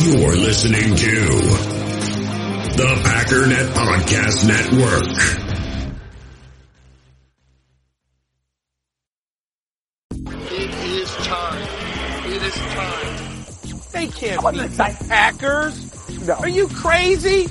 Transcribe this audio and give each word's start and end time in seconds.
You're 0.00 0.36
listening 0.36 0.94
to 0.94 1.14
the 2.76 3.00
Packernet 3.02 3.66
Podcast 3.74 4.46
Network. 4.46 5.10
It 10.52 10.74
is 10.84 11.10
time. 11.26 11.68
It 12.32 12.42
is 12.42 12.54
time. 12.54 13.16
They 13.92 14.06
can't 14.06 14.52
beat 14.52 14.70
the 14.70 15.06
Packers. 15.08 16.28
No. 16.28 16.34
Are 16.34 16.48
you 16.48 16.68
crazy? 16.68 17.48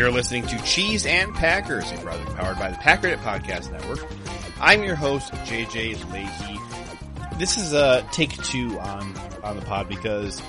You're 0.00 0.10
listening 0.10 0.46
to 0.46 0.56
Cheese 0.62 1.04
and 1.04 1.34
Packers, 1.34 1.92
a 1.92 1.96
product 1.96 2.34
powered 2.34 2.58
by 2.58 2.70
the 2.70 2.76
Packernet 2.78 3.18
Podcast 3.18 3.70
Network. 3.70 3.98
I'm 4.58 4.82
your 4.82 4.94
host, 4.94 5.30
JJ 5.30 6.10
Leahy. 6.10 6.58
This 7.38 7.58
is 7.58 7.74
a 7.74 8.08
take 8.10 8.32
two 8.44 8.80
on, 8.80 9.14
on 9.44 9.56
the 9.56 9.62
pod 9.66 9.90
because 9.90 10.40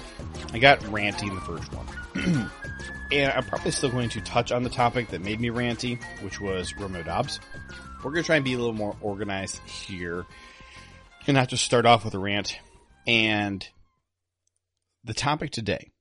I 0.54 0.60
got 0.60 0.80
ranty 0.84 1.24
in 1.24 1.36
the 1.36 1.42
first 1.42 1.70
one. 1.74 2.50
and 3.12 3.34
I'm 3.34 3.44
probably 3.44 3.72
still 3.72 3.90
going 3.90 4.08
to 4.12 4.22
touch 4.22 4.54
on 4.54 4.64
the 4.64 4.70
topic 4.70 5.10
that 5.10 5.20
made 5.20 5.42
me 5.42 5.50
ranty, 5.50 6.02
which 6.22 6.40
was 6.40 6.74
Romeo 6.78 7.04
Doubs. 7.04 7.42
We're 8.06 8.12
going 8.12 8.24
to 8.24 8.28
try 8.28 8.38
and 8.38 8.46
be 8.46 8.54
a 8.54 8.58
little 8.58 8.72
more 8.72 8.96
organized 9.02 9.60
here 9.68 10.26
and 11.28 11.36
not 11.36 11.50
just 11.50 11.66
start 11.66 11.86
off 11.86 12.06
with 12.06 12.14
a 12.14 12.20
rant. 12.20 12.58
And 13.06 13.68
the 15.04 15.14
topic 15.14 15.52
today 15.52 15.92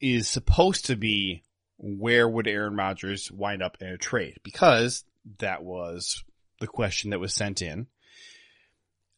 is 0.00 0.28
supposed 0.28 0.86
to 0.86 0.94
be 0.94 1.42
where 1.82 2.28
would 2.28 2.46
Aaron 2.46 2.76
Rodgers 2.76 3.32
wind 3.32 3.62
up 3.62 3.78
in 3.80 3.88
a 3.88 3.96
trade? 3.96 4.36
Because 4.42 5.04
that 5.38 5.64
was 5.64 6.22
the 6.60 6.66
question 6.66 7.10
that 7.10 7.20
was 7.20 7.32
sent 7.32 7.62
in. 7.62 7.86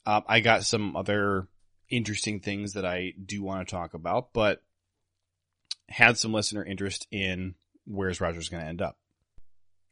Um, 0.06 0.22
I 0.28 0.41
got 0.41 0.64
some 0.64 0.96
other 0.96 1.48
interesting 1.88 2.40
things 2.40 2.74
that 2.74 2.84
I 2.86 3.14
do 3.24 3.42
want 3.42 3.66
to 3.66 3.74
talk 3.74 3.94
about, 3.94 4.33
but 4.33 4.62
had 5.88 6.16
some 6.16 6.33
listener 6.33 6.64
interest 6.64 7.06
in 7.10 7.56
where's 7.84 8.20
Rodgers 8.20 8.48
going 8.48 8.62
to 8.62 8.68
end 8.68 8.80
up. 8.80 8.96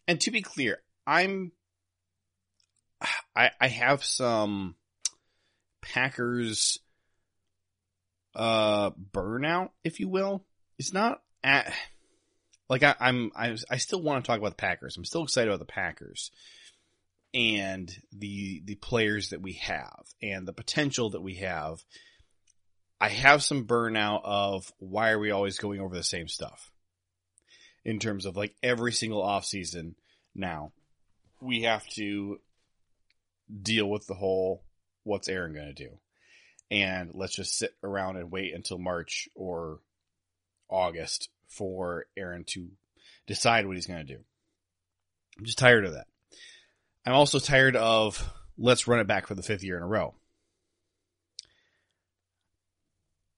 And 0.07 0.21
to 0.23 0.31
be 0.31 0.41
clear, 0.41 0.81
I'm, 1.07 1.51
I, 3.35 3.51
I 3.61 3.69
have 3.69 4.05
some 4.05 4.77
Packers, 5.83 6.79
uh, 8.37 8.91
burnout, 8.91 9.71
if 9.83 9.99
you 9.99 10.09
will. 10.09 10.45
It's 10.79 10.93
not 10.93 11.21
at, 11.43 11.73
like 12.71 12.85
I, 12.85 12.95
I'm, 13.01 13.33
I, 13.35 13.57
I 13.69 13.77
still 13.79 14.01
want 14.01 14.25
to 14.25 14.27
talk 14.29 14.39
about 14.39 14.51
the 14.51 14.63
Packers. 14.63 14.97
I'm 14.97 15.05
still 15.05 15.25
excited 15.25 15.51
about 15.51 15.59
the 15.59 15.73
Packers 15.73 16.31
and 17.35 17.93
the 18.13 18.63
the 18.65 18.77
players 18.77 19.31
that 19.31 19.43
we 19.43 19.55
have 19.55 20.05
and 20.23 20.47
the 20.49 20.53
potential 20.53 21.11
that 21.11 21.21
we 21.21 21.35
have. 21.37 21.83
I 23.01 23.09
have 23.09 23.43
some 23.43 23.67
burnout 23.67 24.21
of 24.25 24.73
why 24.79 25.11
are 25.11 25.19
we 25.19 25.33
always 25.33 25.59
going 25.59 25.81
over 25.81 25.95
the 25.95 26.03
same 26.03 26.29
stuff 26.29 26.71
in 27.85 27.99
terms 27.99 28.25
of 28.25 28.37
like 28.37 28.55
every 28.63 28.93
single 28.93 29.23
offseason 29.23 29.95
now 30.35 30.73
we 31.41 31.63
have 31.63 31.87
to 31.89 32.39
deal 33.63 33.89
with 33.89 34.07
the 34.07 34.15
whole 34.15 34.63
what's 35.03 35.29
Aaron 35.29 35.55
going 35.55 35.75
to 35.75 35.85
do 35.85 35.99
and 36.71 37.13
let's 37.15 37.35
just 37.35 37.57
sit 37.57 37.75
around 37.83 38.17
and 38.17 38.31
wait 38.31 38.55
until 38.55 38.79
March 38.79 39.29
or 39.35 39.81
August 40.69 41.31
for 41.51 42.07
Aaron 42.17 42.45
to 42.49 42.69
decide 43.27 43.67
what 43.67 43.77
he's 43.77 43.87
going 43.87 44.07
to 44.07 44.15
do. 44.15 44.21
I'm 45.39 45.45
just 45.45 45.59
tired 45.59 45.85
of 45.85 45.93
that. 45.93 46.07
I'm 47.05 47.13
also 47.13 47.39
tired 47.39 47.77
of 47.77 48.27
let's 48.57 48.87
run 48.87 49.01
it 49.01 49.07
back 49.07 49.27
for 49.27 49.35
the 49.35 49.43
fifth 49.43 49.65
year 49.65 49.77
in 49.77 49.83
a 49.83 49.87
row. 49.87 50.15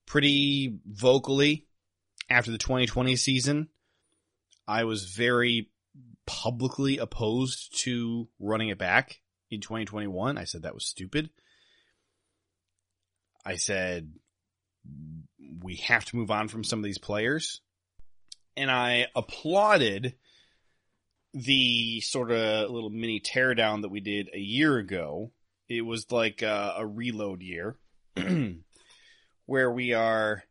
Pretty 0.07 0.79
vocally 0.87 1.67
after 2.29 2.51
the 2.51 2.59
2020 2.59 3.17
season, 3.17 3.69
I 4.69 4.85
was 4.85 5.05
very 5.05 5.71
publicly 6.27 6.99
opposed 6.99 7.81
to 7.83 8.29
running 8.39 8.69
it 8.69 8.79
back 8.79 9.21
in 9.51 9.61
2021. 9.61 10.39
I 10.39 10.45
said 10.45 10.63
that 10.63 10.75
was 10.75 10.87
stupid. 10.87 11.31
I 13.45 13.57
said 13.57 14.13
we 15.63 15.77
have 15.77 16.05
to 16.07 16.17
move 16.17 16.31
on 16.31 16.49
from 16.49 16.65
some 16.65 16.79
of 16.79 16.85
these 16.85 16.99
players 16.99 17.61
and 18.57 18.71
I 18.71 19.07
applauded 19.15 20.15
the 21.35 22.01
sort 22.01 22.31
of 22.31 22.71
little 22.71 22.91
mini 22.91 23.21
teardown 23.21 23.83
that 23.83 23.91
we 23.91 24.01
did 24.01 24.31
a 24.35 24.39
year 24.39 24.79
ago. 24.79 25.33
It 25.69 25.83
was 25.83 26.11
like 26.11 26.43
a, 26.43 26.75
a 26.79 26.87
reload 26.87 27.41
year 27.43 27.77
where 29.47 29.71
we 29.71 29.95
are 29.95 30.43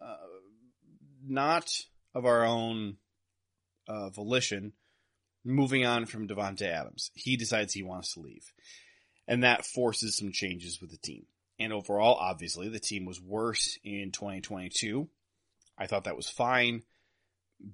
uh, 0.00 0.16
not 1.26 1.70
of 2.14 2.24
our 2.24 2.46
own 2.46 2.96
uh, 3.86 4.08
volition 4.10 4.72
moving 5.44 5.84
on 5.84 6.06
from 6.06 6.26
Davante 6.26 6.62
Adams. 6.62 7.10
He 7.14 7.36
decides 7.36 7.72
he 7.72 7.82
wants 7.82 8.14
to 8.14 8.20
leave. 8.20 8.52
And 9.28 9.44
that 9.44 9.66
forces 9.66 10.16
some 10.16 10.32
changes 10.32 10.80
with 10.80 10.90
the 10.90 10.98
team. 10.98 11.26
And 11.58 11.72
overall, 11.72 12.14
obviously, 12.14 12.68
the 12.68 12.80
team 12.80 13.04
was 13.04 13.20
worse 13.20 13.78
in 13.84 14.12
2022 14.12 15.08
I 15.78 15.86
thought 15.86 16.04
that 16.04 16.16
was 16.16 16.28
fine 16.28 16.82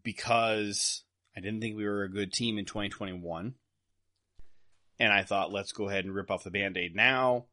because 0.02 1.04
I 1.36 1.40
didn't 1.40 1.60
think 1.60 1.76
we 1.76 1.84
were 1.84 2.04
a 2.04 2.10
good 2.10 2.32
team 2.32 2.58
in 2.58 2.64
2021. 2.64 3.54
And 4.98 5.12
I 5.12 5.22
thought, 5.22 5.52
let's 5.52 5.72
go 5.72 5.88
ahead 5.88 6.04
and 6.04 6.14
rip 6.14 6.30
off 6.30 6.44
the 6.44 6.50
band-aid 6.50 6.94
now. 6.94 7.46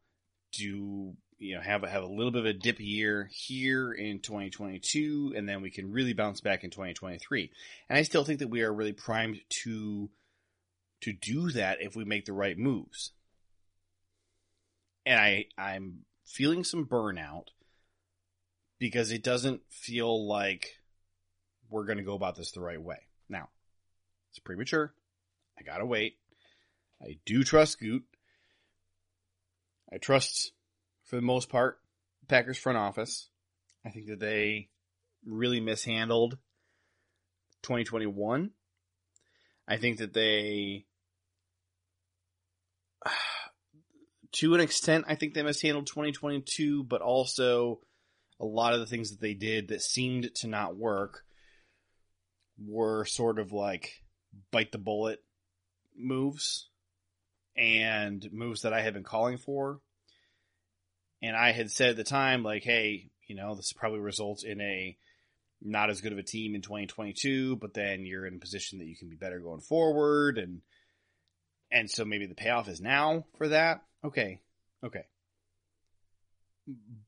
Do, 0.52 1.14
you 1.38 1.54
know, 1.54 1.60
have 1.60 1.82
a, 1.84 1.88
have 1.88 2.02
a 2.02 2.06
little 2.06 2.30
bit 2.30 2.40
of 2.40 2.46
a 2.46 2.52
dip 2.52 2.78
year 2.78 3.28
here 3.32 3.92
in 3.92 4.20
2022, 4.20 5.34
and 5.36 5.48
then 5.48 5.62
we 5.62 5.70
can 5.70 5.90
really 5.90 6.12
bounce 6.12 6.40
back 6.40 6.64
in 6.64 6.70
2023. 6.70 7.50
And 7.88 7.98
I 7.98 8.02
still 8.02 8.24
think 8.24 8.40
that 8.40 8.50
we 8.50 8.62
are 8.62 8.72
really 8.72 8.92
primed 8.92 9.40
to, 9.62 10.10
to 11.02 11.12
do 11.12 11.50
that 11.52 11.78
if 11.80 11.96
we 11.96 12.04
make 12.04 12.26
the 12.26 12.32
right 12.32 12.58
moves. 12.58 13.12
And 15.06 15.18
I, 15.18 15.46
I'm 15.56 16.00
feeling 16.26 16.62
some 16.62 16.86
burnout 16.86 17.46
because 18.80 19.12
it 19.12 19.22
doesn't 19.22 19.60
feel 19.68 20.26
like 20.26 20.80
we're 21.68 21.84
going 21.84 21.98
to 21.98 22.04
go 22.04 22.14
about 22.14 22.34
this 22.34 22.50
the 22.50 22.60
right 22.60 22.82
way. 22.82 22.98
Now, 23.28 23.50
it's 24.30 24.40
premature. 24.40 24.92
I 25.56 25.62
gotta 25.62 25.86
wait. 25.86 26.16
I 27.00 27.18
do 27.26 27.44
trust 27.44 27.78
Gute. 27.78 28.02
I 29.92 29.98
trust, 29.98 30.52
for 31.04 31.16
the 31.16 31.22
most 31.22 31.48
part, 31.48 31.78
Packers 32.28 32.58
front 32.58 32.78
office. 32.78 33.28
I 33.84 33.90
think 33.90 34.06
that 34.06 34.20
they 34.20 34.68
really 35.26 35.60
mishandled 35.60 36.38
2021. 37.62 38.50
I 39.68 39.76
think 39.76 39.98
that 39.98 40.14
they, 40.14 40.86
to 44.32 44.54
an 44.54 44.60
extent, 44.60 45.04
I 45.08 45.14
think 45.14 45.34
they 45.34 45.42
mishandled 45.42 45.86
2022, 45.86 46.84
but 46.84 47.02
also 47.02 47.80
a 48.40 48.44
lot 48.44 48.72
of 48.72 48.80
the 48.80 48.86
things 48.86 49.10
that 49.10 49.20
they 49.20 49.34
did 49.34 49.68
that 49.68 49.82
seemed 49.82 50.34
to 50.36 50.48
not 50.48 50.76
work 50.76 51.24
were 52.58 53.04
sort 53.04 53.38
of 53.38 53.52
like 53.52 54.02
bite 54.50 54.72
the 54.72 54.78
bullet 54.78 55.20
moves 55.96 56.68
and 57.56 58.26
moves 58.32 58.62
that 58.62 58.72
I 58.72 58.80
had 58.80 58.94
been 58.94 59.04
calling 59.04 59.36
for. 59.36 59.80
And 61.22 61.36
I 61.36 61.52
had 61.52 61.70
said 61.70 61.90
at 61.90 61.96
the 61.96 62.04
time, 62.04 62.42
like, 62.42 62.64
hey, 62.64 63.10
you 63.26 63.36
know, 63.36 63.54
this 63.54 63.74
probably 63.74 64.00
results 64.00 64.42
in 64.42 64.60
a 64.60 64.96
not 65.60 65.90
as 65.90 66.00
good 66.00 66.12
of 66.12 66.18
a 66.18 66.22
team 66.22 66.54
in 66.54 66.62
2022, 66.62 67.56
but 67.56 67.74
then 67.74 68.06
you're 68.06 68.26
in 68.26 68.36
a 68.36 68.38
position 68.38 68.78
that 68.78 68.86
you 68.86 68.96
can 68.96 69.10
be 69.10 69.16
better 69.16 69.38
going 69.38 69.60
forward. 69.60 70.38
And, 70.38 70.62
and 71.70 71.90
so 71.90 72.06
maybe 72.06 72.24
the 72.24 72.34
payoff 72.34 72.68
is 72.68 72.80
now 72.80 73.26
for 73.36 73.48
that. 73.48 73.82
Okay. 74.02 74.40
Okay. 74.82 75.04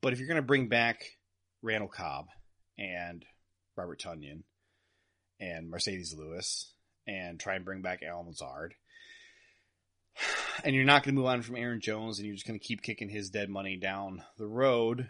But 0.01 0.13
if 0.13 0.19
you're 0.19 0.27
going 0.27 0.35
to 0.35 0.43
bring 0.43 0.67
back 0.67 1.03
Randall 1.63 1.87
Cobb 1.87 2.27
and 2.77 3.25
Robert 3.75 3.99
Tonyan 3.99 4.43
and 5.39 5.71
Marcedes 5.71 6.15
Lewis 6.15 6.71
and 7.07 7.39
try 7.39 7.55
and 7.55 7.65
bring 7.65 7.81
back 7.81 8.03
Allen 8.03 8.27
Lazard. 8.27 8.75
And 10.63 10.75
you're 10.75 10.85
not 10.85 11.01
going 11.01 11.15
to 11.15 11.19
move 11.19 11.27
on 11.27 11.41
from 11.41 11.55
Aaron 11.55 11.81
Jones 11.81 12.19
and 12.19 12.27
you're 12.27 12.35
just 12.35 12.45
going 12.45 12.59
to 12.59 12.65
keep 12.65 12.83
kicking 12.83 13.09
his 13.09 13.31
dead 13.31 13.49
money 13.49 13.75
down 13.75 14.21
the 14.37 14.45
road. 14.45 15.09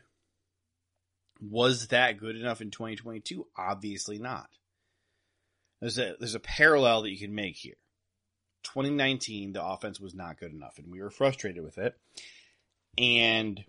Was 1.41 1.89
that 1.89 2.17
good 2.17 2.37
enough 2.37 2.61
in 2.61 2.71
2022? 2.71 3.45
Obviously 3.57 4.19
not. 4.19 4.47
There's 5.81 5.97
a, 5.99 6.15
there's 6.17 6.33
a 6.33 6.39
parallel 6.39 7.01
that 7.01 7.11
you 7.11 7.19
can 7.19 7.35
make 7.35 7.57
here. 7.57 7.75
2019, 8.63 9.51
the 9.51 9.63
offense 9.63 9.99
was 9.99 10.15
not 10.15 10.39
good 10.39 10.53
enough 10.53 10.77
and 10.77 10.89
we 10.89 11.01
were 11.01 11.11
frustrated 11.11 11.61
with 11.61 11.77
it. 11.77 11.93
And 12.97 13.63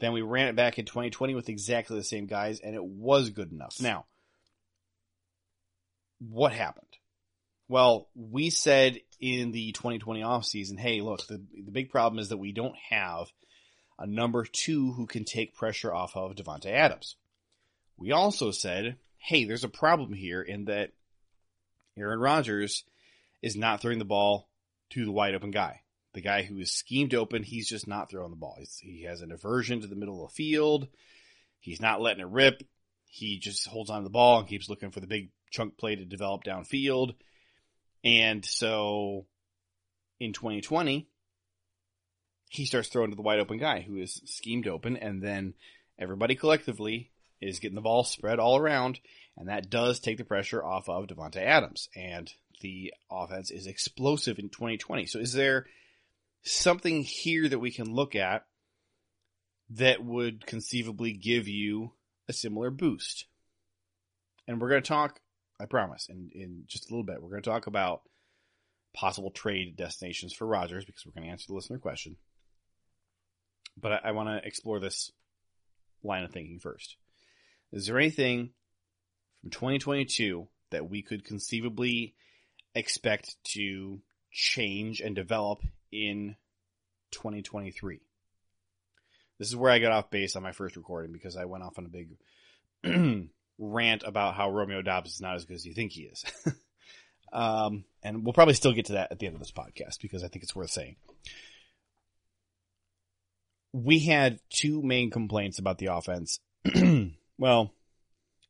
then 0.00 0.12
we 0.12 0.22
ran 0.22 0.48
it 0.48 0.56
back 0.56 0.78
in 0.78 0.86
2020 0.86 1.34
with 1.34 1.48
exactly 1.48 1.96
the 1.96 2.04
same 2.04 2.26
guys, 2.26 2.60
and 2.60 2.74
it 2.74 2.84
was 2.84 3.30
good 3.30 3.52
enough. 3.52 3.76
Now, 3.80 4.06
what 6.18 6.52
happened? 6.52 6.86
Well, 7.68 8.08
we 8.14 8.50
said 8.50 9.00
in 9.20 9.52
the 9.52 9.72
2020 9.72 10.22
offseason, 10.22 10.78
hey, 10.78 11.00
look, 11.02 11.26
the, 11.26 11.40
the 11.54 11.70
big 11.70 11.90
problem 11.90 12.18
is 12.18 12.30
that 12.30 12.38
we 12.38 12.52
don't 12.52 12.74
have 12.88 13.28
a 13.98 14.06
number 14.06 14.44
two 14.44 14.92
who 14.92 15.06
can 15.06 15.24
take 15.24 15.54
pressure 15.54 15.94
off 15.94 16.16
of 16.16 16.34
Davante 16.34 16.66
Adams. 16.66 17.16
We 17.96 18.12
also 18.12 18.50
said, 18.50 18.96
hey, 19.18 19.44
there's 19.44 19.64
a 19.64 19.68
problem 19.68 20.14
here 20.14 20.42
in 20.42 20.64
that 20.64 20.92
Aaron 21.96 22.18
Rodgers 22.18 22.84
is 23.42 23.56
not 23.56 23.80
throwing 23.80 23.98
the 23.98 24.04
ball 24.04 24.48
to 24.90 25.04
the 25.04 25.12
wide 25.12 25.34
open 25.34 25.50
guy. 25.50 25.82
The 26.12 26.20
guy 26.20 26.42
who 26.42 26.58
is 26.58 26.72
schemed 26.72 27.14
open, 27.14 27.42
he's 27.42 27.68
just 27.68 27.86
not 27.86 28.10
throwing 28.10 28.30
the 28.30 28.36
ball. 28.36 28.56
He's, 28.58 28.78
he 28.82 29.04
has 29.04 29.20
an 29.20 29.32
aversion 29.32 29.80
to 29.80 29.86
the 29.86 29.96
middle 29.96 30.24
of 30.24 30.30
the 30.30 30.34
field. 30.34 30.88
He's 31.60 31.80
not 31.80 32.00
letting 32.00 32.22
it 32.22 32.28
rip. 32.28 32.62
He 33.06 33.38
just 33.38 33.66
holds 33.66 33.90
on 33.90 34.00
to 34.00 34.04
the 34.04 34.10
ball 34.10 34.40
and 34.40 34.48
keeps 34.48 34.68
looking 34.68 34.90
for 34.90 35.00
the 35.00 35.06
big 35.06 35.30
chunk 35.50 35.76
play 35.76 35.96
to 35.96 36.04
develop 36.04 36.44
downfield. 36.44 37.14
And 38.02 38.44
so 38.44 39.26
in 40.18 40.32
2020, 40.32 41.06
he 42.50 42.66
starts 42.66 42.88
throwing 42.88 43.10
to 43.10 43.16
the 43.16 43.22
wide 43.22 43.38
open 43.38 43.58
guy 43.58 43.80
who 43.80 43.96
is 43.96 44.20
schemed 44.24 44.66
open, 44.66 44.96
and 44.96 45.22
then 45.22 45.54
everybody 45.98 46.34
collectively 46.34 47.10
is 47.40 47.60
getting 47.60 47.76
the 47.76 47.80
ball 47.80 48.04
spread 48.04 48.38
all 48.38 48.56
around, 48.56 49.00
and 49.36 49.48
that 49.48 49.70
does 49.70 50.00
take 50.00 50.18
the 50.18 50.24
pressure 50.24 50.64
off 50.64 50.88
of 50.88 51.06
Davante 51.06 51.36
Adams, 51.36 51.88
and 51.94 52.32
the 52.60 52.92
offense 53.10 53.50
is 53.50 53.66
explosive 53.66 54.38
in 54.38 54.48
2020. 54.48 55.06
So, 55.06 55.18
is 55.20 55.32
there 55.32 55.66
something 56.42 57.02
here 57.02 57.48
that 57.48 57.58
we 57.58 57.70
can 57.70 57.92
look 57.92 58.14
at 58.14 58.44
that 59.70 60.04
would 60.04 60.46
conceivably 60.46 61.12
give 61.12 61.48
you 61.48 61.92
a 62.28 62.32
similar 62.32 62.70
boost? 62.70 63.26
And 64.46 64.60
we're 64.60 64.70
going 64.70 64.82
to 64.82 64.88
talk, 64.88 65.20
I 65.60 65.66
promise, 65.66 66.08
in, 66.08 66.30
in 66.34 66.64
just 66.66 66.90
a 66.90 66.92
little 66.92 67.04
bit, 67.04 67.22
we're 67.22 67.30
going 67.30 67.42
to 67.42 67.50
talk 67.50 67.66
about 67.66 68.02
possible 68.92 69.30
trade 69.30 69.76
destinations 69.76 70.32
for 70.32 70.46
Rodgers 70.46 70.84
because 70.84 71.06
we're 71.06 71.12
going 71.12 71.24
to 71.24 71.30
answer 71.30 71.46
the 71.48 71.54
listener 71.54 71.78
question. 71.78 72.16
But 73.80 73.92
I, 73.92 74.00
I 74.08 74.10
want 74.12 74.28
to 74.28 74.46
explore 74.46 74.80
this 74.80 75.12
line 76.02 76.24
of 76.24 76.32
thinking 76.32 76.58
first. 76.58 76.96
Is 77.72 77.86
there 77.86 77.98
anything 77.98 78.50
from 79.40 79.50
2022 79.50 80.48
that 80.70 80.88
we 80.88 81.02
could 81.02 81.24
conceivably 81.24 82.14
expect 82.74 83.36
to 83.52 84.00
change 84.32 85.00
and 85.00 85.14
develop 85.14 85.62
in 85.92 86.36
2023? 87.12 88.00
This 89.38 89.48
is 89.48 89.56
where 89.56 89.72
I 89.72 89.78
got 89.78 89.92
off 89.92 90.10
base 90.10 90.36
on 90.36 90.42
my 90.42 90.52
first 90.52 90.76
recording 90.76 91.12
because 91.12 91.36
I 91.36 91.46
went 91.46 91.64
off 91.64 91.78
on 91.78 91.86
a 91.86 91.88
big 91.88 92.10
rant 93.58 94.02
about 94.04 94.34
how 94.34 94.50
Romeo 94.50 94.82
Doubs 94.82 95.14
is 95.14 95.20
not 95.20 95.36
as 95.36 95.46
good 95.46 95.54
as 95.54 95.64
you 95.64 95.72
think 95.72 95.92
he 95.92 96.02
is. 96.02 96.24
um, 97.32 97.84
and 98.02 98.24
we'll 98.24 98.34
probably 98.34 98.54
still 98.54 98.74
get 98.74 98.86
to 98.86 98.92
that 98.94 99.12
at 99.12 99.18
the 99.18 99.26
end 99.26 99.34
of 99.34 99.40
this 99.40 99.52
podcast 99.52 100.00
because 100.02 100.22
I 100.22 100.28
think 100.28 100.42
it's 100.42 100.54
worth 100.54 100.70
saying. 100.70 100.96
We 103.72 104.00
had 104.00 104.40
two 104.50 104.82
main 104.82 105.10
complaints 105.10 105.58
about 105.58 105.78
the 105.78 105.86
offense. 105.86 106.40
well, 107.38 107.72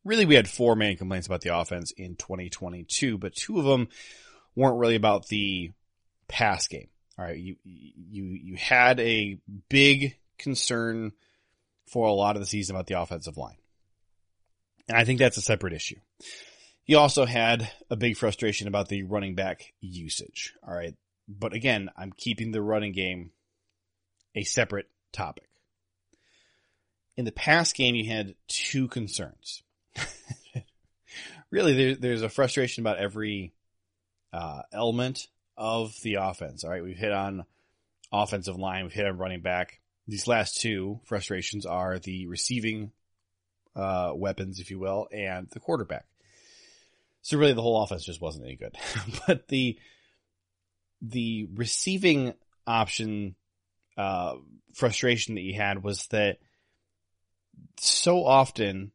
really 0.04 0.25
we 0.25 0.34
had 0.34 0.48
four 0.48 0.76
main 0.76 0.96
complaints 0.96 1.26
about 1.26 1.42
the 1.42 1.56
offense 1.56 1.92
in 1.92 2.16
2022, 2.16 3.19
but 3.19 3.34
two 3.34 3.58
of 3.58 3.64
them 3.64 3.88
weren't 4.56 4.78
really 4.78 4.96
about 4.96 5.28
the 5.28 5.70
pass 6.26 6.66
game. 6.69 6.88
All 7.20 7.26
right, 7.26 7.38
you 7.38 7.56
you 7.64 8.25
you 8.25 8.56
had 8.56 8.99
a 8.99 9.38
big 9.69 10.17
concern 10.38 11.12
for 11.87 12.06
a 12.06 12.14
lot 12.14 12.34
of 12.34 12.40
the 12.40 12.46
season 12.46 12.75
about 12.75 12.87
the 12.87 12.99
offensive 12.99 13.37
line. 13.37 13.58
And 14.88 14.96
I 14.96 15.05
think 15.05 15.19
that's 15.19 15.37
a 15.37 15.43
separate 15.43 15.75
issue. 15.75 15.96
You 16.87 16.96
also 16.96 17.26
had 17.26 17.70
a 17.90 17.96
big 17.96 18.17
frustration 18.17 18.69
about 18.69 18.88
the 18.88 19.02
running 19.02 19.34
back 19.34 19.75
usage. 19.81 20.55
All 20.67 20.72
right. 20.72 20.94
But 21.28 21.52
again, 21.52 21.90
I'm 21.94 22.12
keeping 22.17 22.52
the 22.52 22.62
running 22.62 22.93
game 22.93 23.32
a 24.34 24.43
separate 24.43 24.88
topic. 25.12 25.49
In 27.19 27.26
the 27.26 27.32
past 27.32 27.76
game, 27.76 27.96
you 27.96 28.11
had 28.11 28.34
two 28.49 28.88
concerns. 28.88 29.62
really, 31.50 31.75
there, 31.75 31.96
there's 31.96 32.23
a 32.23 32.31
frustration 32.31 32.82
about 32.82 32.96
every 32.96 33.52
uh, 34.32 34.62
element 34.73 35.28
of 35.60 35.94
the 36.02 36.14
offense. 36.14 36.64
All 36.64 36.70
right, 36.70 36.82
we've 36.82 36.96
hit 36.96 37.12
on 37.12 37.44
offensive 38.10 38.56
line, 38.56 38.84
we've 38.84 38.92
hit 38.92 39.06
on 39.06 39.18
running 39.18 39.42
back. 39.42 39.78
These 40.08 40.26
last 40.26 40.60
two 40.60 41.00
frustrations 41.04 41.66
are 41.66 41.98
the 41.98 42.26
receiving 42.26 42.90
uh, 43.76 44.12
weapons, 44.16 44.58
if 44.58 44.70
you 44.70 44.80
will, 44.80 45.06
and 45.12 45.48
the 45.50 45.60
quarterback. 45.60 46.06
So 47.22 47.36
really, 47.36 47.52
the 47.52 47.62
whole 47.62 47.82
offense 47.82 48.04
just 48.04 48.22
wasn't 48.22 48.46
any 48.46 48.56
good. 48.56 48.74
but 49.26 49.46
the 49.48 49.78
the 51.02 51.46
receiving 51.54 52.34
option 52.66 53.36
uh, 53.96 54.36
frustration 54.74 55.34
that 55.34 55.42
you 55.42 55.54
had 55.54 55.84
was 55.84 56.06
that 56.08 56.38
so 57.78 58.24
often 58.24 58.92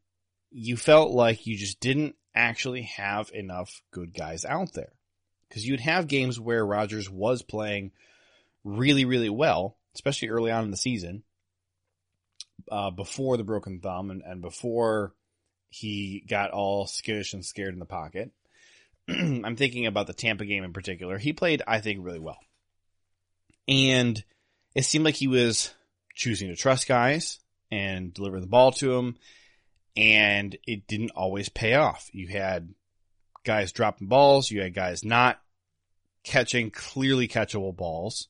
you 0.51 0.77
felt 0.77 1.11
like 1.11 1.45
you 1.45 1.55
just 1.55 1.79
didn't 1.79 2.15
actually 2.33 2.83
have 2.83 3.29
enough 3.33 3.81
good 3.91 4.13
guys 4.13 4.45
out 4.45 4.73
there 4.73 4.93
because 5.49 5.65
you'd 5.65 5.79
have 5.79 6.07
games 6.07 6.39
where 6.39 6.65
Rodgers 6.65 7.09
was 7.09 7.41
playing 7.41 7.91
really, 8.63 9.05
really 9.05 9.29
well, 9.29 9.77
especially 9.93 10.29
early 10.29 10.51
on 10.51 10.63
in 10.63 10.71
the 10.71 10.77
season, 10.77 11.23
uh, 12.71 12.89
before 12.91 13.37
the 13.37 13.43
broken 13.43 13.79
thumb 13.79 14.09
and, 14.11 14.21
and 14.23 14.41
before 14.41 15.13
he 15.69 16.23
got 16.27 16.51
all 16.51 16.87
skittish 16.87 17.33
and 17.33 17.45
scared 17.45 17.73
in 17.73 17.79
the 17.79 17.85
pocket. 17.85 18.31
I'm 19.09 19.55
thinking 19.55 19.85
about 19.85 20.07
the 20.07 20.13
Tampa 20.13 20.45
game 20.45 20.63
in 20.63 20.73
particular. 20.73 21.17
He 21.17 21.33
played, 21.33 21.61
I 21.67 21.79
think, 21.79 21.99
really 22.03 22.19
well. 22.19 22.39
And 23.67 24.23
it 24.73 24.85
seemed 24.85 25.05
like 25.05 25.15
he 25.15 25.27
was 25.27 25.73
choosing 26.13 26.49
to 26.49 26.55
trust 26.55 26.87
guys 26.87 27.39
and 27.71 28.13
deliver 28.13 28.39
the 28.39 28.47
ball 28.47 28.71
to 28.73 28.93
them. 28.95 29.17
And 29.97 30.57
it 30.65 30.87
didn't 30.87 31.11
always 31.11 31.49
pay 31.49 31.75
off. 31.75 32.09
You 32.11 32.27
had 32.27 32.73
guys 33.45 33.71
dropping 33.71 34.07
balls. 34.07 34.51
You 34.51 34.61
had 34.61 34.73
guys 34.73 35.05
not 35.05 35.39
catching 36.23 36.71
clearly 36.71 37.27
catchable 37.27 37.75
balls. 37.75 38.27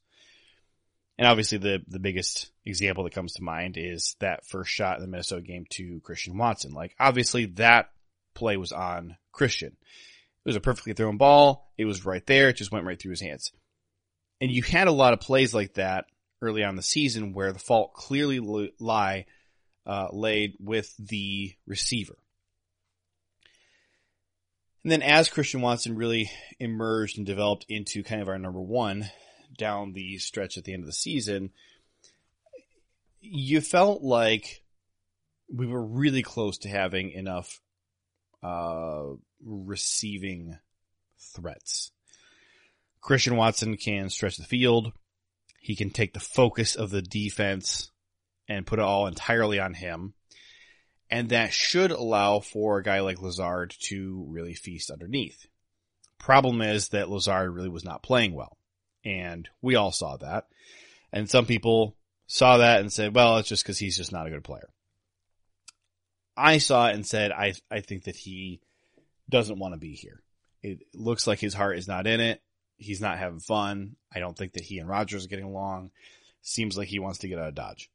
And 1.17 1.27
obviously 1.27 1.57
the, 1.57 1.81
the 1.87 1.99
biggest 1.99 2.51
example 2.65 3.05
that 3.05 3.13
comes 3.13 3.33
to 3.33 3.43
mind 3.43 3.77
is 3.77 4.15
that 4.19 4.45
first 4.45 4.69
shot 4.69 4.97
in 4.97 5.01
the 5.01 5.07
Minnesota 5.07 5.41
game 5.41 5.65
to 5.71 6.01
Christian 6.01 6.37
Watson. 6.37 6.73
Like 6.73 6.93
obviously 6.99 7.45
that 7.45 7.89
play 8.33 8.57
was 8.57 8.73
on 8.73 9.15
Christian. 9.31 9.69
It 9.69 10.49
was 10.49 10.57
a 10.57 10.61
perfectly 10.61 10.93
thrown 10.93 11.17
ball. 11.17 11.71
It 11.77 11.85
was 11.85 12.05
right 12.05 12.25
there. 12.25 12.49
It 12.49 12.57
just 12.57 12.71
went 12.71 12.85
right 12.85 13.01
through 13.01 13.11
his 13.11 13.21
hands. 13.21 13.51
And 14.41 14.51
you 14.51 14.61
had 14.61 14.87
a 14.87 14.91
lot 14.91 15.13
of 15.13 15.21
plays 15.21 15.53
like 15.53 15.75
that 15.75 16.05
early 16.41 16.63
on 16.63 16.75
the 16.75 16.83
season 16.83 17.33
where 17.33 17.53
the 17.53 17.59
fault 17.59 17.93
clearly 17.93 18.73
lie, 18.79 19.25
uh, 19.85 20.09
laid 20.11 20.55
with 20.59 20.93
the 20.97 21.53
receiver. 21.65 22.17
And 24.85 24.91
then 24.91 25.01
as 25.01 25.31
Christian 25.31 25.61
Watson 25.61 25.95
really 25.95 26.29
emerged 26.59 27.17
and 27.17 27.25
developed 27.25 27.65
into 27.67 28.03
kind 28.03 28.21
of 28.21 28.29
our 28.29 28.37
number 28.37 28.61
one 28.61 29.09
down 29.57 29.93
the 29.93 30.19
stretch 30.19 30.59
at 30.59 30.63
the 30.63 30.73
end 30.73 30.83
of 30.83 30.85
the 30.85 30.93
season, 30.93 31.49
you 33.19 33.61
felt 33.61 34.03
like 34.03 34.61
we 35.51 35.65
were 35.65 35.83
really 35.83 36.21
close 36.21 36.59
to 36.59 36.69
having 36.69 37.09
enough 37.09 37.59
uh, 38.43 39.05
receiving 39.43 40.59
threats. 41.33 41.91
Christian 43.01 43.37
Watson 43.37 43.77
can 43.77 44.11
stretch 44.11 44.37
the 44.37 44.43
field. 44.43 44.91
He 45.59 45.75
can 45.75 45.89
take 45.89 46.13
the 46.13 46.19
focus 46.19 46.75
of 46.75 46.91
the 46.91 47.01
defense 47.01 47.89
and 48.47 48.67
put 48.67 48.77
it 48.77 48.85
all 48.85 49.07
entirely 49.07 49.59
on 49.59 49.73
him. 49.73 50.13
And 51.09 51.29
that 51.29 51.53
should 51.53 51.91
allow 51.91 52.39
for 52.39 52.77
a 52.77 52.83
guy 52.83 53.01
like 53.01 53.21
Lazard 53.21 53.75
to 53.87 54.25
really 54.27 54.53
feast 54.53 54.89
underneath. 54.89 55.45
Problem 56.17 56.61
is 56.61 56.89
that 56.89 57.09
Lazard 57.09 57.53
really 57.53 57.69
was 57.69 57.85
not 57.85 58.03
playing 58.03 58.33
well. 58.33 58.57
And 59.03 59.47
we 59.61 59.75
all 59.75 59.91
saw 59.91 60.17
that. 60.17 60.47
And 61.13 61.29
some 61.29 61.45
people 61.45 61.95
saw 62.25 62.57
that 62.57 62.79
and 62.79 62.91
said, 62.91 63.13
well, 63.13 63.37
it's 63.37 63.49
just 63.49 63.63
because 63.63 63.77
he's 63.77 63.97
just 63.97 64.11
not 64.11 64.25
a 64.25 64.31
good 64.31 64.43
player. 64.43 64.69
I 66.35 66.57
saw 66.57 66.89
it 66.89 66.95
and 66.95 67.05
said, 67.05 67.31
I, 67.31 67.53
I 67.69 67.81
think 67.81 68.05
that 68.05 68.15
he 68.15 68.59
doesn't 69.29 69.59
want 69.59 69.73
to 69.73 69.79
be 69.79 69.93
here. 69.93 70.21
It 70.63 70.79
looks 70.93 71.27
like 71.27 71.39
his 71.39 71.53
heart 71.53 71.77
is 71.77 71.87
not 71.87 72.07
in 72.07 72.19
it. 72.19 72.41
He's 72.77 72.99
not 72.99 73.19
having 73.19 73.39
fun. 73.39 73.95
I 74.13 74.19
don't 74.19 74.35
think 74.35 74.53
that 74.53 74.63
he 74.63 74.79
and 74.79 74.89
Rodgers 74.89 75.25
are 75.25 75.29
getting 75.29 75.45
along. 75.45 75.91
Seems 76.41 76.77
like 76.77 76.87
he 76.87 76.99
wants 76.99 77.19
to 77.19 77.27
get 77.27 77.39
out 77.39 77.47
of 77.47 77.55
Dodge 77.55 77.89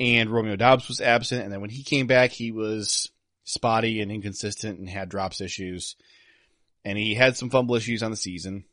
and 0.00 0.30
Romeo 0.30 0.56
Doubs 0.56 0.88
was 0.88 1.00
absent. 1.00 1.44
And 1.44 1.52
then 1.52 1.60
when 1.60 1.70
he 1.70 1.82
came 1.82 2.06
back, 2.06 2.30
he 2.30 2.52
was 2.52 3.10
spotty 3.44 4.00
and 4.00 4.10
inconsistent 4.10 4.78
and 4.78 4.88
had 4.88 5.08
drops 5.08 5.40
issues. 5.40 5.96
And 6.84 6.98
he 6.98 7.14
had 7.14 7.36
some 7.36 7.50
fumble 7.50 7.76
issues 7.76 8.02
on 8.02 8.10
the 8.10 8.16
season. 8.16 8.64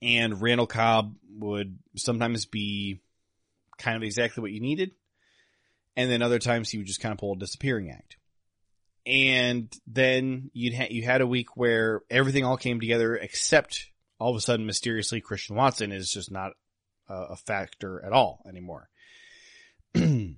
And 0.00 0.42
Randall 0.42 0.66
Cobb 0.66 1.14
would 1.38 1.78
sometimes 1.96 2.46
be 2.46 3.00
kind 3.78 3.96
of 3.96 4.02
exactly 4.02 4.42
what 4.42 4.50
you 4.50 4.60
needed. 4.60 4.92
And 5.96 6.10
then 6.10 6.22
other 6.22 6.38
times 6.38 6.70
he 6.70 6.78
would 6.78 6.86
just 6.86 7.00
kind 7.00 7.12
of 7.12 7.18
pull 7.18 7.34
a 7.34 7.38
disappearing 7.38 7.90
act. 7.90 8.16
And 9.06 9.72
then 9.86 10.50
you'd 10.52 10.74
ha- 10.74 10.88
you 10.90 11.02
had 11.02 11.20
a 11.20 11.26
week 11.26 11.56
where 11.56 12.02
everything 12.08 12.44
all 12.44 12.56
came 12.56 12.80
together 12.80 13.16
except 13.16 13.90
all 14.18 14.30
of 14.30 14.36
a 14.36 14.40
sudden 14.40 14.66
mysteriously 14.66 15.20
Christian 15.20 15.56
Watson 15.56 15.90
is 15.92 16.10
just 16.10 16.30
not 16.30 16.52
a, 17.08 17.14
a 17.14 17.36
factor 17.36 18.04
at 18.04 18.12
all 18.12 18.44
anymore. 18.48 18.88
And 19.94 20.36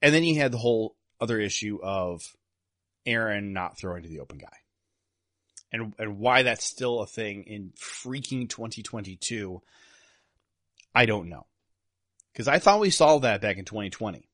then 0.00 0.24
you 0.24 0.36
had 0.36 0.52
the 0.52 0.58
whole 0.58 0.96
other 1.20 1.38
issue 1.38 1.78
of 1.82 2.22
Aaron 3.06 3.52
not 3.52 3.78
throwing 3.78 4.02
to 4.02 4.08
the 4.08 4.20
open 4.20 4.38
guy. 4.38 4.56
And 5.72 5.94
and 5.98 6.18
why 6.18 6.42
that's 6.42 6.64
still 6.64 7.00
a 7.00 7.06
thing 7.06 7.44
in 7.44 7.72
freaking 7.80 8.48
2022 8.48 9.62
I 10.94 11.06
don't 11.06 11.28
know. 11.30 11.46
Cuz 12.34 12.48
I 12.48 12.58
thought 12.58 12.80
we 12.80 12.90
solved 12.90 13.24
that 13.24 13.40
back 13.40 13.56
in 13.56 13.64
2020. 13.64 14.28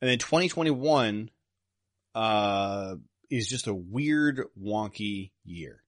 And 0.00 0.10
then 0.10 0.18
2021 0.18 1.30
uh 2.14 2.96
is 3.30 3.48
just 3.48 3.66
a 3.66 3.74
weird 3.74 4.42
wonky 4.60 5.32
year 5.44 5.82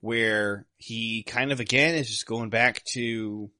where 0.00 0.66
he 0.76 1.22
kind 1.22 1.52
of 1.52 1.60
again 1.60 1.94
is 1.94 2.08
just 2.08 2.26
going 2.26 2.50
back 2.50 2.84
to 2.84 3.50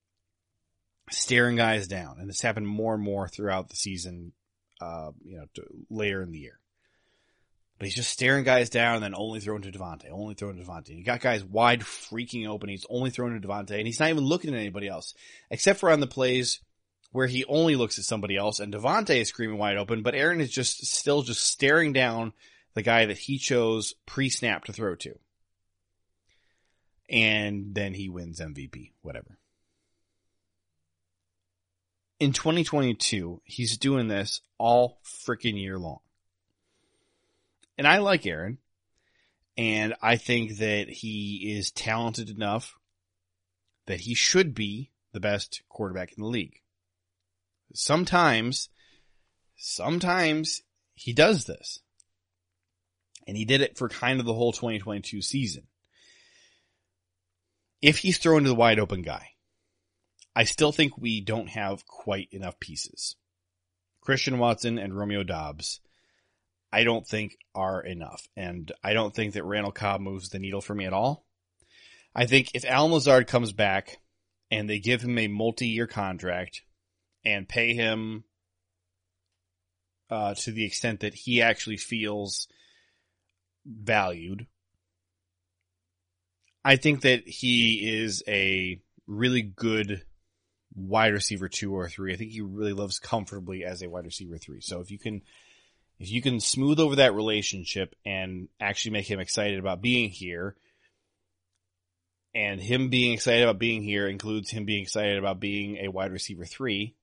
staring 1.11 1.57
guys 1.57 1.87
down 1.87 2.17
and 2.19 2.29
this 2.29 2.41
happened 2.41 2.67
more 2.67 2.95
and 2.95 3.03
more 3.03 3.29
throughout 3.29 3.69
the 3.69 3.77
season 3.77 4.33
uh, 4.81 5.11
you 5.25 5.37
know, 5.37 5.47
later 5.91 6.23
in 6.23 6.31
the 6.31 6.39
year. 6.39 6.59
But 7.79 7.87
he's 7.87 7.97
just 7.97 8.11
staring 8.11 8.45
guys 8.45 8.71
down 8.71 8.97
and 8.97 9.05
then 9.05 9.15
only 9.15 9.41
throwing 9.41 9.63
to 9.63 9.73
Davante, 9.73 10.11
only 10.11 10.35
throwing 10.35 10.57
to 10.57 10.63
Davante. 10.63 10.97
You 10.97 11.05
got 11.05 11.21
guys 11.21 11.45
wide 11.45 11.81
freaking 11.81 12.49
open. 12.49 12.69
He's 12.69 12.87
only 12.89 13.11
throwing 13.11 13.41
to 13.41 13.47
Davante 13.47 13.77
and 13.77 13.87
he's 13.87 14.01
not 14.01 14.11
even 14.11 14.25
looking 14.25 14.55
at 14.55 14.61
anybody 14.61 14.89
else 14.89 15.15
except 15.51 15.81
for 15.81 15.91
on 15.91 16.01
the 16.01 16.07
plays 16.07 16.61
where 17.11 17.27
he 17.27 17.45
only 17.45 17.77
looks 17.77 17.99
at 17.99 18.05
somebody 18.05 18.37
else 18.37 18.61
and 18.61 18.73
Davante 18.73 19.21
is 19.21 19.29
screaming 19.29 19.59
wide 19.59 19.77
open, 19.77 20.03
but 20.03 20.15
Aaron 20.15 20.41
is 20.41 20.51
just 20.51 20.87
still 20.87 21.23
just 21.23 21.45
staring 21.45 21.93
down 21.93 22.33
the 22.75 22.83
guy 22.83 23.07
that 23.07 23.19
he 23.19 23.39
chose 23.39 23.95
pre-snap 24.07 24.65
to 24.65 24.73
throw 24.73 24.97
to. 24.97 25.17
And 27.09 27.75
then 27.75 27.93
he 27.93 28.09
wins 28.09 28.41
MVP, 28.41 28.93
whatever 29.03 29.39
in 32.25 32.33
2022, 32.33 33.43
he's 33.45 33.77
doing 33.77 34.09
this 34.09 34.41
all 34.57 34.99
freaking 35.05 35.61
year 35.61 35.79
long. 35.79 35.99
And 37.77 37.87
I 37.87 37.99
like 37.99 38.25
Aaron. 38.25 38.57
And 39.59 39.95
I 40.01 40.17
think 40.17 40.57
that 40.57 40.89
he 40.89 41.55
is 41.55 41.71
talented 41.71 42.31
enough 42.31 42.77
that 43.87 44.01
he 44.01 44.15
should 44.15 44.55
be 44.55 44.91
the 45.13 45.21
best 45.21 45.63
quarterback 45.69 46.17
in 46.17 46.23
the 46.23 46.29
league. 46.29 46.63
Sometimes, 47.75 48.71
sometimes 49.55 50.63
he 50.95 51.13
does 51.13 51.45
this. 51.45 51.81
And 53.27 53.37
he 53.37 53.45
did 53.45 53.61
it 53.61 53.77
for 53.77 53.91
kind 53.91 54.19
of 54.19 54.25
the 54.25 54.33
whole 54.33 54.53
2022 54.53 55.21
season. 55.21 55.65
If 57.83 57.99
he's 57.99 58.17
thrown 58.17 58.45
to 58.45 58.49
the 58.49 58.55
wide 58.55 58.79
open 58.79 59.03
guy, 59.03 59.34
I 60.37 60.45
still 60.45 60.73
think 60.73 60.99
we 60.99 61.21
don't 61.21 61.49
have 61.49 61.87
quite 61.87 62.29
enough 62.33 62.59
pieces. 62.59 63.17
Christian 64.01 64.39
Watson 64.39 64.79
and 64.79 64.97
Romeo 64.97 65.23
Doubs, 65.23 65.81
I 66.73 66.85
don't 66.85 67.07
think 67.07 67.39
are 67.55 67.81
enough. 67.81 68.27
And 68.37 68.71
I 68.83 68.93
don't 68.93 69.15
think 69.15 69.35
that 69.35 69.45
Randall 69.45 69.73
Cobb 69.73 70.01
moves 70.01 70.31
the 70.31 70.39
needle 70.39 70.61
for 70.61 70.75
me 70.75 70.87
at 70.87 70.93
all. 70.93 71.25
I 72.15 72.27
think 72.27 72.51
if 72.55 72.65
Allen 72.65 72.93
Lazard 72.93 73.27
comes 73.27 73.53
back 73.53 73.99
and 74.51 74.69
they 74.69 74.79
give 74.79 75.03
him 75.03 75.19
a 75.19 75.29
multi-year 75.29 75.87
contract 75.87 76.63
and 77.25 77.49
pay 77.49 77.75
him 77.75 78.25
uh, 80.11 80.35
to 80.35 80.53
the 80.53 80.65
extent 80.65 81.01
that 81.01 81.15
he 81.15 81.43
actually 81.43 81.77
feels 81.77 82.47
valued, 83.65 84.47
I 86.65 86.77
think 86.77 87.03
that 87.03 87.27
he 87.27 88.03
is 88.03 88.23
a 88.27 88.81
really 89.07 89.43
good 89.43 90.03
wide 90.75 91.13
receiver 91.13 91.49
two 91.49 91.75
or 91.75 91.89
three. 91.89 92.13
I 92.13 92.17
think 92.17 92.33
he 92.33 92.41
really 92.41 92.73
loves 92.73 92.99
comfortably 92.99 93.65
as 93.65 93.83
a 93.83 93.89
wide 93.89 94.05
receiver 94.05 94.39
three. 94.39 94.61
So 94.61 94.81
if 94.81 94.91
you 94.91 94.99
can, 94.99 95.23
if 95.99 96.11
you 96.11 96.21
can 96.21 96.41
smooth 96.41 96.81
over 96.81 96.97
that 96.97 97.15
relationship 97.15 97.95
and 98.05 98.49
actually 98.61 98.93
make 98.93 99.11
him 99.11 99.21
excited 99.21 99.59
about 99.59 99.83
being 99.83 100.11
here, 100.11 100.57
and 102.35 102.61
him 102.61 102.89
being 102.89 103.13
excited 103.13 103.45
about 103.45 103.61
being 103.61 103.83
here 103.83 104.09
includes 104.09 104.51
him 104.51 104.65
being 104.65 104.83
excited 104.83 105.19
about 105.19 105.39
being 105.39 105.77
a 105.77 105.89
wide 105.89 106.11
receiver 106.11 106.45
three. 106.45 106.97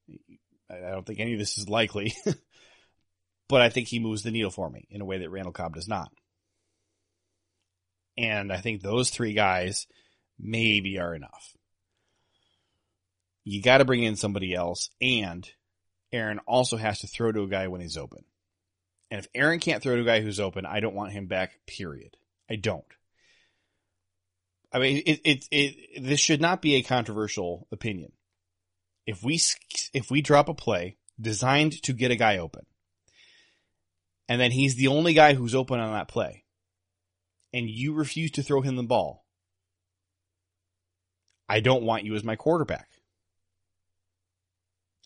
I 0.69 0.91
don't 0.91 1.05
think 1.05 1.19
any 1.19 1.33
of 1.33 1.39
this 1.39 1.57
is 1.57 1.69
likely, 1.69 2.13
but 3.47 3.61
I 3.61 3.69
think 3.69 3.87
he 3.87 3.99
moves 3.99 4.23
the 4.23 4.31
needle 4.31 4.51
for 4.51 4.69
me 4.69 4.87
in 4.89 4.99
a 4.99 5.05
way 5.05 5.19
that 5.19 5.29
Randall 5.29 5.53
Cobb 5.53 5.75
does 5.75 5.87
not. 5.87 6.11
And 8.17 8.51
I 8.51 8.57
think 8.57 8.81
those 8.81 9.09
three 9.09 9.33
guys 9.33 9.87
maybe 10.37 10.99
are 10.99 11.15
enough 11.15 11.55
you 13.43 13.61
got 13.61 13.79
to 13.79 13.85
bring 13.85 14.03
in 14.03 14.15
somebody 14.15 14.53
else, 14.53 14.89
and 15.01 15.49
Aaron 16.11 16.39
also 16.47 16.77
has 16.77 16.99
to 16.99 17.07
throw 17.07 17.31
to 17.31 17.43
a 17.43 17.47
guy 17.47 17.67
when 17.67 17.81
he's 17.81 17.97
open. 17.97 18.23
And 19.09 19.19
if 19.19 19.27
Aaron 19.33 19.59
can't 19.59 19.81
throw 19.81 19.95
to 19.95 20.01
a 20.01 20.05
guy 20.05 20.21
who's 20.21 20.39
open, 20.39 20.65
I 20.65 20.79
don't 20.79 20.95
want 20.95 21.11
him 21.11 21.27
back. 21.27 21.59
Period. 21.67 22.15
I 22.49 22.55
don't. 22.55 22.85
I 24.71 24.79
mean, 24.79 25.03
it, 25.05 25.21
it, 25.25 25.45
it, 25.51 26.03
this 26.03 26.19
should 26.19 26.39
not 26.39 26.61
be 26.61 26.75
a 26.75 26.83
controversial 26.83 27.67
opinion. 27.71 28.13
If 29.05 29.21
we, 29.23 29.41
if 29.93 30.09
we 30.09 30.21
drop 30.21 30.47
a 30.47 30.53
play 30.53 30.97
designed 31.19 31.81
to 31.83 31.93
get 31.93 32.11
a 32.11 32.15
guy 32.15 32.37
open, 32.37 32.65
and 34.29 34.39
then 34.39 34.51
he's 34.51 34.75
the 34.75 34.87
only 34.87 35.13
guy 35.13 35.33
who's 35.33 35.55
open 35.55 35.79
on 35.79 35.91
that 35.93 36.07
play, 36.07 36.45
and 37.51 37.69
you 37.69 37.93
refuse 37.93 38.31
to 38.31 38.43
throw 38.43 38.61
him 38.61 38.77
the 38.77 38.83
ball, 38.83 39.25
I 41.49 41.59
don't 41.59 41.83
want 41.83 42.05
you 42.05 42.15
as 42.15 42.23
my 42.23 42.37
quarterback. 42.37 42.87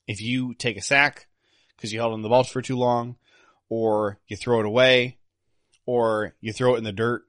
If 0.07 0.21
you 0.21 0.53
take 0.53 0.77
a 0.77 0.81
sack 0.81 1.27
because 1.75 1.91
you 1.91 1.99
held 1.99 2.13
on 2.13 2.21
the 2.21 2.29
ball 2.29 2.43
for 2.43 2.61
too 2.61 2.77
long, 2.77 3.17
or 3.69 4.19
you 4.27 4.37
throw 4.37 4.59
it 4.59 4.65
away, 4.65 5.17
or 5.85 6.35
you 6.39 6.53
throw 6.53 6.75
it 6.75 6.79
in 6.79 6.83
the 6.83 6.91
dirt, 6.91 7.23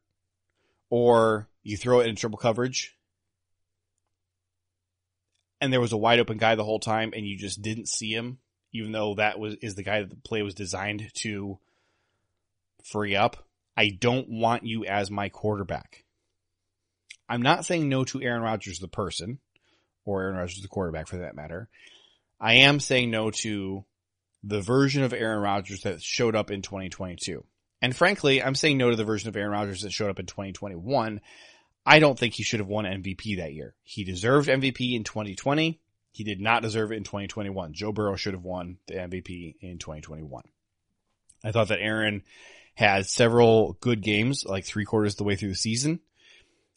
or 0.90 1.48
you 1.62 1.76
throw 1.76 2.00
it 2.00 2.06
in 2.06 2.16
triple 2.16 2.38
coverage, 2.38 2.96
and 5.60 5.72
there 5.72 5.80
was 5.80 5.92
a 5.92 5.96
wide 5.96 6.18
open 6.18 6.38
guy 6.38 6.54
the 6.54 6.64
whole 6.64 6.80
time 6.80 7.12
and 7.16 7.26
you 7.26 7.36
just 7.36 7.62
didn't 7.62 7.88
see 7.88 8.12
him, 8.12 8.38
even 8.72 8.92
though 8.92 9.14
that 9.14 9.38
was 9.38 9.56
is 9.62 9.74
the 9.74 9.82
guy 9.82 10.00
that 10.00 10.10
the 10.10 10.16
play 10.16 10.42
was 10.42 10.54
designed 10.54 11.10
to 11.14 11.58
free 12.84 13.16
up. 13.16 13.48
I 13.76 13.90
don't 13.90 14.28
want 14.28 14.64
you 14.64 14.84
as 14.84 15.10
my 15.10 15.28
quarterback. 15.28 16.04
I'm 17.28 17.42
not 17.42 17.64
saying 17.64 17.88
no 17.88 18.04
to 18.04 18.22
Aaron 18.22 18.42
Rodgers 18.42 18.78
the 18.78 18.88
person, 18.88 19.38
or 20.04 20.22
Aaron 20.22 20.36
Rodgers 20.36 20.62
the 20.62 20.68
quarterback 20.68 21.08
for 21.08 21.18
that 21.18 21.34
matter. 21.34 21.68
I 22.40 22.54
am 22.54 22.80
saying 22.80 23.10
no 23.10 23.30
to 23.42 23.84
the 24.42 24.60
version 24.60 25.02
of 25.02 25.12
Aaron 25.12 25.40
Rodgers 25.40 25.82
that 25.82 26.02
showed 26.02 26.36
up 26.36 26.50
in 26.50 26.62
2022. 26.62 27.44
And 27.82 27.94
frankly, 27.94 28.42
I'm 28.42 28.54
saying 28.54 28.78
no 28.78 28.90
to 28.90 28.96
the 28.96 29.04
version 29.04 29.28
of 29.28 29.36
Aaron 29.36 29.52
Rodgers 29.52 29.82
that 29.82 29.92
showed 29.92 30.10
up 30.10 30.18
in 30.18 30.26
2021. 30.26 31.20
I 31.84 31.98
don't 31.98 32.18
think 32.18 32.34
he 32.34 32.42
should 32.42 32.60
have 32.60 32.68
won 32.68 32.84
MVP 32.84 33.38
that 33.38 33.52
year. 33.52 33.74
He 33.82 34.04
deserved 34.04 34.48
MVP 34.48 34.94
in 34.94 35.04
2020. 35.04 35.80
He 36.12 36.24
did 36.24 36.40
not 36.40 36.62
deserve 36.62 36.92
it 36.92 36.96
in 36.96 37.04
2021. 37.04 37.74
Joe 37.74 37.92
Burrow 37.92 38.16
should 38.16 38.34
have 38.34 38.42
won 38.42 38.78
the 38.86 38.94
MVP 38.94 39.56
in 39.60 39.78
2021. 39.78 40.42
I 41.44 41.52
thought 41.52 41.68
that 41.68 41.80
Aaron 41.80 42.22
had 42.74 43.06
several 43.06 43.74
good 43.80 44.02
games, 44.02 44.44
like 44.44 44.64
three 44.64 44.84
quarters 44.84 45.14
of 45.14 45.18
the 45.18 45.24
way 45.24 45.36
through 45.36 45.50
the 45.50 45.54
season. 45.54 46.00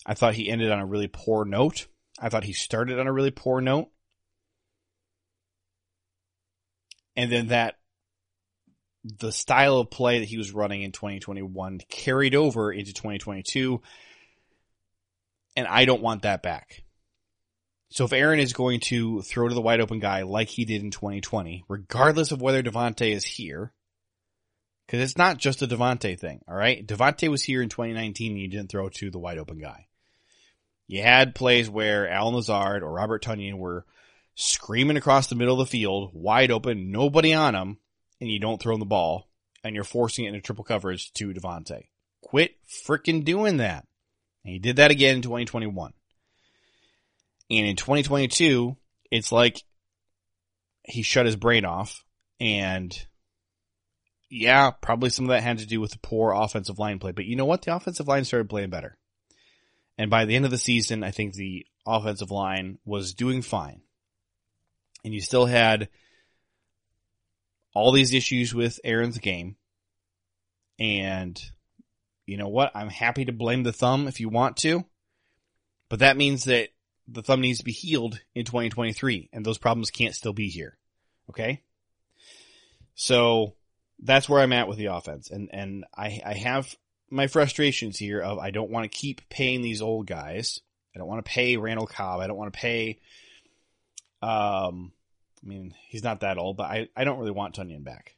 I 0.05 0.13
thought 0.13 0.33
he 0.33 0.49
ended 0.49 0.71
on 0.71 0.79
a 0.79 0.85
really 0.85 1.07
poor 1.07 1.45
note. 1.45 1.87
I 2.19 2.29
thought 2.29 2.43
he 2.43 2.53
started 2.53 2.99
on 2.99 3.07
a 3.07 3.13
really 3.13 3.31
poor 3.31 3.61
note. 3.61 3.89
And 7.19 7.29
then 7.29 7.47
that 7.47 7.75
the 9.03 9.33
style 9.33 9.79
of 9.79 9.89
play 9.89 10.19
that 10.19 10.29
he 10.29 10.37
was 10.37 10.53
running 10.53 10.83
in 10.83 10.93
2021 10.93 11.81
carried 11.89 12.33
over 12.33 12.71
into 12.71 12.93
2022 12.93 13.81
and 15.57 15.67
I 15.67 15.83
don't 15.83 16.01
want 16.01 16.21
that 16.21 16.41
back. 16.41 16.85
So 17.89 18.05
if 18.05 18.13
Aaron 18.13 18.39
is 18.39 18.53
going 18.53 18.79
to 18.85 19.21
throw 19.21 19.49
to 19.49 19.53
the 19.53 19.59
wide 19.59 19.81
open 19.81 19.99
guy 19.99 20.21
like 20.21 20.47
he 20.47 20.63
did 20.63 20.81
in 20.81 20.91
2020, 20.91 21.65
regardless 21.67 22.31
of 22.31 22.41
whether 22.41 22.63
Davante 22.63 23.11
is 23.11 23.25
here, 23.25 23.73
because 24.87 25.01
it's 25.01 25.17
not 25.17 25.39
just 25.39 25.61
a 25.61 25.67
Davante 25.67 26.17
thing, 26.17 26.39
all 26.47 26.55
right? 26.55 26.87
Davante 26.87 27.27
was 27.27 27.43
here 27.43 27.61
in 27.61 27.67
2019 27.67 28.31
and 28.31 28.39
he 28.39 28.47
didn't 28.47 28.69
throw 28.69 28.87
to 28.87 29.11
the 29.11 29.19
wide 29.19 29.39
open 29.39 29.59
guy. 29.59 29.87
You 30.87 31.01
had 31.01 31.35
plays 31.35 31.69
where 31.69 32.07
Allen 32.07 32.35
Lazard 32.35 32.81
or 32.81 32.93
Robert 32.93 33.21
Tonyan 33.21 33.57
were 33.57 33.85
screaming 34.39 34.95
across 34.95 35.27
the 35.27 35.35
middle 35.35 35.59
of 35.59 35.67
the 35.67 35.71
field, 35.71 36.11
wide 36.13 36.49
open, 36.49 36.91
nobody 36.91 37.33
on 37.33 37.53
him, 37.53 37.77
and 38.21 38.29
you 38.29 38.39
don't 38.39 38.61
throw 38.61 38.73
him 38.73 38.79
the 38.79 38.85
ball, 38.85 39.27
and 39.65 39.75
you're 39.75 39.83
forcing 39.83 40.23
it 40.23 40.29
into 40.29 40.39
triple 40.39 40.63
coverage 40.63 41.11
to 41.11 41.33
Davante. 41.33 41.87
Quit 42.21 42.55
freaking 42.65 43.25
doing 43.25 43.57
that. 43.57 43.85
And 44.45 44.53
he 44.53 44.59
did 44.59 44.77
that 44.77 44.91
again 44.91 45.17
in 45.17 45.21
2021. 45.23 45.91
And 47.51 47.67
in 47.67 47.75
2022, 47.75 48.77
it's 49.11 49.33
like 49.33 49.61
he 50.83 51.01
shut 51.01 51.25
his 51.25 51.35
brain 51.35 51.65
off 51.65 52.05
and 52.39 52.97
yeah, 54.29 54.71
probably 54.71 55.09
some 55.09 55.25
of 55.25 55.29
that 55.29 55.43
had 55.43 55.57
to 55.57 55.65
do 55.65 55.81
with 55.81 55.91
the 55.91 55.99
poor 55.99 56.31
offensive 56.31 56.79
line 56.79 56.99
play. 56.99 57.11
But 57.11 57.25
you 57.25 57.35
know 57.35 57.45
what? 57.45 57.63
The 57.63 57.75
offensive 57.75 58.07
line 58.07 58.23
started 58.23 58.49
playing 58.49 58.69
better. 58.69 58.97
And 59.97 60.09
by 60.09 60.23
the 60.23 60.35
end 60.35 60.45
of 60.45 60.51
the 60.51 60.57
season, 60.57 61.03
I 61.03 61.11
think 61.11 61.33
the 61.33 61.65
offensive 61.85 62.31
line 62.31 62.77
was 62.85 63.13
doing 63.13 63.41
fine. 63.41 63.81
And 65.03 65.13
you 65.13 65.21
still 65.21 65.45
had 65.45 65.89
all 67.73 67.91
these 67.91 68.13
issues 68.13 68.53
with 68.53 68.79
Aaron's 68.83 69.17
game. 69.17 69.55
And 70.77 71.41
you 72.25 72.37
know 72.37 72.47
what? 72.47 72.71
I'm 72.75 72.89
happy 72.89 73.25
to 73.25 73.31
blame 73.31 73.63
the 73.63 73.73
thumb 73.73 74.07
if 74.07 74.19
you 74.19 74.29
want 74.29 74.57
to. 74.57 74.85
But 75.89 75.99
that 75.99 76.17
means 76.17 76.45
that 76.45 76.69
the 77.07 77.23
thumb 77.23 77.41
needs 77.41 77.59
to 77.59 77.65
be 77.65 77.71
healed 77.71 78.19
in 78.35 78.45
2023 78.45 79.29
and 79.33 79.45
those 79.45 79.57
problems 79.57 79.91
can't 79.91 80.15
still 80.15 80.33
be 80.33 80.49
here. 80.49 80.77
Okay? 81.29 81.63
So 82.93 83.55
that's 83.99 84.29
where 84.29 84.41
I'm 84.41 84.53
at 84.53 84.67
with 84.67 84.77
the 84.77 84.87
offense. 84.87 85.29
And, 85.31 85.49
and 85.51 85.85
I, 85.95 86.21
I 86.25 86.33
have 86.33 86.75
my 87.09 87.27
frustrations 87.27 87.97
here 87.97 88.21
of 88.21 88.39
I 88.39 88.51
don't 88.51 88.69
want 88.69 88.83
to 88.83 88.97
keep 88.97 89.27
paying 89.29 89.61
these 89.61 89.81
old 89.81 90.05
guys. 90.05 90.59
I 90.95 90.99
don't 90.99 91.07
want 91.07 91.23
to 91.25 91.29
pay 91.29 91.57
Randall 91.57 91.87
Cobb. 91.87 92.19
I 92.19 92.27
don't 92.27 92.37
want 92.37 92.53
to 92.53 92.59
pay, 92.59 92.99
um, 94.21 94.91
I 95.43 95.47
mean, 95.47 95.73
he's 95.87 96.03
not 96.03 96.21
that 96.21 96.37
old, 96.37 96.57
but 96.57 96.69
I, 96.69 96.89
I 96.95 97.03
don't 97.03 97.19
really 97.19 97.31
want 97.31 97.55
Tonyan 97.55 97.83
back. 97.83 98.15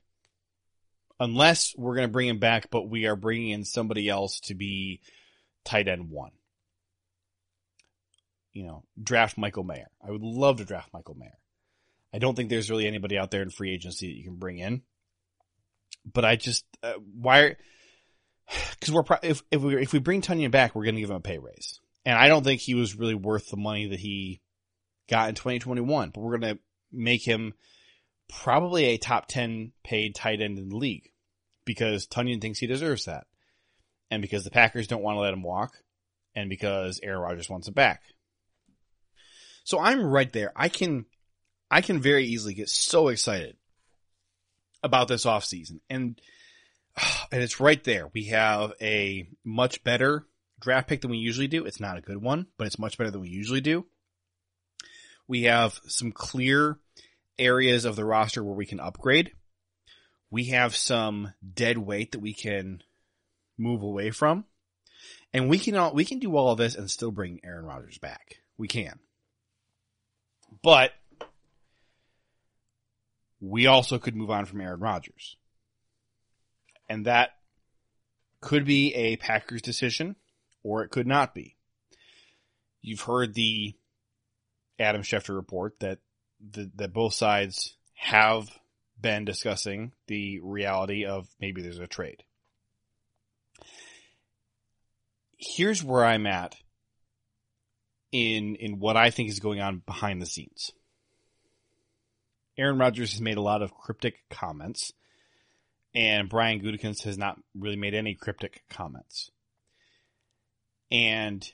Unless 1.20 1.76
we're 1.78 1.96
going 1.96 2.08
to 2.08 2.12
bring 2.12 2.28
him 2.28 2.40
back, 2.40 2.72
but 2.72 2.90
we 2.90 3.06
are 3.06 3.16
bringing 3.16 3.50
in 3.50 3.64
somebody 3.64 4.10
else 4.10 4.40
to 4.42 4.56
be 4.56 5.02
tight 5.64 5.88
end 5.88 6.10
one. 6.10 6.32
You 8.54 8.66
know, 8.66 8.84
draft 9.02 9.38
Michael 9.38 9.64
Mayer. 9.64 9.90
I 10.06 10.12
would 10.12 10.24
love 10.24 10.58
to 10.58 10.66
draft 10.66 10.92
Michael 10.94 11.16
Mayer. 11.16 11.38
I 12.14 12.18
don't 12.18 12.36
think 12.36 12.50
there's 12.50 12.70
really 12.70 12.88
anybody 12.88 13.18
out 13.18 13.32
there 13.32 13.44
in 13.44 13.52
free 13.52 13.72
agency 13.72 14.08
that 14.08 14.18
you 14.18 14.24
can 14.24 14.38
bring 14.38 14.58
in. 14.58 14.82
But 16.12 16.26
I 16.26 16.36
just, 16.36 16.66
uh, 16.82 16.94
why, 17.14 17.56
because 18.72 18.92
we're, 18.92 19.04
pro- 19.04 19.18
if, 19.22 19.44
if 19.52 19.62
we, 19.62 19.82
if 19.82 19.94
we 19.94 20.00
bring 20.00 20.22
Tonyan 20.22 20.52
back, 20.52 20.74
we're 20.74 20.84
going 20.86 20.96
to 20.96 21.02
give 21.02 21.12
him 21.12 21.18
a 21.18 21.22
pay 21.22 21.38
raise. 21.38 21.80
And 22.04 22.18
I 22.18 22.28
don't 22.28 22.44
think 22.44 22.60
he 22.60 22.74
was 22.74 22.96
really 22.96 23.14
worth 23.14 23.50
the 23.50 23.58
money 23.58 23.90
that 23.90 24.00
he 24.00 24.42
got 25.12 25.30
in 25.30 25.36
2021, 25.36 26.10
but 26.10 26.22
we're 26.22 26.38
going 26.38 26.56
to 26.56 26.62
make 26.92 27.28
him 27.28 27.54
probably 28.30 28.86
a 28.86 28.98
top 28.98 29.28
10 29.28 29.74
paid 29.84 30.16
tight 30.16 30.42
end 30.42 30.58
in 30.58 30.70
the 30.70 30.78
league 30.78 31.12
because 31.66 32.08
Tonyan 32.08 32.42
thinks 32.42 32.60
he 32.60 32.66
deserves 32.66 33.06
that. 33.06 33.28
And 34.10 34.22
because 34.22 34.44
the 34.44 34.52
Packers 34.52 34.88
don't 34.88 35.04
want 35.04 35.18
to 35.18 35.22
let 35.22 35.34
him 35.34 35.44
walk 35.44 35.74
and 36.34 36.50
because 36.50 37.00
Aaron 37.04 37.20
Rodgers 37.20 37.50
wants 37.50 37.68
him 37.68 37.74
back. 37.74 38.02
So 39.66 39.80
I'm 39.80 40.02
right 40.02 40.32
there. 40.32 40.54
I 40.56 40.70
can, 40.70 41.06
I 41.70 41.82
can 41.82 42.00
very 42.00 42.26
easily 42.26 42.54
get 42.54 42.70
so 42.70 43.10
excited 43.10 43.58
about 44.82 45.10
this 45.10 45.26
offseason 45.26 45.82
and, 45.90 46.20
and 47.32 47.44
it's 47.44 47.60
right 47.60 47.84
there. 47.84 48.10
We 48.14 48.26
have 48.26 48.72
a 48.82 49.28
much 49.44 49.84
better 49.84 50.26
draft 50.60 50.88
pick 50.88 51.02
than 51.02 51.12
we 51.12 51.18
usually 51.18 51.48
do. 51.48 51.66
It's 51.66 51.82
not 51.82 51.98
a 51.98 52.02
good 52.02 52.22
one, 52.22 52.48
but 52.58 52.68
it's 52.68 52.80
much 52.80 52.98
better 52.98 53.12
than 53.12 53.22
we 53.22 53.30
usually 53.30 53.62
do. 53.62 53.86
We 55.28 55.44
have 55.44 55.80
some 55.88 56.12
clear 56.12 56.78
areas 57.40 57.86
of 57.86 57.96
the 57.96 58.06
roster 58.06 58.44
where 58.44 58.56
we 58.56 58.66
can 58.66 58.80
upgrade. 58.80 59.32
We 60.30 60.46
have 60.46 60.76
some 60.76 61.34
dead 61.54 61.78
weight 61.78 62.14
that 62.14 62.20
we 62.20 62.34
can 62.34 62.84
move 63.58 63.82
away 63.82 64.12
from. 64.12 64.46
And 65.34 65.50
we 65.50 65.60
can 65.60 65.76
all, 65.76 65.94
we 65.94 66.06
can 66.06 66.20
do 66.20 66.36
all 66.36 66.52
of 66.52 66.58
this 66.58 66.76
and 66.76 66.90
still 66.90 67.12
bring 67.12 67.40
Aaron 67.44 67.66
Rodgers 67.66 67.98
back. 67.98 68.38
We 68.58 68.68
can. 68.68 69.00
But 70.62 70.92
we 73.40 73.66
also 73.66 73.98
could 73.98 74.16
move 74.16 74.30
on 74.30 74.46
from 74.46 74.62
Aaron 74.62 74.80
Rodgers. 74.80 75.38
And 76.90 77.06
that 77.06 77.32
could 78.42 78.66
be 78.66 78.94
a 78.94 79.16
Packers 79.16 79.62
decision 79.62 80.16
or 80.64 80.84
it 80.84 80.90
could 80.90 81.08
not 81.08 81.34
be. 81.34 81.56
You've 82.82 83.02
heard 83.02 83.34
the 83.34 83.76
Adam 84.82 85.02
Schefter 85.02 85.36
report 85.36 85.80
that 85.80 86.00
the, 86.40 86.70
that 86.76 86.94
both 86.94 87.14
sides 87.14 87.76
have 87.94 88.50
been 89.00 89.26
discussing 89.26 89.94
the 90.08 90.40
reality 90.42 91.06
of 91.06 91.28
maybe 91.40 91.62
there's 91.62 91.80
a 91.80 91.88
trade. 91.88 92.24
Here's 95.38 95.84
where 95.84 96.06
I'm 96.06 96.28
at 96.28 96.56
in 98.12 98.56
in 98.56 98.80
what 98.80 98.98
I 98.98 99.10
think 99.10 99.30
is 99.30 99.40
going 99.40 99.60
on 99.60 99.82
behind 99.86 100.22
the 100.22 100.28
scenes. 100.28 100.72
Aaron 102.58 102.78
Rodgers 102.78 103.14
has 103.14 103.22
made 103.22 103.38
a 103.38 103.42
lot 103.42 103.62
of 103.62 103.74
cryptic 103.74 104.16
comments, 104.30 104.94
and 105.96 106.30
Brian 106.30 106.62
Gutekunst 106.62 107.04
has 107.04 107.18
not 107.18 107.40
really 107.58 107.78
made 107.78 107.96
any 107.96 108.14
cryptic 108.14 108.64
comments. 108.70 109.32
And 110.92 111.50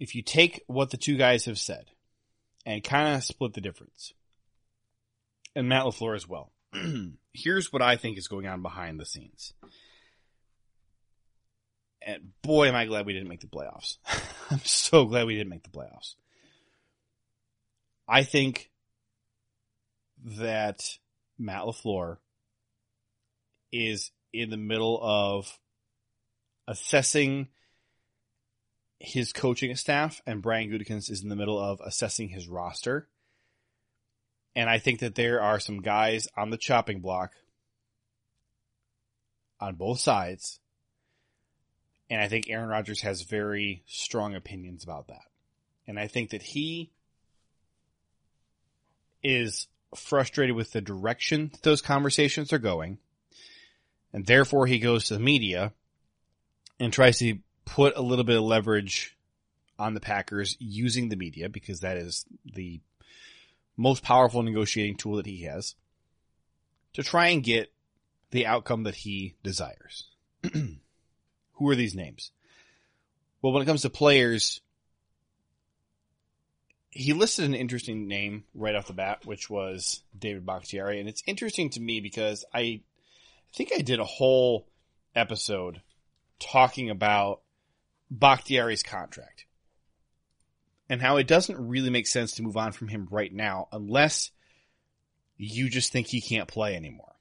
if 0.00 0.14
you 0.14 0.22
take 0.22 0.64
what 0.66 0.90
the 0.90 0.96
two 0.96 1.16
guys 1.16 1.44
have 1.44 1.58
said 1.58 1.84
and 2.64 2.82
kind 2.82 3.14
of 3.14 3.22
split 3.22 3.52
the 3.52 3.60
difference, 3.60 4.14
and 5.54 5.68
Matt 5.68 5.84
LaFleur 5.84 6.16
as 6.16 6.26
well, 6.26 6.52
here's 7.34 7.72
what 7.72 7.82
I 7.82 7.96
think 7.96 8.16
is 8.16 8.26
going 8.26 8.46
on 8.46 8.62
behind 8.62 8.98
the 8.98 9.04
scenes. 9.04 9.52
And 12.02 12.30
boy, 12.40 12.68
am 12.68 12.74
I 12.74 12.86
glad 12.86 13.04
we 13.04 13.12
didn't 13.12 13.28
make 13.28 13.42
the 13.42 13.46
playoffs. 13.46 13.98
I'm 14.50 14.64
so 14.64 15.04
glad 15.04 15.26
we 15.26 15.36
didn't 15.36 15.50
make 15.50 15.64
the 15.64 15.68
playoffs. 15.68 16.14
I 18.08 18.22
think 18.22 18.70
that 20.38 20.98
Matt 21.38 21.62
LaFleur 21.62 22.16
is 23.70 24.10
in 24.32 24.48
the 24.48 24.56
middle 24.56 24.98
of 25.02 25.58
assessing 26.66 27.48
his 29.00 29.32
coaching 29.32 29.74
staff 29.76 30.20
and 30.26 30.42
Brian 30.42 30.70
Gutekunst 30.70 31.10
is 31.10 31.22
in 31.22 31.30
the 31.30 31.36
middle 31.36 31.58
of 31.58 31.80
assessing 31.80 32.28
his 32.28 32.46
roster. 32.46 33.08
And 34.54 34.68
I 34.68 34.78
think 34.78 35.00
that 35.00 35.14
there 35.14 35.40
are 35.40 35.58
some 35.58 35.80
guys 35.80 36.28
on 36.36 36.50
the 36.50 36.58
chopping 36.58 37.00
block 37.00 37.32
on 39.58 39.76
both 39.76 40.00
sides. 40.00 40.60
And 42.10 42.20
I 42.20 42.28
think 42.28 42.50
Aaron 42.50 42.68
Rodgers 42.68 43.00
has 43.00 43.22
very 43.22 43.84
strong 43.86 44.34
opinions 44.34 44.84
about 44.84 45.08
that. 45.08 45.22
And 45.86 45.98
I 45.98 46.06
think 46.06 46.30
that 46.30 46.42
he 46.42 46.90
is 49.22 49.66
frustrated 49.94 50.56
with 50.56 50.72
the 50.72 50.80
direction 50.80 51.50
that 51.52 51.62
those 51.62 51.80
conversations 51.80 52.52
are 52.52 52.58
going. 52.58 52.98
And 54.12 54.26
therefore 54.26 54.66
he 54.66 54.78
goes 54.78 55.06
to 55.06 55.14
the 55.14 55.20
media 55.20 55.72
and 56.78 56.92
tries 56.92 57.18
to 57.18 57.38
put 57.70 57.96
a 57.96 58.02
little 58.02 58.24
bit 58.24 58.36
of 58.36 58.42
leverage 58.42 59.16
on 59.78 59.94
the 59.94 60.00
Packers 60.00 60.56
using 60.58 61.08
the 61.08 61.16
media 61.16 61.48
because 61.48 61.80
that 61.80 61.96
is 61.96 62.26
the 62.44 62.80
most 63.76 64.02
powerful 64.02 64.42
negotiating 64.42 64.96
tool 64.96 65.16
that 65.16 65.26
he 65.26 65.44
has 65.44 65.76
to 66.94 67.02
try 67.04 67.28
and 67.28 67.44
get 67.44 67.72
the 68.32 68.44
outcome 68.44 68.82
that 68.82 68.96
he 68.96 69.36
desires. 69.44 70.08
Who 70.52 71.68
are 71.68 71.76
these 71.76 71.94
names? 71.94 72.32
Well, 73.40 73.52
when 73.52 73.62
it 73.62 73.66
comes 73.66 73.82
to 73.82 73.90
players, 73.90 74.60
he 76.90 77.12
listed 77.12 77.44
an 77.44 77.54
interesting 77.54 78.08
name 78.08 78.44
right 78.52 78.74
off 78.74 78.88
the 78.88 78.92
bat, 78.94 79.24
which 79.24 79.48
was 79.48 80.02
David 80.18 80.44
Bakhtiari. 80.44 80.98
And 80.98 81.08
it's 81.08 81.22
interesting 81.24 81.70
to 81.70 81.80
me 81.80 82.00
because 82.00 82.44
I 82.52 82.80
think 83.54 83.70
I 83.72 83.80
did 83.80 84.00
a 84.00 84.04
whole 84.04 84.66
episode 85.14 85.80
talking 86.40 86.90
about 86.90 87.42
Bakhtiari's 88.10 88.82
contract 88.82 89.46
and 90.88 91.00
how 91.00 91.16
it 91.16 91.28
doesn't 91.28 91.68
really 91.68 91.90
make 91.90 92.08
sense 92.08 92.32
to 92.32 92.42
move 92.42 92.56
on 92.56 92.72
from 92.72 92.88
him 92.88 93.06
right 93.10 93.32
now 93.32 93.68
unless 93.70 94.32
you 95.36 95.70
just 95.70 95.92
think 95.92 96.08
he 96.08 96.20
can't 96.20 96.48
play 96.48 96.74
anymore. 96.74 97.14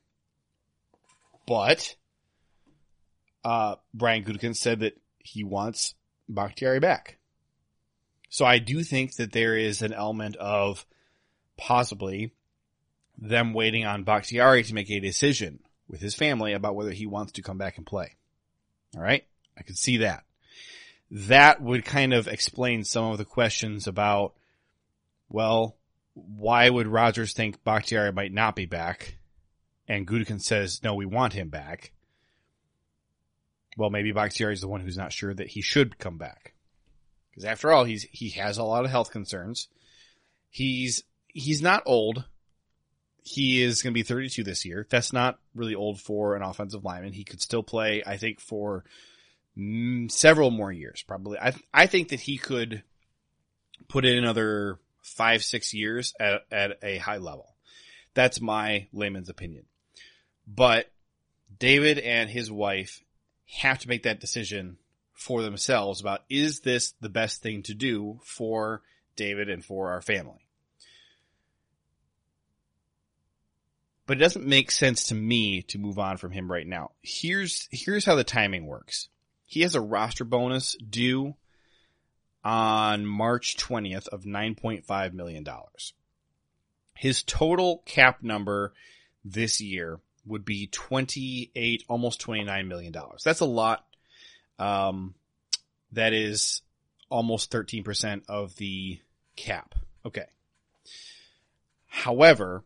But 1.45 1.95
uh, 3.43 3.75
Brian 3.93 4.23
Gutekunst 4.23 4.57
said 4.57 4.79
that 4.79 4.99
he 5.19 5.43
wants 5.43 5.93
Bakhtiari 6.27 6.79
back. 6.79 7.19
So 8.29 8.45
I 8.45 8.59
do 8.59 8.83
think 8.83 9.15
that 9.15 9.31
there 9.31 9.55
is 9.55 9.81
an 9.81 9.93
element 9.93 10.35
of 10.35 10.85
possibly 11.57 12.33
them 13.17 13.53
waiting 13.53 13.85
on 13.85 14.03
Bakhtiari 14.03 14.63
to 14.63 14.73
make 14.73 14.89
a 14.89 14.99
decision 14.99 15.59
with 15.87 16.01
his 16.01 16.15
family 16.15 16.53
about 16.53 16.75
whether 16.75 16.91
he 16.91 17.05
wants 17.05 17.33
to 17.33 17.41
come 17.41 17.57
back 17.57 17.77
and 17.77 17.85
play. 17.85 18.15
All 18.95 19.01
right. 19.01 19.25
I 19.57 19.63
can 19.63 19.75
see 19.75 19.97
that 19.97 20.23
that 21.11 21.61
would 21.61 21.85
kind 21.85 22.13
of 22.13 22.27
explain 22.27 22.83
some 22.83 23.05
of 23.11 23.17
the 23.17 23.25
questions 23.25 23.87
about, 23.87 24.33
well, 25.29 25.75
why 26.13 26.69
would 26.69 26.87
Rodgers 26.87 27.33
think 27.33 27.63
Bakhtiari 27.63 28.11
might 28.11 28.33
not 28.33 28.55
be 28.55 28.65
back? 28.65 29.17
And 29.87 30.07
Gutekunst 30.07 30.43
says, 30.43 30.83
no, 30.83 30.93
we 30.93 31.05
want 31.05 31.33
him 31.33 31.49
back. 31.49 31.93
well, 33.77 33.89
maybe 33.89 34.11
Bakhtiari 34.11 34.53
is 34.53 34.61
the 34.61 34.67
one 34.67 34.81
who's 34.81 34.97
not 34.97 35.13
sure 35.13 35.33
that 35.33 35.47
he 35.47 35.61
should 35.61 35.97
come 35.97 36.17
back. 36.17 36.53
Because 37.29 37.45
after 37.45 37.71
all, 37.71 37.85
he's 37.85 38.03
he 38.11 38.31
has 38.31 38.57
a 38.57 38.63
lot 38.63 38.83
of 38.83 38.91
health 38.91 39.11
concerns. 39.11 39.69
He's 40.49 41.03
he's 41.27 41.61
not 41.61 41.83
old. 41.85 42.25
He 43.23 43.61
is 43.61 43.81
going 43.81 43.93
to 43.93 43.97
be 43.97 44.03
32 44.03 44.43
this 44.43 44.65
year. 44.65 44.85
That's 44.89 45.13
not 45.13 45.39
really 45.55 45.75
old 45.75 45.99
for 46.01 46.35
an 46.35 46.41
offensive 46.41 46.83
lineman. 46.83 47.13
He 47.13 47.23
could 47.23 47.41
still 47.41 47.63
play, 47.63 48.03
I 48.05 48.17
think, 48.17 48.39
for 48.41 48.83
several 50.09 50.51
more 50.51 50.71
years. 50.71 51.03
Probably, 51.07 51.37
I 51.39 51.53
I 51.73 51.87
think 51.87 52.09
that 52.09 52.19
he 52.19 52.37
could 52.37 52.83
put 53.87 54.05
in 54.05 54.17
another 54.17 54.79
five 55.01 55.43
six 55.43 55.73
years 55.73 56.13
at 56.19 56.41
at 56.51 56.79
a 56.83 56.97
high 56.97 57.17
level. 57.17 57.55
That's 58.13 58.41
my 58.41 58.87
layman's 58.91 59.29
opinion. 59.29 59.65
But 60.47 60.91
David 61.57 61.99
and 61.99 62.29
his 62.29 62.51
wife 62.51 63.03
have 63.45 63.79
to 63.79 63.89
make 63.89 64.03
that 64.03 64.19
decision 64.19 64.77
for 65.13 65.41
themselves 65.41 65.99
about 65.99 66.21
is 66.29 66.61
this 66.61 66.93
the 67.01 67.09
best 67.09 67.41
thing 67.41 67.63
to 67.63 67.73
do 67.73 68.19
for 68.23 68.81
David 69.15 69.49
and 69.49 69.63
for 69.63 69.91
our 69.91 70.01
family. 70.01 70.47
But 74.05 74.17
it 74.17 74.21
doesn't 74.21 74.47
make 74.47 74.71
sense 74.71 75.07
to 75.07 75.15
me 75.15 75.61
to 75.63 75.77
move 75.77 75.99
on 75.99 76.17
from 76.17 76.31
him 76.31 76.51
right 76.51 76.65
now. 76.65 76.91
Here's 77.03 77.67
here's 77.69 78.05
how 78.05 78.15
the 78.15 78.23
timing 78.23 78.65
works. 78.65 79.09
He 79.49 79.61
has 79.61 79.73
a 79.73 79.81
roster 79.81 80.23
bonus 80.23 80.75
due 80.75 81.33
on 82.43 83.03
March 83.03 83.57
20th 83.57 84.07
of 84.09 84.21
9.5 84.21 85.13
million 85.13 85.43
dollars. 85.43 85.93
His 86.93 87.23
total 87.23 87.81
cap 87.87 88.21
number 88.21 88.73
this 89.25 89.59
year 89.59 90.01
would 90.27 90.45
be 90.45 90.67
28 90.67 91.83
almost 91.89 92.21
29 92.21 92.67
million 92.67 92.91
dollars. 92.91 93.23
That's 93.23 93.39
a 93.39 93.45
lot 93.45 93.87
um, 94.59 95.15
that 95.93 96.13
is 96.13 96.61
almost 97.09 97.51
13% 97.51 98.21
of 98.29 98.55
the 98.57 98.99
cap. 99.35 99.73
Okay. 100.05 100.27
However, 101.87 102.63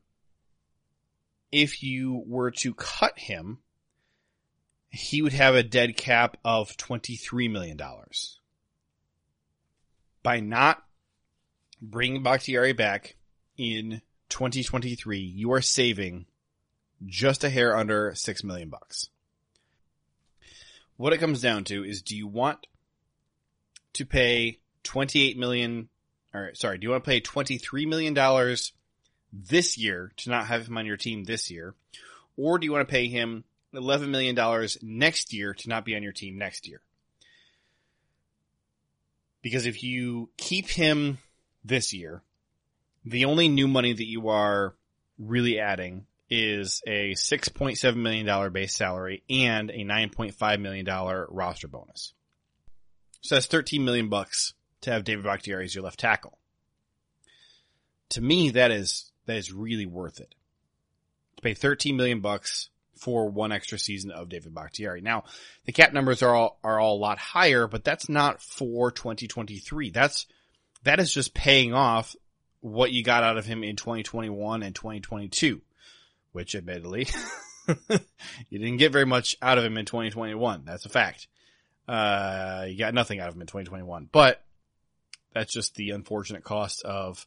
if 1.49 1.81
you 1.81 2.21
were 2.27 2.51
to 2.51 2.73
cut 2.73 3.17
him, 3.17 3.59
he 4.93 5.23
would 5.23 5.34
have 5.34 5.56
a 5.56 5.63
dead 5.63 5.97
cap 5.97 6.38
of 6.45 6.77
$23 6.77 7.49
million. 7.49 7.79
By 10.21 10.39
not 10.39 10.84
bringing 11.82 12.21
Bakhtiari 12.21 12.73
back 12.73 13.15
in 13.58 14.03
2023, 14.29 15.17
you 15.17 15.51
are 15.53 15.62
saving 15.62 16.27
just 17.03 17.43
a 17.43 17.49
hair 17.49 17.75
under 17.75 18.13
6 18.13 18.43
million 18.43 18.69
bucks. 18.69 19.10
What 20.97 21.12
it 21.12 21.19
comes 21.19 21.41
down 21.41 21.63
to 21.65 21.84
is 21.84 22.03
do 22.03 22.15
you 22.15 22.27
want 22.27 22.67
to 23.93 24.06
pay 24.06 24.60
28 24.84 25.39
million 25.39 25.89
or 26.36 26.51
sorry, 26.53 26.77
do 26.77 26.86
you 26.86 26.91
want 26.91 27.03
to 27.03 27.10
pay 27.10 27.19
23 27.19 27.88
million 27.88 28.13
dollars 28.13 28.73
this 29.34 29.75
year 29.75 30.12
to 30.17 30.29
not 30.29 30.45
have 30.45 30.67
him 30.67 30.77
on 30.77 30.86
your 30.86 30.97
team 30.97 31.23
this 31.23 31.49
year 31.49 31.73
or 32.38 32.60
do 32.60 32.65
you 32.65 32.71
want 32.71 32.88
to 32.88 32.91
pay 32.91 33.08
him 33.08 33.43
11 33.73 34.12
million 34.12 34.36
dollars 34.36 34.77
next 34.81 35.33
year 35.33 35.53
to 35.53 35.69
not 35.69 35.86
be 35.86 35.95
on 35.95 36.03
your 36.03 36.12
team 36.12 36.38
next 36.38 36.67
year? 36.67 36.81
Because 39.41 39.65
if 39.65 39.83
you 39.83 40.29
keep 40.38 40.69
him 40.69 41.17
this 41.65 41.93
year, 41.93 42.21
the 43.05 43.25
only 43.25 43.49
new 43.49 43.67
money 43.67 43.93
that 43.93 44.07
you 44.07 44.29
are 44.29 44.75
really 45.19 45.59
adding 45.59 46.05
is 46.29 46.81
a 46.88 47.12
$6.7 47.12 47.95
million 47.95 48.51
base 48.53 48.73
salary 48.73 49.23
and 49.29 49.69
a 49.69 49.83
$9.5 49.83 50.62
million 50.62 50.86
roster 51.29 51.67
bonus. 51.67 52.13
So 53.21 53.36
that's 53.36 53.45
13 53.45 53.83
million 53.86 54.09
bucks 54.09 54.53
to 54.81 54.91
have 54.91 55.03
David 55.03 55.25
Bakhtiari 55.25 55.65
as 55.65 55.75
your 55.75 55.83
left 55.83 55.99
tackle. 55.99 56.38
To 58.09 58.21
me, 58.21 58.51
that 58.51 58.71
is, 58.71 59.12
that 59.25 59.38
is 59.38 59.51
really 59.51 59.86
worth 59.86 60.19
it. 60.19 60.36
To 61.38 61.41
pay 61.41 61.53
13 61.53 61.95
million 61.95 62.21
bucks 62.21 62.69
for 63.03 63.29
one 63.29 63.51
extra 63.51 63.77
season 63.77 64.11
of 64.11 64.29
David 64.29 64.53
Bakhtiari. 64.55 65.01
Now, 65.01 65.25
the 65.65 65.71
cap 65.71 65.93
numbers 65.93 66.23
are 66.23 66.33
all, 66.33 66.59
are 66.63 66.79
all 66.79 66.97
a 66.97 66.99
lot 66.99 67.17
higher, 67.17 67.67
but 67.67 67.83
that's 67.83 68.09
not 68.09 68.41
for 68.41 68.91
2023. 68.91 69.91
That's, 69.91 70.25
that 70.83 70.99
is 70.99 71.13
just 71.13 71.33
paying 71.33 71.73
off 71.73 72.15
what 72.61 72.91
you 72.91 73.03
got 73.03 73.23
out 73.23 73.37
of 73.37 73.45
him 73.45 73.63
in 73.63 73.75
2021 73.75 74.63
and 74.63 74.73
2022 74.73 75.61
which 76.33 76.55
admittedly 76.55 77.07
you 78.49 78.59
didn't 78.59 78.77
get 78.77 78.91
very 78.91 79.05
much 79.05 79.37
out 79.41 79.57
of 79.57 79.63
him 79.63 79.77
in 79.77 79.85
2021. 79.85 80.63
That's 80.65 80.85
a 80.85 80.89
fact. 80.89 81.27
Uh, 81.87 82.65
you 82.67 82.77
got 82.77 82.93
nothing 82.93 83.19
out 83.19 83.29
of 83.29 83.35
him 83.35 83.41
in 83.41 83.47
2021, 83.47 84.09
but 84.11 84.43
that's 85.33 85.53
just 85.53 85.75
the 85.75 85.91
unfortunate 85.91 86.43
cost 86.43 86.83
of 86.83 87.25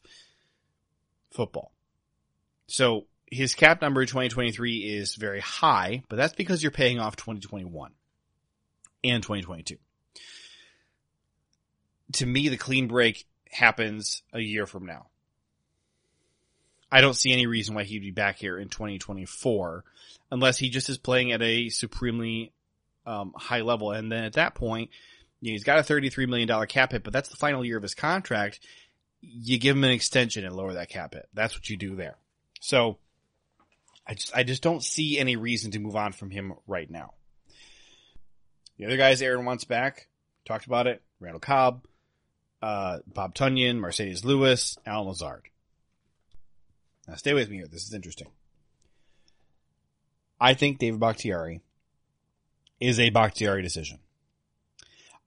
football. 1.31 1.71
So 2.67 3.05
his 3.29 3.55
cap 3.55 3.81
number 3.81 4.01
in 4.01 4.07
2023 4.07 4.77
is 4.77 5.15
very 5.15 5.39
high, 5.39 6.03
but 6.09 6.15
that's 6.15 6.33
because 6.33 6.63
you're 6.63 6.71
paying 6.71 6.99
off 6.99 7.15
2021 7.15 7.91
and 9.03 9.21
2022. 9.21 9.77
To 12.13 12.25
me, 12.25 12.47
the 12.47 12.57
clean 12.57 12.87
break 12.87 13.25
happens 13.51 14.21
a 14.33 14.39
year 14.39 14.65
from 14.65 14.85
now. 14.85 15.07
I 16.89 17.01
don't 17.01 17.15
see 17.15 17.33
any 17.33 17.47
reason 17.47 17.75
why 17.75 17.83
he'd 17.83 17.99
be 17.99 18.11
back 18.11 18.37
here 18.37 18.57
in 18.57 18.69
2024 18.69 19.83
unless 20.31 20.57
he 20.57 20.69
just 20.69 20.89
is 20.89 20.97
playing 20.97 21.33
at 21.33 21.41
a 21.41 21.67
supremely 21.69 22.53
um, 23.05 23.33
high 23.35 23.61
level. 23.61 23.91
And 23.91 24.09
then 24.09 24.23
at 24.23 24.33
that 24.33 24.55
point, 24.55 24.89
you 25.41 25.51
know, 25.51 25.53
he's 25.53 25.65
got 25.65 25.79
a 25.79 25.93
$33 25.93 26.29
million 26.29 26.67
cap 26.67 26.93
hit, 26.93 27.03
but 27.03 27.11
that's 27.11 27.29
the 27.29 27.35
final 27.35 27.63
year 27.63 27.75
of 27.75 27.83
his 27.83 27.93
contract. 27.93 28.61
You 29.19 29.59
give 29.59 29.75
him 29.75 29.83
an 29.83 29.91
extension 29.91 30.45
and 30.45 30.55
lower 30.55 30.73
that 30.73 30.89
cap 30.89 31.13
hit. 31.13 31.27
That's 31.33 31.55
what 31.55 31.69
you 31.69 31.75
do 31.75 31.97
there. 31.97 32.15
So 32.61 32.97
I 34.07 34.13
just, 34.13 34.35
I 34.35 34.43
just 34.43 34.63
don't 34.63 34.83
see 34.83 35.19
any 35.19 35.35
reason 35.35 35.71
to 35.71 35.79
move 35.79 35.95
on 35.95 36.13
from 36.13 36.29
him 36.29 36.53
right 36.65 36.89
now. 36.89 37.13
The 38.77 38.85
other 38.85 38.97
guys 38.97 39.21
Aaron 39.21 39.45
wants 39.45 39.65
back, 39.65 40.07
talked 40.45 40.65
about 40.65 40.87
it. 40.87 41.01
Randall 41.19 41.39
Cobb, 41.39 41.85
uh, 42.61 42.99
Bob 43.07 43.35
Tonyan, 43.35 43.79
Marcedes 43.79 44.23
Lewis, 44.23 44.77
Allen 44.85 45.07
Lazard. 45.07 45.49
Now 47.07 47.15
stay 47.15 47.33
with 47.33 47.49
me 47.49 47.57
here. 47.57 47.67
This 47.67 47.83
is 47.83 47.93
interesting. 47.93 48.27
I 50.39 50.53
think 50.53 50.77
David 50.77 50.99
Bakhtiari 50.99 51.61
is 52.79 52.99
a 52.99 53.09
Bakhtiari 53.09 53.63
decision. 53.63 53.99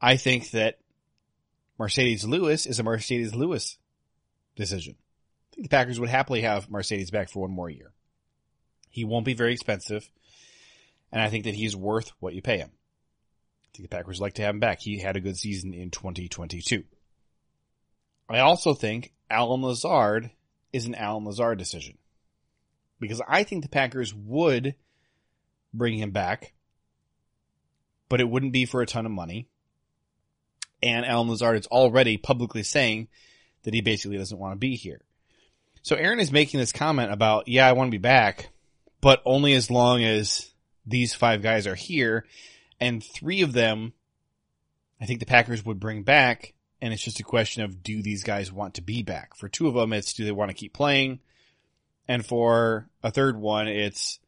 I 0.00 0.16
think 0.16 0.50
that 0.52 0.78
Marcedes 1.78 2.26
Lewis 2.26 2.66
is 2.66 2.78
a 2.78 2.84
Marcedes 2.84 3.34
Lewis 3.34 3.76
decision. 4.54 4.94
I 5.52 5.56
think 5.56 5.64
the 5.68 5.76
Packers 5.76 5.98
would 5.98 6.08
happily 6.08 6.42
have 6.42 6.68
Marcedes 6.68 7.10
back 7.10 7.28
for 7.28 7.40
one 7.40 7.50
more 7.50 7.68
year. 7.68 7.92
He 8.90 9.04
won't 9.04 9.24
be 9.24 9.34
very 9.34 9.52
expensive, 9.52 10.10
and 11.10 11.22
I 11.22 11.30
think 11.30 11.44
that 11.44 11.54
he's 11.54 11.76
worth 11.76 12.12
what 12.20 12.34
you 12.34 12.42
pay 12.42 12.58
him. 12.58 12.70
I 12.70 13.68
think 13.76 13.88
the 13.88 13.96
Packers 13.96 14.20
like 14.20 14.34
to 14.34 14.42
have 14.42 14.54
him 14.54 14.60
back. 14.60 14.80
He 14.80 14.98
had 14.98 15.16
a 15.16 15.20
good 15.20 15.36
season 15.36 15.72
in 15.72 15.90
2022. 15.90 16.84
I 18.28 18.40
also 18.40 18.74
think 18.74 19.12
Allen 19.30 19.62
Lazard 19.62 20.30
is 20.72 20.86
an 20.86 20.94
Allen 20.94 21.24
Lazard 21.24 21.58
decision. 21.58 21.98
Because 22.98 23.22
I 23.26 23.44
think 23.44 23.62
the 23.62 23.68
Packers 23.68 24.14
would 24.14 24.74
bring 25.72 25.98
him 25.98 26.10
back, 26.10 26.52
but 28.08 28.20
it 28.20 28.28
wouldn't 28.28 28.52
be 28.52 28.66
for 28.66 28.82
a 28.82 28.86
ton 28.86 29.06
of 29.06 29.12
money. 29.12 29.48
And 30.82 31.06
Allen 31.06 31.28
Lazard 31.28 31.58
is 31.58 31.66
already 31.66 32.16
publicly 32.18 32.62
saying 32.62 33.08
that 33.62 33.74
he 33.74 33.80
basically 33.80 34.18
doesn't 34.18 34.38
want 34.38 34.52
to 34.52 34.58
be 34.58 34.76
here. 34.76 35.00
So 35.82 35.96
Aaron 35.96 36.20
is 36.20 36.30
making 36.30 36.60
this 36.60 36.72
comment 36.72 37.12
about, 37.12 37.48
yeah, 37.48 37.66
I 37.66 37.72
want 37.72 37.88
to 37.88 37.98
be 37.98 37.98
back, 37.98 38.50
but 39.00 39.22
only 39.24 39.54
as 39.54 39.70
long 39.70 40.02
as 40.04 40.50
these 40.86 41.14
five 41.14 41.42
guys 41.42 41.66
are 41.66 41.74
here. 41.74 42.24
And 42.80 43.04
three 43.04 43.42
of 43.42 43.52
them, 43.52 43.92
I 45.00 45.06
think 45.06 45.20
the 45.20 45.26
Packers 45.26 45.64
would 45.64 45.80
bring 45.80 46.02
back 46.02 46.54
and 46.80 46.92
it's 46.92 47.02
just 47.02 47.20
a 47.20 47.24
question 47.24 47.62
of 47.62 47.82
do 47.82 48.02
these 48.02 48.24
guys 48.24 48.52
want 48.52 48.74
to 48.74 48.82
be 48.82 49.02
back? 49.02 49.36
For 49.36 49.48
two 49.48 49.68
of 49.68 49.74
them, 49.74 49.92
it's 49.92 50.12
do 50.12 50.24
they 50.24 50.32
want 50.32 50.50
to 50.50 50.56
keep 50.56 50.72
playing, 50.72 51.20
and 52.08 52.24
for 52.24 52.88
a 53.02 53.10
third 53.10 53.36
one, 53.36 53.68
it's 53.68 54.18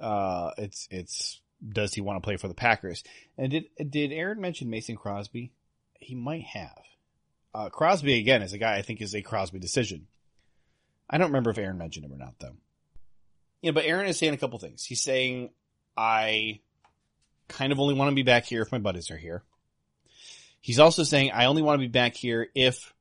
uh, 0.00 0.50
it's 0.58 0.88
it's 0.90 1.40
does 1.66 1.94
he 1.94 2.00
want 2.00 2.22
to 2.22 2.26
play 2.26 2.36
for 2.36 2.48
the 2.48 2.54
Packers? 2.54 3.02
And 3.36 3.50
did 3.50 3.64
did 3.90 4.12
Aaron 4.12 4.40
mention 4.40 4.70
Mason 4.70 4.96
Crosby? 4.96 5.52
He 5.98 6.14
might 6.14 6.44
have. 6.44 6.82
Uh, 7.54 7.68
Crosby 7.68 8.18
again 8.18 8.42
is 8.42 8.52
a 8.52 8.58
guy 8.58 8.76
I 8.76 8.82
think 8.82 9.00
is 9.00 9.14
a 9.14 9.22
Crosby 9.22 9.58
decision. 9.58 10.06
I 11.10 11.18
don't 11.18 11.28
remember 11.28 11.50
if 11.50 11.58
Aaron 11.58 11.78
mentioned 11.78 12.06
him 12.06 12.12
or 12.12 12.18
not 12.18 12.34
though. 12.38 12.56
Yeah, 13.62 13.70
but 13.70 13.84
Aaron 13.84 14.06
is 14.06 14.18
saying 14.18 14.34
a 14.34 14.38
couple 14.38 14.58
things. 14.58 14.84
He's 14.84 15.02
saying 15.02 15.50
I 15.96 16.60
kind 17.48 17.72
of 17.72 17.80
only 17.80 17.94
want 17.94 18.10
to 18.10 18.14
be 18.14 18.22
back 18.22 18.44
here 18.44 18.62
if 18.62 18.72
my 18.72 18.78
buddies 18.78 19.10
are 19.10 19.16
here. 19.16 19.42
He's 20.60 20.78
also 20.78 21.02
saying, 21.04 21.30
I 21.32 21.46
only 21.46 21.62
want 21.62 21.80
to 21.80 21.86
be 21.86 21.90
back 21.90 22.16
here 22.16 22.48
if 22.54 22.92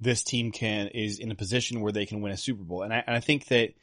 this 0.00 0.22
team 0.22 0.52
can, 0.52 0.88
is 0.88 1.18
in 1.18 1.30
a 1.30 1.34
position 1.36 1.80
where 1.80 1.92
they 1.92 2.06
can 2.06 2.20
win 2.20 2.32
a 2.32 2.36
Super 2.36 2.62
Bowl. 2.62 2.82
And 2.82 2.92
I, 2.92 3.02
and 3.06 3.16
I 3.16 3.20
think 3.20 3.46
that 3.46 3.74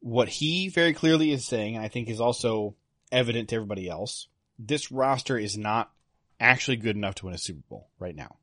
what 0.00 0.28
he 0.28 0.68
very 0.68 0.92
clearly 0.92 1.32
is 1.32 1.44
saying, 1.44 1.78
I 1.78 1.88
think 1.88 2.08
is 2.08 2.20
also 2.20 2.74
evident 3.10 3.48
to 3.48 3.56
everybody 3.56 3.88
else. 3.88 4.28
This 4.58 4.92
roster 4.92 5.38
is 5.38 5.56
not 5.56 5.90
actually 6.38 6.76
good 6.76 6.96
enough 6.96 7.16
to 7.16 7.26
win 7.26 7.34
a 7.34 7.38
Super 7.38 7.62
Bowl 7.68 7.88
right 7.98 8.14
now. 8.14 8.36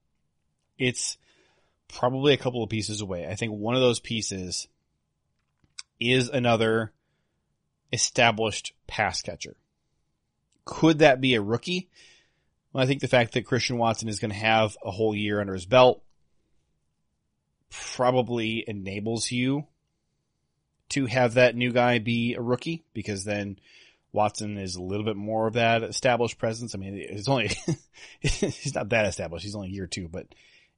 It's 0.78 1.17
probably 1.88 2.34
a 2.34 2.38
couple 2.38 2.63
of 2.63 2.70
pieces 2.70 3.02
away. 3.02 3.28
I 3.28 3.36
think 3.36 3.54
one 3.54 3.76
of 3.76 3.82
those 3.82 4.00
pieces 4.00 4.67
is 6.02 6.30
another 6.30 6.92
established 7.94 8.74
pass 8.88 9.22
catcher. 9.22 9.56
Could 10.66 11.00
that 11.00 11.22
be 11.22 11.36
a 11.36 11.42
rookie? 11.42 11.90
Well, 12.72 12.84
I 12.84 12.88
think 12.88 13.02
the 13.02 13.08
fact 13.08 13.34
that 13.34 13.46
Christian 13.46 13.78
Watson 13.78 14.08
is 14.08 14.20
going 14.20 14.32
to 14.32 14.38
have 14.38 14.78
a 14.84 14.92
whole 14.92 15.16
year 15.16 15.42
under 15.42 15.54
his 15.54 15.66
belt 15.66 16.04
probably 17.70 18.64
enables 18.68 19.32
you 19.32 19.66
to 20.90 21.06
have 21.06 21.36
that 21.36 21.56
new 21.56 21.72
guy 21.72 22.00
be 22.00 22.34
a 22.34 22.42
rookie 22.42 22.84
because 22.94 23.24
then 23.24 23.58
Watson 24.12 24.58
is 24.58 24.76
a 24.76 24.82
little 24.82 25.06
bit 25.06 25.16
more 25.16 25.48
of 25.48 25.54
that 25.54 25.84
established 25.84 26.38
presence. 26.38 26.76
I 26.76 26.78
mean, 26.78 26.96
it's 26.98 27.30
only, 27.30 27.52
he's 28.20 28.76
not 28.76 28.90
that 28.90 29.06
established. 29.06 29.46
He's 29.46 29.56
only 29.56 29.70
year 29.70 29.88
two, 29.88 30.08
but 30.10 30.28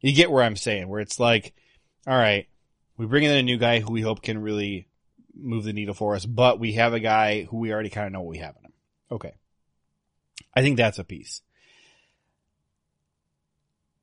you 0.01 0.13
get 0.13 0.31
where 0.31 0.43
I'm 0.43 0.55
saying, 0.55 0.88
where 0.88 0.99
it's 0.99 1.19
like, 1.19 1.53
all 2.05 2.15
right, 2.15 2.47
we 2.97 3.05
bring 3.05 3.23
in 3.23 3.31
a 3.31 3.43
new 3.43 3.57
guy 3.57 3.79
who 3.79 3.91
we 3.91 4.01
hope 4.01 4.21
can 4.21 4.39
really 4.39 4.88
move 5.35 5.63
the 5.63 5.73
needle 5.73 5.93
for 5.93 6.15
us, 6.15 6.25
but 6.25 6.59
we 6.59 6.73
have 6.73 6.93
a 6.93 6.99
guy 6.99 7.43
who 7.43 7.57
we 7.57 7.73
already 7.73 7.89
kind 7.89 8.07
of 8.07 8.13
know 8.13 8.21
what 8.21 8.29
we 8.29 8.37
have 8.39 8.55
in 8.57 8.65
him. 8.65 8.73
Okay. 9.11 9.33
I 10.53 10.61
think 10.61 10.77
that's 10.77 10.99
a 10.99 11.03
piece. 11.03 11.41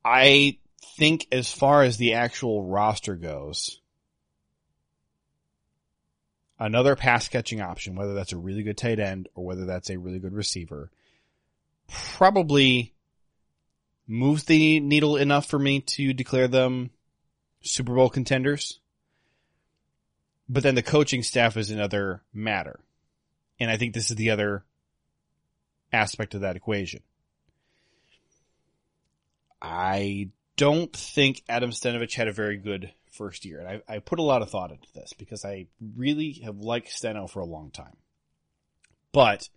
I 0.04 0.58
think 0.96 1.26
as 1.30 1.52
far 1.52 1.82
as 1.82 1.96
the 1.96 2.14
actual 2.14 2.64
roster 2.64 3.14
goes, 3.14 3.80
another 6.58 6.96
pass 6.96 7.28
catching 7.28 7.60
option, 7.60 7.96
whether 7.96 8.14
that's 8.14 8.32
a 8.32 8.38
really 8.38 8.62
good 8.62 8.78
tight 8.78 8.98
end 8.98 9.28
or 9.34 9.44
whether 9.44 9.64
that's 9.64 9.90
a 9.90 9.98
really 9.98 10.18
good 10.18 10.32
receiver, 10.32 10.90
probably 11.88 12.94
moves 14.06 14.44
the 14.44 14.80
needle 14.80 15.16
enough 15.16 15.46
for 15.46 15.58
me 15.58 15.80
to 15.80 16.12
declare 16.12 16.48
them 16.48 16.90
Super 17.62 17.94
Bowl 17.94 18.10
contenders. 18.10 18.79
But 20.50 20.64
then 20.64 20.74
the 20.74 20.82
coaching 20.82 21.22
staff 21.22 21.56
is 21.56 21.70
another 21.70 22.22
matter. 22.34 22.80
And 23.60 23.70
I 23.70 23.76
think 23.76 23.94
this 23.94 24.10
is 24.10 24.16
the 24.16 24.30
other 24.30 24.64
aspect 25.92 26.34
of 26.34 26.40
that 26.40 26.56
equation. 26.56 27.02
I 29.62 30.30
don't 30.56 30.92
think 30.92 31.44
Adam 31.48 31.70
Stenavich 31.70 32.14
had 32.14 32.26
a 32.26 32.32
very 32.32 32.56
good 32.56 32.92
first 33.12 33.44
year. 33.44 33.60
And 33.60 33.68
I, 33.68 33.94
I 33.94 33.98
put 34.00 34.18
a 34.18 34.24
lot 34.24 34.42
of 34.42 34.50
thought 34.50 34.72
into 34.72 34.88
this 34.92 35.12
because 35.16 35.44
I 35.44 35.68
really 35.96 36.40
have 36.44 36.58
liked 36.58 36.90
Steno 36.90 37.28
for 37.28 37.38
a 37.38 37.46
long 37.46 37.70
time. 37.70 37.96
But 39.12 39.48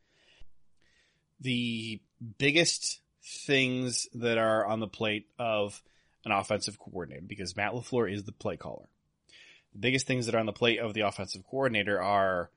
the 1.41 2.01
biggest 2.37 3.01
things 3.23 4.07
that 4.13 4.37
are 4.37 4.63
on 4.63 4.79
the 4.79 4.87
plate 4.87 5.25
of 5.39 5.81
an 6.23 6.31
offensive 6.31 6.77
coordinator, 6.77 7.23
because 7.25 7.55
Matt 7.55 7.73
LaFleur 7.73 8.13
is 8.13 8.25
the 8.25 8.31
play 8.31 8.57
caller. 8.57 8.89
The 9.73 9.79
biggest 9.79 10.07
things 10.07 10.25
that 10.25 10.35
are 10.35 10.39
on 10.39 10.45
the 10.45 10.53
plate 10.53 10.79
of 10.79 10.93
the 10.93 11.01
offensive 11.01 11.43
coordinator 11.49 12.01
are 12.01 12.49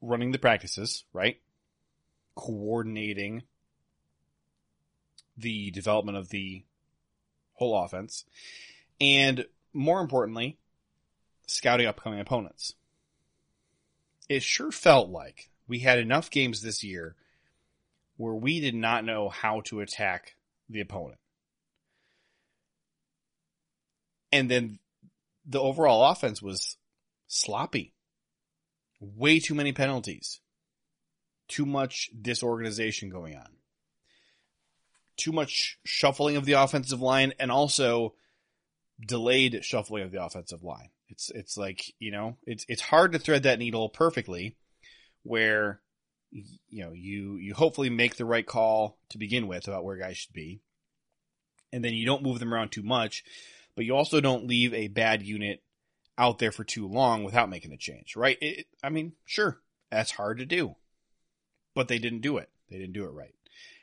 running 0.00 0.32
the 0.32 0.38
practices, 0.38 1.04
right? 1.12 1.38
Coordinating 2.34 3.42
the 5.36 5.70
development 5.70 6.18
of 6.18 6.28
the 6.28 6.64
whole 7.54 7.84
offense, 7.84 8.24
and 9.00 9.46
more 9.72 10.00
importantly, 10.00 10.58
scouting 11.46 11.86
upcoming 11.86 12.20
opponents. 12.20 12.74
It 14.28 14.42
sure 14.42 14.72
felt 14.72 15.08
like 15.10 15.50
we 15.68 15.80
had 15.80 15.98
enough 15.98 16.30
games 16.30 16.62
this 16.62 16.82
year 16.82 17.14
where 18.16 18.34
we 18.34 18.60
did 18.60 18.74
not 18.74 19.04
know 19.04 19.28
how 19.28 19.60
to 19.62 19.80
attack 19.80 20.36
the 20.68 20.80
opponent. 20.80 21.18
And 24.30 24.50
then 24.50 24.78
the 25.46 25.60
overall 25.60 26.10
offense 26.10 26.42
was 26.42 26.76
sloppy. 27.26 27.94
Way 29.00 29.40
too 29.40 29.54
many 29.54 29.72
penalties. 29.72 30.40
Too 31.48 31.66
much 31.66 32.10
disorganization 32.20 33.10
going 33.10 33.36
on 33.36 33.48
too 35.16 35.32
much 35.32 35.78
shuffling 35.84 36.36
of 36.36 36.44
the 36.44 36.52
offensive 36.52 37.00
line 37.00 37.32
and 37.38 37.50
also 37.50 38.14
delayed 39.06 39.64
shuffling 39.64 40.02
of 40.02 40.10
the 40.10 40.22
offensive 40.22 40.62
line. 40.62 40.90
It's 41.08 41.30
it's 41.30 41.56
like, 41.56 41.84
you 41.98 42.10
know, 42.10 42.36
it's 42.44 42.64
it's 42.68 42.82
hard 42.82 43.12
to 43.12 43.18
thread 43.18 43.42
that 43.42 43.58
needle 43.58 43.88
perfectly 43.88 44.56
where 45.22 45.80
you 46.30 46.84
know, 46.84 46.92
you 46.92 47.36
you 47.36 47.54
hopefully 47.54 47.90
make 47.90 48.16
the 48.16 48.24
right 48.24 48.46
call 48.46 48.98
to 49.10 49.18
begin 49.18 49.46
with 49.46 49.68
about 49.68 49.84
where 49.84 49.96
guys 49.96 50.16
should 50.16 50.32
be. 50.32 50.60
And 51.72 51.84
then 51.84 51.94
you 51.94 52.06
don't 52.06 52.22
move 52.22 52.38
them 52.38 52.52
around 52.52 52.70
too 52.70 52.82
much, 52.82 53.24
but 53.74 53.84
you 53.84 53.94
also 53.94 54.20
don't 54.20 54.46
leave 54.46 54.74
a 54.74 54.88
bad 54.88 55.22
unit 55.22 55.62
out 56.18 56.38
there 56.38 56.52
for 56.52 56.64
too 56.64 56.86
long 56.86 57.24
without 57.24 57.48
making 57.48 57.72
a 57.72 57.76
change, 57.76 58.16
right? 58.16 58.38
It, 58.40 58.66
I 58.82 58.90
mean, 58.90 59.12
sure, 59.24 59.60
that's 59.90 60.10
hard 60.10 60.38
to 60.38 60.46
do. 60.46 60.76
But 61.74 61.88
they 61.88 61.98
didn't 61.98 62.20
do 62.20 62.36
it. 62.36 62.50
They 62.70 62.78
didn't 62.78 62.92
do 62.92 63.04
it 63.04 63.12
right. 63.12 63.34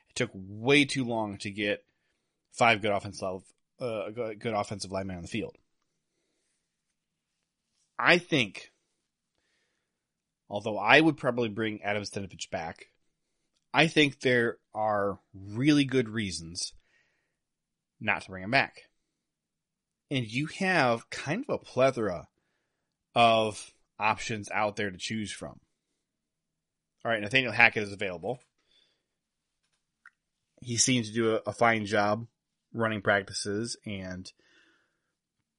It 0.10 0.16
took 0.16 0.32
way 0.34 0.86
too 0.86 1.06
long 1.06 1.38
to 1.40 1.50
get 1.50 1.84
five 2.52 2.82
good 2.82 2.92
offensive 2.92 3.42
uh, 3.80 4.10
good 4.10 4.54
offensive 4.54 4.92
linemen 4.92 5.18
on 5.18 5.22
the 5.22 5.28
field. 5.28 5.56
I 7.98 8.18
think, 8.18 8.72
although 10.50 10.78
I 10.78 11.02
would 11.02 11.18
probably 11.18 11.50
bring 11.50 11.82
Adam 11.82 12.04
Stenavich 12.04 12.50
back, 12.50 12.88
I 13.74 13.88
think 13.88 14.20
there 14.20 14.58
are 14.74 15.20
really 15.34 15.86
good 15.86 16.10
reasons 16.10 16.74
not 18.00 18.24
to 18.24 18.30
bring 18.30 18.44
him 18.44 18.52
back. 18.52 18.89
And 20.12 20.26
you 20.26 20.48
have 20.60 21.10
kind 21.10 21.46
of 21.48 21.56
a 21.56 21.64
plethora 21.64 22.28
of 23.16 23.74
options 24.00 24.50
out 24.52 24.76
there 24.76 24.90
to 24.90 24.98
choose 24.98 25.32
from. 25.32 25.60
All 27.06 27.12
right, 27.12 27.22
Nathaniel 27.22 27.52
Hackett 27.52 27.84
is 27.84 27.94
available 27.94 28.40
he 30.62 30.78
seems 30.78 31.08
to 31.10 31.14
do 31.14 31.36
a, 31.36 31.42
a 31.48 31.54
fine 31.54 31.86
job 31.86 32.28
running 32.74 33.02
practices 33.02 33.78
and 33.86 34.32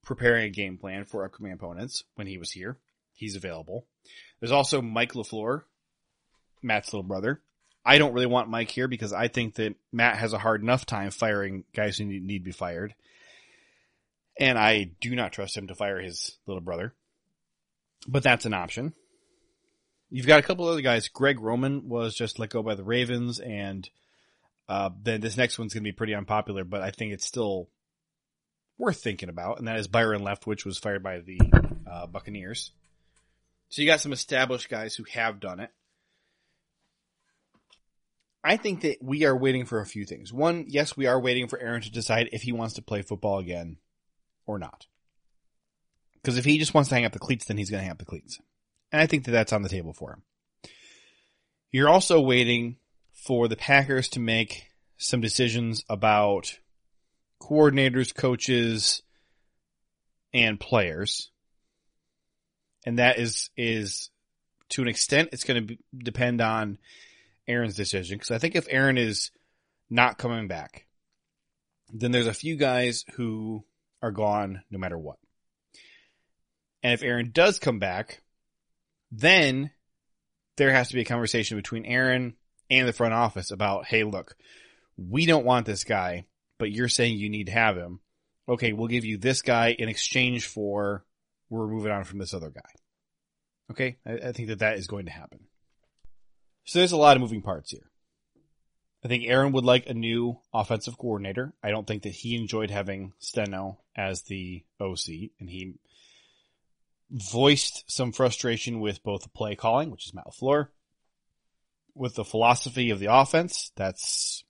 preparing 0.03 0.45
a 0.45 0.51
game 0.51 0.79
plan 0.79 1.05
for 1.05 1.25
upcoming 1.25 1.53
opponents 1.53 2.05
when 2.15 2.27
he 2.27 2.39
was 2.39 2.53
here. 2.53 2.79
He's 3.13 3.37
available. 3.37 3.87
There's 4.39 4.53
also 4.53 4.81
Mike 4.81 5.13
LaFleur, 5.13 5.63
Matt's 6.63 6.93
little 6.93 7.07
brother. 7.07 7.41
I 7.85 7.99
don't 7.99 8.13
really 8.13 8.27
want 8.27 8.51
Mike 8.51 8.71
here 8.71 8.89
because 8.89 9.13
I 9.13 9.29
think 9.29 9.55
that 9.55 9.75
Matt 9.93 10.17
has 10.17 10.33
a 10.33 10.39
hard 10.39 10.63
enough 10.63 10.87
time 10.87 11.11
firing 11.11 11.65
guys 11.75 11.97
who 11.97 12.05
need, 12.05 12.25
need 12.25 12.39
to 12.41 12.45
be 12.45 12.53
fired. 12.53 12.95
And 14.41 14.59
I 14.59 14.91
do 15.01 15.15
not 15.15 15.33
trust 15.33 15.57
him 15.57 15.69
to 15.69 15.77
fire 15.77 16.01
his 16.01 16.39
little 16.47 16.63
brother. 16.63 16.95
But 18.09 18.25
that's 18.25 18.47
an 18.47 18.55
option. 18.55 18.95
You've 20.09 20.27
got 20.27 20.41
a 20.41 20.43
couple 20.43 20.67
other 20.67 20.81
guys. 20.81 21.09
Greg 21.09 21.39
Roman 21.39 21.89
was 21.89 22.17
just 22.17 22.41
let 22.41 22.51
go 22.51 22.63
by 22.63 22.75
the 22.75 22.83
Ravens 22.83 23.39
and 23.39 23.89
uh, 24.71 24.91
then 25.03 25.21
this 25.21 25.37
next 25.37 25.59
one's 25.59 25.75
going 25.75 25.83
to 25.83 25.89
be 25.89 25.97
pretty 25.97 26.15
unpopular, 26.15 26.63
but 26.63 26.81
I 26.81 26.93
think 26.93 27.13
it's 27.13 27.27
still 27.27 27.69
worth 28.79 29.03
thinking 29.03 29.29
about, 29.29 29.59
and 29.59 29.67
that 29.67 29.81
is 29.81 29.89
Byron 29.89 30.23
Leftwich 30.23 30.65
was 30.65 30.79
fired 30.79 31.03
by 31.03 31.19
the 31.19 31.41
uh, 31.91 32.07
Buccaneers. 32.07 32.71
So 33.69 33.83
you 33.83 33.89
got 33.89 34.01
some 34.01 34.13
established 34.13 34.69
guys 34.69 34.95
who 34.95 35.03
have 35.11 35.41
done 35.41 35.59
it. 35.59 35.71
I 38.45 38.57
think 38.59 38.83
that 38.83 38.99
we 39.03 39.25
are 39.25 39.37
waiting 39.37 39.67
for 39.67 39.81
a 39.81 39.87
few 39.87 40.05
things. 40.05 40.33
One, 40.33 40.67
yes, 40.69 40.97
we 40.97 41.07
are 41.07 41.21
waiting 41.21 41.49
for 41.49 41.59
Aaron 41.59 41.83
to 41.83 41.91
decide 41.91 42.29
if 42.31 42.43
he 42.43 42.53
wants 42.53 42.75
to 42.75 42.83
play 42.83 43.03
football 43.03 43.41
again 43.41 43.77
or 44.51 44.59
not. 44.59 44.87
Because 46.15 46.37
if 46.37 46.45
he 46.45 46.59
just 46.59 46.75
wants 46.75 46.89
to 46.91 46.95
hang 46.95 47.05
up 47.05 47.13
the 47.13 47.19
cleats, 47.19 47.47
then 47.47 47.57
he's 47.57 47.71
going 47.71 47.81
to 47.81 47.85
hang 47.85 47.93
up 47.93 47.99
the 47.99 48.05
cleats. 48.05 48.39
And 48.93 49.01
I 49.01 49.07
think 49.07 49.25
that 49.25 49.31
that's 49.31 49.53
on 49.53 49.63
the 49.63 49.69
table 49.69 49.93
for 49.93 50.13
him. 50.13 50.23
You're 51.73 51.89
also 51.89 52.21
waiting 52.21 52.77
for 53.13 53.49
the 53.49 53.57
Packers 53.57 54.09
to 54.11 54.21
make 54.21 54.67
some 54.99 55.21
decisions 55.21 55.85
about 55.89 56.59
coordinators, 57.41 58.15
coaches, 58.15 59.03
and 60.35 60.59
players. 60.61 61.31
And 62.85 62.99
that 62.99 63.19
is, 63.19 63.51
is 63.57 64.11
to 64.71 64.83
an 64.83 64.89
extent, 64.89 65.31
it's 65.33 65.45
going 65.45 65.67
to 65.67 65.77
depend 65.97 66.41
on 66.41 66.79
Aaron's 67.47 67.77
decision. 67.77 68.19
Cause 68.19 68.31
I 68.31 68.39
think 68.39 68.57
if 68.57 68.67
Aaron 68.71 68.99
is 68.99 69.31
not 69.89 70.19
coming 70.19 70.49
back, 70.49 70.87
then 71.93 72.13
there's 72.13 72.27
a 72.27 72.35
few 72.35 72.57
guys 72.57 73.05
who 73.15 73.65
are 74.03 74.11
gone 74.11 74.63
no 74.71 74.79
matter 74.79 74.99
what. 74.99 75.17
And 76.83 76.93
if 76.93 77.03
Aaron 77.03 77.31
does 77.33 77.59
come 77.59 77.79
back, 77.79 78.23
then 79.13 79.71
there 80.57 80.73
has 80.73 80.89
to 80.89 80.95
be 80.95 81.03
a 81.03 81.07
conversation 81.07 81.57
between 81.57 81.85
Aaron 81.85 82.35
and 82.71 82.87
the 82.87 82.93
front 82.93 83.15
office 83.15 83.51
about, 83.51 83.87
hey, 83.87 84.05
look, 84.05 84.37
we 84.97 85.27
don't 85.27 85.45
want 85.45 85.67
this 85.67 85.85
guy, 85.85 86.27
but 86.59 86.71
you're 86.71 86.89
saying 86.89 87.17
you 87.17 87.29
need 87.29 87.47
to 87.47 87.53
have 87.53 87.77
him. 87.77 88.01
Okay, 88.49 88.73
we'll 88.73 88.89
give 88.89 89.05
you 89.05 89.19
this 89.19 89.43
guy 89.43 89.75
in 89.79 89.89
exchange 89.89 90.47
for 90.47 91.05
we're 91.49 91.67
moving 91.67 91.93
on 91.93 92.05
from 92.05 92.19
this 92.19 92.35
other 92.35 92.51
guy. 92.51 92.61
Okay, 93.71 93.99
I, 94.07 94.29
I 94.29 94.33
think 94.33 94.49
that 94.49 94.61
that 94.61 94.79
is 94.79 94.87
going 94.87 95.07
to 95.07 95.13
happen. 95.13 95.41
So 96.65 96.79
there's 96.79 96.93
a 96.93 96.97
lot 96.97 97.17
of 97.17 97.21
moving 97.21 97.43
parts 97.43 97.71
here. 97.71 97.91
I 99.03 99.09
think 99.09 99.25
Aaron 99.27 99.53
would 99.53 99.65
like 99.65 99.89
a 99.89 99.95
new 99.95 100.39
offensive 100.53 100.99
coordinator. 100.99 101.55
I 101.63 101.71
don't 101.71 101.87
think 101.87 102.03
that 102.03 102.11
he 102.11 102.37
enjoyed 102.37 102.71
having 102.71 103.15
Steno 103.19 103.79
as 103.97 104.23
the 104.23 104.65
OC, 104.79 105.31
and 105.39 105.49
he 105.49 105.75
voiced 107.11 107.91
some 107.91 108.13
frustration 108.13 108.81
with 108.81 109.03
both 109.03 109.23
the 109.23 109.31
play 109.31 109.57
calling, 109.57 109.91
which 109.91 110.07
is 110.07 110.15
Matt 110.15 110.27
LaFleur, 110.27 110.69
with 111.95 112.15
the 112.15 112.25
philosophy 112.25 112.91
of 112.91 112.99
the 112.99 113.13
offense. 113.13 113.73
That's 113.75 114.45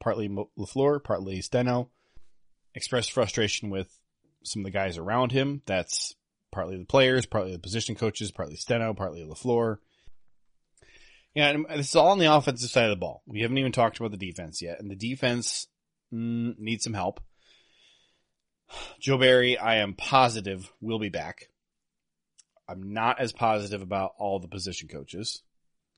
partly 0.00 0.28
LaFleur, 0.28 1.02
partly 1.02 1.40
Steno. 1.40 1.90
Expressed 2.74 3.12
frustration 3.12 3.68
with 3.68 3.98
some 4.44 4.60
of 4.60 4.64
the 4.64 4.70
guys 4.70 4.96
around 4.96 5.32
him. 5.32 5.62
That's 5.66 6.14
partly 6.52 6.78
the 6.78 6.84
players, 6.84 7.26
partly 7.26 7.52
the 7.52 7.58
position 7.58 7.96
coaches, 7.96 8.30
partly 8.30 8.56
Steno, 8.56 8.94
partly 8.94 9.22
LaFleur. 9.24 9.78
Yeah, 11.34 11.48
and 11.48 11.66
this 11.70 11.88
is 11.88 11.96
all 11.96 12.10
on 12.10 12.18
the 12.18 12.34
offensive 12.34 12.70
side 12.70 12.84
of 12.84 12.90
the 12.90 12.96
ball. 12.96 13.22
We 13.26 13.40
haven't 13.40 13.58
even 13.58 13.72
talked 13.72 13.98
about 13.98 14.10
the 14.10 14.16
defense 14.18 14.60
yet, 14.60 14.80
and 14.80 14.90
the 14.90 14.96
defense 14.96 15.66
mm, 16.12 16.58
needs 16.58 16.84
some 16.84 16.94
help. 16.94 17.20
Joe 19.00 19.18
Barry, 19.18 19.56
I 19.56 19.76
am 19.76 19.94
positive 19.94 20.70
will 20.80 20.98
be 20.98 21.08
back. 21.08 21.48
I'm 22.68 22.92
not 22.92 23.20
as 23.20 23.32
positive 23.32 23.82
about 23.82 24.12
all 24.18 24.40
the 24.40 24.48
position 24.48 24.88
coaches. 24.88 25.42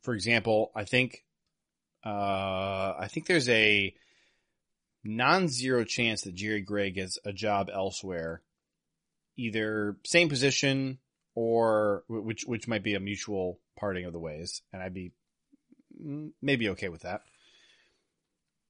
For 0.02 0.14
example, 0.14 0.70
I 0.74 0.84
think, 0.84 1.24
uh, 2.04 2.94
I 2.98 3.08
think 3.10 3.26
there's 3.26 3.48
a 3.48 3.94
non-zero 5.02 5.84
chance 5.84 6.22
that 6.22 6.34
Jerry 6.34 6.62
Gray 6.62 6.90
gets 6.90 7.18
a 7.24 7.32
job 7.32 7.70
elsewhere, 7.72 8.42
either 9.36 9.96
same 10.04 10.28
position 10.28 10.98
or 11.34 12.04
which 12.08 12.44
which 12.46 12.68
might 12.68 12.82
be 12.82 12.94
a 12.94 13.00
mutual 13.00 13.60
parting 13.76 14.04
of 14.04 14.12
the 14.12 14.20
ways, 14.20 14.62
and 14.72 14.82
I'd 14.82 14.94
be 14.94 15.12
Mm, 16.02 16.32
maybe 16.42 16.68
okay 16.70 16.88
with 16.88 17.02
that, 17.02 17.22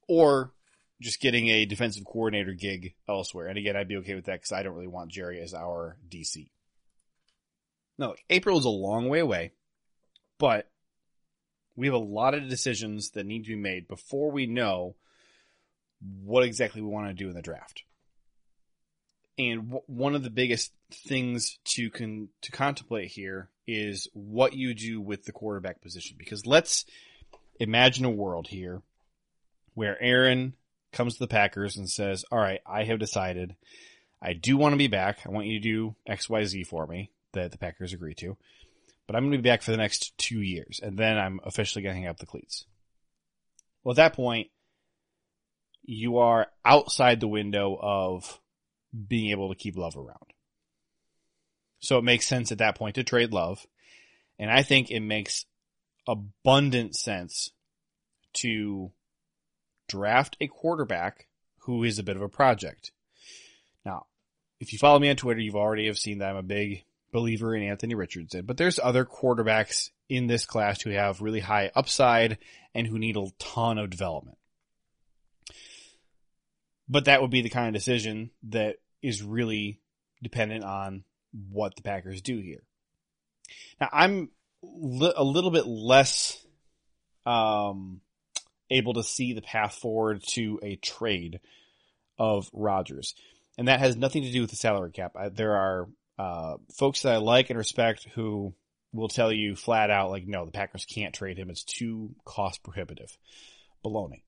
or 0.08 0.52
just 1.00 1.20
getting 1.20 1.48
a 1.48 1.66
defensive 1.66 2.04
coordinator 2.04 2.52
gig 2.52 2.94
elsewhere. 3.08 3.48
And 3.48 3.58
again, 3.58 3.76
I'd 3.76 3.88
be 3.88 3.96
okay 3.98 4.14
with 4.14 4.26
that 4.26 4.40
because 4.40 4.52
I 4.52 4.62
don't 4.62 4.74
really 4.74 4.86
want 4.86 5.10
Jerry 5.10 5.40
as 5.40 5.54
our 5.54 5.96
DC. 6.08 6.48
No, 7.98 8.14
April 8.30 8.58
is 8.58 8.64
a 8.64 8.70
long 8.70 9.08
way 9.08 9.20
away, 9.20 9.52
but 10.38 10.68
we 11.76 11.86
have 11.86 11.94
a 11.94 11.98
lot 11.98 12.34
of 12.34 12.48
decisions 12.48 13.10
that 13.10 13.26
need 13.26 13.44
to 13.44 13.50
be 13.50 13.56
made 13.56 13.88
before 13.88 14.30
we 14.30 14.46
know 14.46 14.96
what 16.22 16.44
exactly 16.44 16.82
we 16.82 16.88
want 16.88 17.08
to 17.08 17.14
do 17.14 17.28
in 17.28 17.34
the 17.34 17.42
draft. 17.42 17.84
And 19.38 19.70
w- 19.70 19.82
one 19.86 20.14
of 20.14 20.22
the 20.22 20.30
biggest 20.30 20.72
things 20.92 21.58
to 21.64 21.90
con- 21.90 22.28
to 22.42 22.52
contemplate 22.52 23.08
here 23.08 23.50
is 23.66 24.08
what 24.12 24.52
you 24.52 24.74
do 24.74 25.00
with 25.00 25.24
the 25.24 25.32
quarterback 25.32 25.80
position. 25.80 26.16
Because 26.18 26.46
let's 26.46 26.84
imagine 27.60 28.04
a 28.04 28.10
world 28.10 28.48
here 28.48 28.82
where 29.74 30.00
Aaron 30.00 30.54
comes 30.92 31.14
to 31.14 31.20
the 31.20 31.28
Packers 31.28 31.76
and 31.76 31.90
says, 31.90 32.24
"All 32.30 32.38
right, 32.38 32.60
I 32.66 32.84
have 32.84 32.98
decided 32.98 33.56
I 34.22 34.32
do 34.32 34.56
want 34.56 34.72
to 34.72 34.78
be 34.78 34.88
back. 34.88 35.26
I 35.26 35.30
want 35.30 35.46
you 35.46 35.58
to 35.58 35.62
do 35.62 35.96
X, 36.06 36.28
Y, 36.28 36.44
Z 36.44 36.64
for 36.64 36.86
me." 36.86 37.10
That 37.32 37.50
the 37.50 37.58
Packers 37.58 37.92
agree 37.92 38.14
to, 38.14 38.36
but 39.06 39.16
I'm 39.16 39.24
going 39.24 39.32
to 39.32 39.38
be 39.38 39.48
back 39.48 39.62
for 39.62 39.72
the 39.72 39.76
next 39.76 40.16
two 40.18 40.40
years, 40.40 40.80
and 40.80 40.96
then 40.96 41.18
I'm 41.18 41.40
officially 41.44 41.82
going 41.82 41.96
to 41.96 42.00
hang 42.00 42.08
up 42.08 42.18
the 42.18 42.26
cleats. 42.26 42.64
Well, 43.82 43.92
at 43.92 43.96
that 43.96 44.14
point, 44.14 44.50
you 45.82 46.18
are 46.18 46.46
outside 46.64 47.20
the 47.20 47.28
window 47.28 47.76
of 47.80 48.40
being 49.06 49.30
able 49.30 49.48
to 49.48 49.54
keep 49.54 49.76
Love 49.76 49.96
around. 49.96 50.32
So 51.80 51.98
it 51.98 52.04
makes 52.04 52.26
sense 52.26 52.50
at 52.52 52.58
that 52.58 52.76
point 52.76 52.94
to 52.94 53.04
trade 53.04 53.32
Love. 53.32 53.66
And 54.38 54.50
I 54.50 54.62
think 54.62 54.90
it 54.90 55.00
makes 55.00 55.44
abundant 56.06 56.94
sense 56.94 57.50
to 58.34 58.92
draft 59.88 60.36
a 60.40 60.46
quarterback 60.46 61.26
who 61.60 61.84
is 61.84 61.98
a 61.98 62.02
bit 62.02 62.16
of 62.16 62.22
a 62.22 62.28
project. 62.28 62.92
Now, 63.84 64.06
if 64.60 64.72
you 64.72 64.78
follow 64.78 64.98
me 64.98 65.10
on 65.10 65.16
Twitter, 65.16 65.40
you've 65.40 65.56
already 65.56 65.86
have 65.86 65.98
seen 65.98 66.18
that 66.18 66.30
I'm 66.30 66.36
a 66.36 66.42
big 66.42 66.84
believer 67.12 67.54
in 67.54 67.62
Anthony 67.62 67.94
Richardson, 67.94 68.44
but 68.44 68.56
there's 68.56 68.78
other 68.78 69.04
quarterbacks 69.04 69.90
in 70.08 70.26
this 70.26 70.44
class 70.44 70.82
who 70.82 70.90
have 70.90 71.20
really 71.20 71.40
high 71.40 71.70
upside 71.74 72.38
and 72.74 72.86
who 72.86 72.98
need 72.98 73.16
a 73.16 73.26
ton 73.38 73.78
of 73.78 73.90
development. 73.90 74.36
But 76.88 77.06
that 77.06 77.22
would 77.22 77.30
be 77.30 77.40
the 77.40 77.50
kind 77.50 77.68
of 77.68 77.74
decision 77.74 78.30
that 78.50 78.76
is 79.00 79.22
really 79.22 79.80
dependent 80.22 80.64
on 80.64 81.04
what 81.50 81.76
the 81.76 81.82
Packers 81.82 82.20
do 82.20 82.38
here. 82.38 82.62
Now, 83.80 83.88
I'm 83.92 84.30
li- 84.76 85.14
a 85.16 85.24
little 85.24 85.50
bit 85.50 85.66
less 85.66 86.44
um, 87.26 88.00
able 88.70 88.94
to 88.94 89.02
see 89.02 89.32
the 89.32 89.42
path 89.42 89.74
forward 89.74 90.22
to 90.28 90.60
a 90.62 90.76
trade 90.76 91.40
of 92.18 92.48
Rodgers, 92.52 93.14
and 93.58 93.68
that 93.68 93.80
has 93.80 93.96
nothing 93.96 94.22
to 94.22 94.32
do 94.32 94.40
with 94.40 94.50
the 94.50 94.56
salary 94.56 94.92
cap. 94.92 95.12
I, 95.16 95.28
there 95.28 95.56
are 95.56 95.88
uh, 96.18 96.56
folks 96.76 97.02
that 97.02 97.14
I 97.14 97.16
like 97.18 97.50
and 97.50 97.58
respect 97.58 98.06
who 98.14 98.54
will 98.92 99.08
tell 99.08 99.32
you 99.32 99.56
flat 99.56 99.90
out, 99.90 100.10
like, 100.10 100.26
no, 100.26 100.44
the 100.44 100.52
Packers 100.52 100.84
can't 100.84 101.14
trade 101.14 101.38
him; 101.38 101.50
it's 101.50 101.64
too 101.64 102.14
cost 102.24 102.62
prohibitive. 102.62 103.16
Baloney 103.84 104.22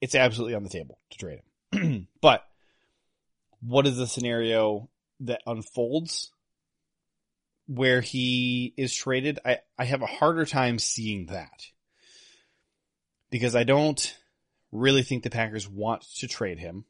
it's 0.00 0.14
absolutely 0.14 0.54
on 0.54 0.62
the 0.62 0.68
table 0.68 0.98
to 1.10 1.18
trade 1.18 1.40
him. 1.72 2.08
but 2.20 2.44
what 3.60 3.86
is 3.86 3.96
the 3.96 4.06
scenario 4.06 4.88
that 5.20 5.42
unfolds 5.46 6.30
where 7.68 8.00
he 8.00 8.72
is 8.76 8.92
traded? 8.94 9.38
I, 9.44 9.58
I 9.78 9.84
have 9.84 10.02
a 10.02 10.06
harder 10.06 10.44
time 10.44 10.78
seeing 10.78 11.26
that 11.26 11.66
because 13.30 13.54
I 13.54 13.64
don't 13.64 14.16
really 14.72 15.02
think 15.02 15.22
the 15.22 15.30
Packers 15.30 15.68
want 15.68 16.02
to 16.16 16.26
trade 16.26 16.58
him. 16.58 16.84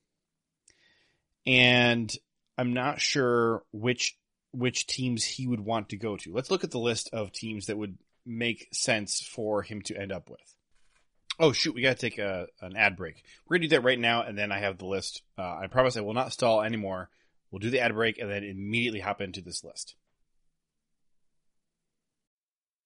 And 1.46 2.14
I'm 2.56 2.72
not 2.72 3.00
sure 3.00 3.62
which 3.72 4.16
which 4.52 4.86
teams 4.86 5.24
he 5.24 5.46
would 5.46 5.60
want 5.60 5.90
to 5.90 5.96
go 5.96 6.16
to. 6.16 6.32
Let's 6.32 6.50
look 6.50 6.64
at 6.64 6.70
the 6.70 6.78
list 6.78 7.10
of 7.12 7.32
teams 7.32 7.66
that 7.66 7.76
would 7.76 7.98
make 8.24 8.68
sense 8.72 9.20
for 9.20 9.62
him 9.62 9.82
to 9.82 9.96
end 9.96 10.12
up 10.12 10.30
with. 10.30 10.54
Oh 11.38 11.52
shoot, 11.52 11.74
we 11.74 11.82
got 11.82 11.96
to 11.96 12.10
take 12.10 12.18
a 12.18 12.46
an 12.60 12.76
ad 12.76 12.96
break. 12.96 13.22
We're 13.46 13.58
gonna 13.58 13.68
do 13.68 13.76
that 13.76 13.84
right 13.84 13.98
now, 13.98 14.22
and 14.22 14.36
then 14.36 14.52
I 14.52 14.58
have 14.58 14.78
the 14.78 14.86
list. 14.86 15.22
Uh, 15.36 15.58
I 15.62 15.66
promise 15.68 15.96
I 15.96 16.02
will 16.02 16.14
not 16.14 16.32
stall 16.32 16.62
anymore. 16.62 17.10
We'll 17.50 17.60
do 17.60 17.70
the 17.70 17.80
ad 17.80 17.94
break 17.94 18.18
and 18.18 18.30
then 18.30 18.44
immediately 18.44 19.00
hop 19.00 19.20
into 19.20 19.40
this 19.40 19.64
list. 19.64 19.94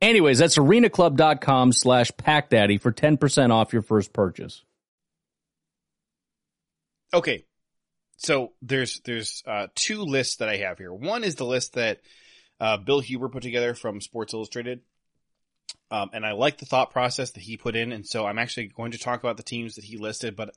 Anyways, 0.00 0.38
that's 0.38 0.58
arenaclub.com 0.58 1.72
slash 1.72 2.10
packdaddy 2.12 2.80
for 2.80 2.92
10% 2.92 3.50
off 3.50 3.72
your 3.72 3.82
first 3.82 4.12
purchase. 4.12 4.62
Okay. 7.14 7.44
So 8.18 8.52
there's, 8.62 9.00
there's, 9.00 9.42
uh, 9.46 9.68
two 9.74 10.02
lists 10.02 10.36
that 10.36 10.48
I 10.48 10.56
have 10.58 10.78
here. 10.78 10.92
One 10.92 11.24
is 11.24 11.34
the 11.34 11.46
list 11.46 11.74
that 11.74 12.00
uh, 12.60 12.76
Bill 12.78 13.00
Huber 13.00 13.28
put 13.28 13.42
together 13.42 13.74
from 13.74 14.00
Sports 14.00 14.34
Illustrated. 14.34 14.80
Um, 15.90 16.10
and 16.12 16.26
I 16.26 16.32
like 16.32 16.58
the 16.58 16.66
thought 16.66 16.90
process 16.90 17.32
that 17.32 17.42
he 17.42 17.56
put 17.56 17.76
in. 17.76 17.92
And 17.92 18.06
so 18.06 18.26
I'm 18.26 18.38
actually 18.38 18.68
going 18.68 18.92
to 18.92 18.98
talk 18.98 19.20
about 19.20 19.36
the 19.36 19.42
teams 19.42 19.76
that 19.76 19.84
he 19.84 19.96
listed. 19.96 20.36
But 20.36 20.54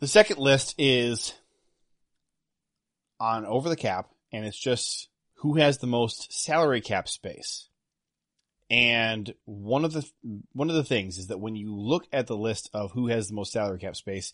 the 0.00 0.06
second 0.06 0.38
list 0.38 0.74
is 0.78 1.34
on 3.20 3.44
over 3.44 3.68
the 3.68 3.76
cap, 3.76 4.10
and 4.32 4.44
it's 4.44 4.58
just 4.58 5.08
who 5.34 5.54
has 5.54 5.78
the 5.78 5.86
most 5.86 6.32
salary 6.32 6.80
cap 6.80 7.08
space. 7.08 7.67
And 8.70 9.32
one 9.44 9.84
of 9.84 9.92
the 9.92 10.06
one 10.52 10.68
of 10.68 10.76
the 10.76 10.84
things 10.84 11.16
is 11.16 11.28
that 11.28 11.40
when 11.40 11.56
you 11.56 11.74
look 11.74 12.06
at 12.12 12.26
the 12.26 12.36
list 12.36 12.68
of 12.74 12.92
who 12.92 13.08
has 13.08 13.28
the 13.28 13.34
most 13.34 13.52
salary 13.52 13.78
cap 13.78 13.96
space, 13.96 14.32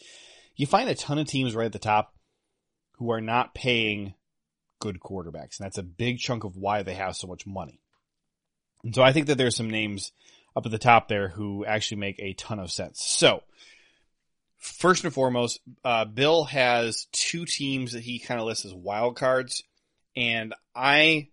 you 0.57 0.66
find 0.66 0.89
a 0.89 0.95
ton 0.95 1.18
of 1.18 1.28
teams 1.28 1.55
right 1.55 1.66
at 1.66 1.72
the 1.72 1.78
top 1.78 2.14
who 2.99 3.12
are 3.12 3.20
not 3.20 3.55
paying 3.55 4.14
good 4.80 4.99
quarterbacks, 5.01 5.59
and 5.59 5.64
that's 5.64 5.78
a 5.78 5.82
big 5.82 6.18
chunk 6.18 6.45
of 6.45 6.57
why 6.57 6.82
they 6.82 6.95
have 6.95 7.16
so 7.16 7.26
much 7.26 7.47
money. 7.47 7.80
And 8.82 8.95
so 8.95 9.03
I 9.03 9.12
think 9.12 9.28
that 9.28 9.39
there's 9.39 9.57
some 9.57 9.70
names 9.70 10.12
up 10.57 10.66
at 10.66 10.72
the 10.72 10.78
top 10.78 11.09
there 11.09 11.28
who 11.28 11.64
actually 11.64 11.99
make 11.99 12.18
a 12.18 12.35
ton 12.35 12.59
of 12.59 12.70
sense. 12.70 13.03
So 13.03 13.43
first 14.59 15.05
and 15.05 15.12
foremost, 15.12 15.61
uh, 15.85 16.05
Bill 16.05 16.45
has 16.45 17.07
two 17.12 17.45
teams 17.45 17.93
that 17.93 18.03
he 18.03 18.18
kind 18.18 18.41
of 18.41 18.47
lists 18.47 18.64
as 18.64 18.74
wild 18.74 19.16
cards, 19.16 19.62
and 20.16 20.55
I 20.74 21.28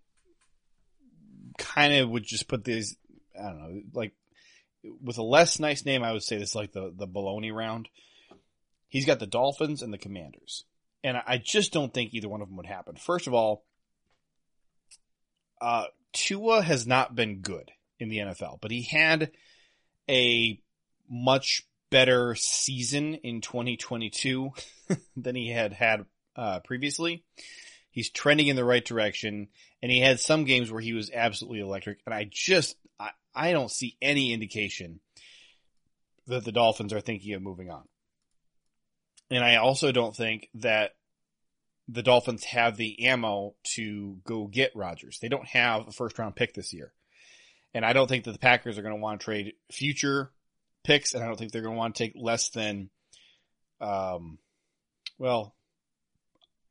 kind 1.58 1.94
of 1.96 2.10
would 2.10 2.24
just 2.24 2.48
put 2.48 2.64
these. 2.64 2.96
I 3.40 3.50
don't 3.50 3.60
know, 3.60 3.82
like 3.94 4.14
with 5.02 5.18
a 5.18 5.24
less 5.24 5.60
nice 5.60 5.86
name, 5.86 6.04
I 6.04 6.12
would 6.12 6.24
say 6.24 6.38
this 6.38 6.50
is 6.50 6.56
like 6.56 6.72
the 6.74 6.94
the 6.96 7.08
baloney 7.08 7.54
round. 7.54 7.90
He's 8.88 9.06
got 9.06 9.20
the 9.20 9.28
Dolphins 9.28 9.82
and 9.82 9.94
the 9.94 9.98
Commanders, 9.98 10.66
and 11.04 11.18
I 11.26 11.38
just 11.38 11.72
don't 11.72 11.94
think 11.94 12.14
either 12.14 12.30
one 12.30 12.42
of 12.42 12.48
them 12.48 12.58
would 12.58 12.66
happen. 12.66 12.96
First 12.96 13.28
of 13.28 13.34
all, 13.34 13.64
uh, 15.62 15.86
Tua 16.14 16.62
has 16.62 16.86
not 16.86 17.16
been 17.16 17.40
good 17.40 17.72
in 18.00 18.10
the 18.10 18.18
NFL, 18.18 18.60
but 18.62 18.72
he 18.72 18.84
had 18.84 19.32
a 20.10 20.60
much 21.10 21.64
better 21.90 22.36
season 22.36 23.16
in 23.16 23.42
2022 23.42 24.52
than 25.16 25.36
he 25.36 25.52
had 25.52 25.74
had 25.74 26.06
uh, 26.36 26.60
previously. 26.62 27.24
He's 27.92 28.10
trending 28.10 28.48
in 28.48 28.56
the 28.56 28.66
right 28.66 28.84
direction, 28.84 29.50
and 29.82 29.92
he 29.92 30.00
had 30.00 30.20
some 30.20 30.46
games 30.46 30.72
where 30.72 30.82
he 30.82 30.94
was 30.94 31.12
absolutely 31.14 31.60
electric. 31.60 32.00
And 32.06 32.14
I 32.14 32.28
just, 32.30 32.76
I, 33.00 33.10
I 33.34 33.52
don't 33.52 33.72
see 33.72 33.98
any 34.02 34.34
indication 34.34 35.00
that 36.28 36.46
the 36.46 36.52
Dolphins 36.52 36.94
are 36.94 37.02
thinking 37.02 37.34
of 37.34 37.42
moving 37.42 37.70
on. 37.70 37.84
And 39.30 39.44
I 39.44 39.56
also 39.56 39.92
don't 39.92 40.16
think 40.16 40.50
that 40.56 40.92
the 41.88 42.04
Dolphins 42.04 42.44
have 42.46 42.78
the 42.78 43.08
ammo 43.08 43.56
to 43.76 44.18
go 44.26 44.48
get 44.48 44.76
Rodgers. 44.76 45.20
They 45.20 45.30
don't 45.30 45.48
have 45.48 45.88
a 45.88 45.92
first 45.92 46.18
round 46.20 46.36
pick 46.36 46.54
this 46.54 46.74
year. 46.74 46.94
And 47.74 47.86
I 47.86 47.94
don't 47.94 48.08
think 48.08 48.26
that 48.26 48.34
the 48.34 48.40
Packers 48.40 48.78
are 48.78 48.82
going 48.82 48.96
to 48.96 49.02
want 49.02 49.22
to 49.22 49.26
trade 49.26 49.54
future 49.72 50.32
picks, 50.84 51.14
and 51.14 51.24
I 51.24 51.28
don't 51.28 51.38
think 51.38 51.52
they're 51.52 51.62
going 51.62 51.76
to 51.76 51.80
want 51.80 51.96
to 51.96 52.04
take 52.04 52.14
less 52.16 52.50
than, 52.50 52.90
um, 53.80 54.40
well, 55.18 55.56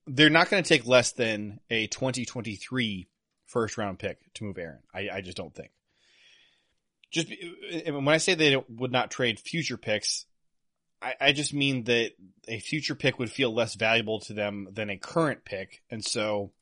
they're 0.06 0.30
not 0.30 0.50
going 0.50 0.62
to 0.62 0.68
take 0.68 0.86
less 0.86 1.12
than 1.12 1.60
a 1.70 1.86
2023 1.86 3.08
first 3.46 3.78
round 3.78 3.98
pick 3.98 4.18
to 4.34 4.44
move 4.44 4.58
Aaron. 4.58 4.80
I, 4.94 5.08
I 5.12 5.20
just 5.20 5.36
don't 5.36 5.54
think. 5.54 5.70
Just 7.10 7.28
when 7.86 8.08
I 8.08 8.18
say 8.18 8.34
they 8.34 8.56
would 8.68 8.92
not 8.92 9.10
trade 9.10 9.40
future 9.40 9.76
picks, 9.76 10.26
I, 11.02 11.14
I 11.20 11.32
just 11.32 11.52
mean 11.52 11.84
that 11.84 12.12
a 12.46 12.60
future 12.60 12.94
pick 12.94 13.18
would 13.18 13.30
feel 13.30 13.52
less 13.52 13.74
valuable 13.74 14.20
to 14.20 14.32
them 14.32 14.68
than 14.72 14.90
a 14.90 14.96
current 14.96 15.44
pick, 15.44 15.82
and 15.90 16.04
so 16.04 16.52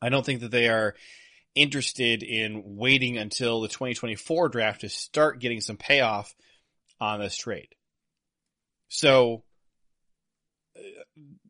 I 0.00 0.10
don't 0.10 0.26
think 0.26 0.40
that 0.40 0.50
they 0.50 0.68
are 0.68 0.94
interested 1.54 2.22
in 2.22 2.76
waiting 2.76 3.18
until 3.18 3.60
the 3.60 3.68
2024 3.68 4.48
draft 4.48 4.80
to 4.82 4.88
start 4.88 5.38
getting 5.38 5.60
some 5.60 5.76
payoff 5.76 6.34
on 7.00 7.20
this 7.20 7.36
trade. 7.36 7.74
So 8.88 9.42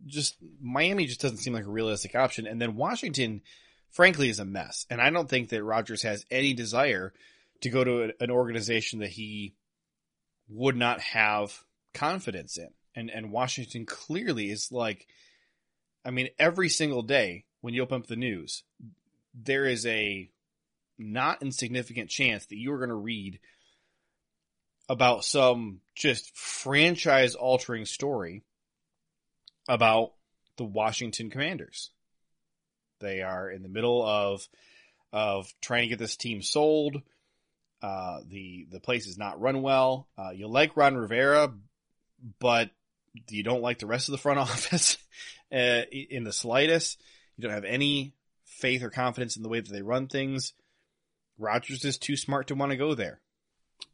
just 0.06 0.36
Miami 0.60 1.06
just 1.06 1.20
doesn't 1.20 1.38
seem 1.38 1.52
like 1.52 1.66
a 1.66 1.70
realistic 1.70 2.14
option. 2.14 2.46
And 2.46 2.60
then 2.60 2.76
Washington, 2.76 3.42
frankly, 3.90 4.28
is 4.28 4.38
a 4.38 4.44
mess. 4.44 4.86
And 4.90 5.00
I 5.00 5.10
don't 5.10 5.28
think 5.28 5.50
that 5.50 5.64
Rodgers 5.64 6.02
has 6.02 6.26
any 6.30 6.54
desire 6.54 7.12
to 7.60 7.70
go 7.70 7.84
to 7.84 8.12
an 8.20 8.30
organization 8.30 9.00
that 9.00 9.10
he 9.10 9.54
would 10.48 10.76
not 10.76 11.00
have 11.00 11.62
confidence 11.94 12.56
in. 12.56 12.70
And 12.94 13.10
and 13.10 13.32
Washington 13.32 13.86
clearly 13.86 14.50
is 14.50 14.70
like 14.70 15.06
I 16.04 16.10
mean, 16.10 16.28
every 16.38 16.68
single 16.68 17.02
day 17.02 17.44
when 17.60 17.74
you 17.74 17.82
open 17.82 18.00
up 18.00 18.06
the 18.08 18.16
news, 18.16 18.64
there 19.34 19.64
is 19.64 19.86
a 19.86 20.28
not 20.98 21.42
insignificant 21.42 22.10
chance 22.10 22.46
that 22.46 22.56
you 22.56 22.72
are 22.72 22.78
going 22.78 22.90
to 22.90 22.94
read 22.94 23.38
about 24.88 25.24
some 25.24 25.80
just 25.94 26.36
franchise 26.36 27.34
altering 27.34 27.84
story 27.84 28.42
about 29.68 30.12
the 30.56 30.64
Washington 30.64 31.30
Commanders. 31.30 31.90
They 33.00 33.22
are 33.22 33.50
in 33.50 33.62
the 33.62 33.68
middle 33.68 34.04
of 34.04 34.46
of 35.12 35.52
trying 35.60 35.82
to 35.82 35.88
get 35.88 35.98
this 35.98 36.16
team 36.16 36.42
sold. 36.42 37.02
Uh, 37.82 38.20
the 38.28 38.66
the 38.70 38.80
place 38.80 39.06
is 39.06 39.18
not 39.18 39.40
run 39.40 39.60
well. 39.62 40.08
Uh, 40.16 40.30
you 40.30 40.46
like 40.46 40.76
Ron 40.76 40.96
Rivera, 40.96 41.52
but 42.38 42.70
you 43.28 43.42
don't 43.42 43.62
like 43.62 43.78
the 43.78 43.86
rest 43.86 44.08
of 44.08 44.12
the 44.12 44.18
front 44.18 44.38
office 44.38 44.98
uh, 45.52 45.82
in 45.90 46.24
the 46.24 46.32
slightest. 46.32 47.00
You 47.36 47.42
don't 47.42 47.54
have 47.54 47.64
any 47.64 48.14
faith 48.44 48.82
or 48.82 48.90
confidence 48.90 49.36
in 49.36 49.42
the 49.42 49.48
way 49.48 49.60
that 49.60 49.72
they 49.72 49.82
run 49.82 50.06
things. 50.06 50.52
Rodgers 51.38 51.84
is 51.84 51.98
too 51.98 52.16
smart 52.16 52.48
to 52.48 52.54
want 52.54 52.70
to 52.70 52.76
go 52.76 52.94
there. 52.94 53.20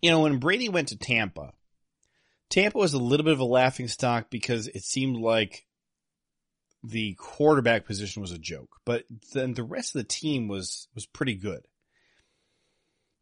You 0.03 0.11
know, 0.11 0.21
when 0.21 0.39
Brady 0.39 0.69
went 0.69 0.89
to 0.89 0.99
Tampa, 0.99 1.53
Tampa 2.51 2.79
was 2.79 2.95
a 2.95 2.99
little 2.99 3.25
bit 3.25 3.35
of 3.35 3.41
a 3.41 3.45
laughing 3.45 3.89
stock 3.89 4.31
because 4.31 4.69
it 4.69 4.83
seemed 4.83 5.17
like 5.17 5.67
the 6.83 7.15
quarterback 7.15 7.85
position 7.85 8.23
was 8.23 8.33
a 8.33 8.39
joke, 8.39 8.77
but 8.85 9.05
then 9.33 9.55
the 9.55 9.65
rest 9.65 9.95
of 9.95 10.01
the 10.01 10.09
team 10.09 10.49
was 10.49 10.89
was 10.95 11.07
pretty 11.07 11.35
good. 11.35 11.63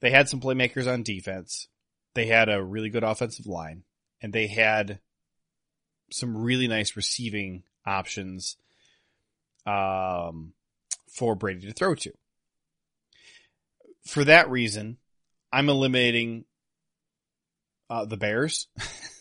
They 0.00 0.10
had 0.10 0.28
some 0.28 0.40
playmakers 0.40 0.90
on 0.90 1.02
defense. 1.02 1.68
They 2.14 2.26
had 2.26 2.48
a 2.48 2.62
really 2.62 2.90
good 2.90 3.02
offensive 3.02 3.46
line, 3.46 3.82
and 4.20 4.32
they 4.32 4.46
had 4.46 5.00
some 6.10 6.36
really 6.36 6.68
nice 6.68 6.96
receiving 6.96 7.64
options 7.84 8.56
um, 9.66 10.52
for 11.10 11.34
Brady 11.34 11.66
to 11.66 11.72
throw 11.72 11.94
to. 11.96 12.12
For 14.04 14.22
that 14.24 14.50
reason, 14.50 14.98
I'm 15.52 15.68
eliminating 15.68 16.44
uh, 17.90 18.04
the 18.04 18.16
Bears. 18.16 18.68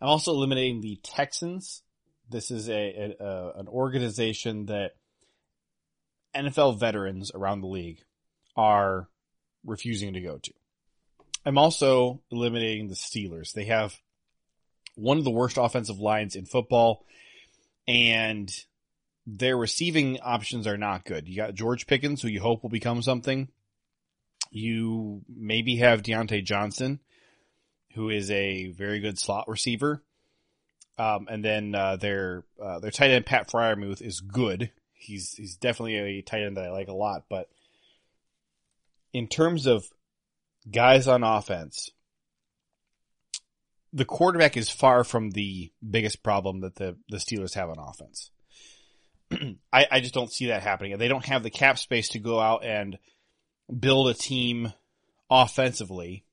I'm 0.00 0.08
also 0.08 0.32
eliminating 0.32 0.80
the 0.80 0.98
Texans. 1.02 1.82
This 2.30 2.50
is 2.50 2.68
a, 2.68 2.72
a, 3.20 3.24
a, 3.24 3.52
an 3.58 3.68
organization 3.68 4.66
that 4.66 4.92
NFL 6.34 6.78
veterans 6.78 7.32
around 7.34 7.60
the 7.60 7.68
league 7.68 8.04
are 8.56 9.08
refusing 9.64 10.14
to 10.14 10.20
go 10.20 10.38
to. 10.38 10.52
I'm 11.44 11.58
also 11.58 12.20
eliminating 12.30 12.88
the 12.88 12.94
Steelers. 12.94 13.52
They 13.52 13.64
have 13.64 13.96
one 14.94 15.18
of 15.18 15.24
the 15.24 15.30
worst 15.30 15.56
offensive 15.58 15.98
lines 15.98 16.36
in 16.36 16.44
football, 16.44 17.04
and 17.86 18.50
their 19.26 19.56
receiving 19.56 20.20
options 20.20 20.66
are 20.66 20.76
not 20.76 21.04
good. 21.04 21.28
You 21.28 21.36
got 21.36 21.54
George 21.54 21.86
Pickens, 21.86 22.20
who 22.20 22.28
you 22.28 22.40
hope 22.40 22.62
will 22.62 22.70
become 22.70 23.02
something. 23.02 23.48
You 24.50 25.22
maybe 25.28 25.76
have 25.76 26.02
Diontae 26.02 26.44
Johnson, 26.44 27.00
who 27.98 28.10
is 28.10 28.30
a 28.30 28.68
very 28.68 29.00
good 29.00 29.18
slot 29.18 29.48
receiver. 29.48 30.00
Um, 30.98 31.26
and 31.28 31.44
then 31.44 31.74
uh, 31.74 31.96
their 31.96 32.44
uh, 32.62 32.78
their 32.78 32.92
tight 32.92 33.10
end 33.10 33.26
Pat 33.26 33.50
Freiermuth 33.50 34.00
is 34.00 34.20
good. 34.20 34.70
He's 34.94 35.32
he's 35.32 35.56
definitely 35.56 35.96
a 35.96 36.22
tight 36.22 36.42
end 36.42 36.56
that 36.56 36.64
I 36.64 36.70
like 36.70 36.86
a 36.86 36.94
lot. 36.94 37.24
But 37.28 37.48
in 39.12 39.26
terms 39.26 39.66
of 39.66 39.84
guys 40.70 41.08
on 41.08 41.24
offense, 41.24 41.90
the 43.92 44.04
quarterback 44.04 44.56
is 44.56 44.70
far 44.70 45.02
from 45.02 45.30
the 45.32 45.72
biggest 45.88 46.22
problem 46.22 46.60
that 46.60 46.76
the 46.76 46.96
the 47.08 47.16
Steelers 47.16 47.54
have 47.54 47.68
on 47.68 47.80
offense. 47.80 48.30
I, 49.72 49.86
I 49.90 50.00
just 50.00 50.14
don't 50.14 50.32
see 50.32 50.46
that 50.46 50.62
happening. 50.62 50.96
They 50.98 51.08
don't 51.08 51.26
have 51.26 51.42
the 51.42 51.50
cap 51.50 51.78
space 51.78 52.10
to 52.10 52.20
go 52.20 52.38
out 52.38 52.64
and 52.64 52.96
build 53.76 54.08
a 54.08 54.14
team 54.14 54.72
offensively 55.28 56.24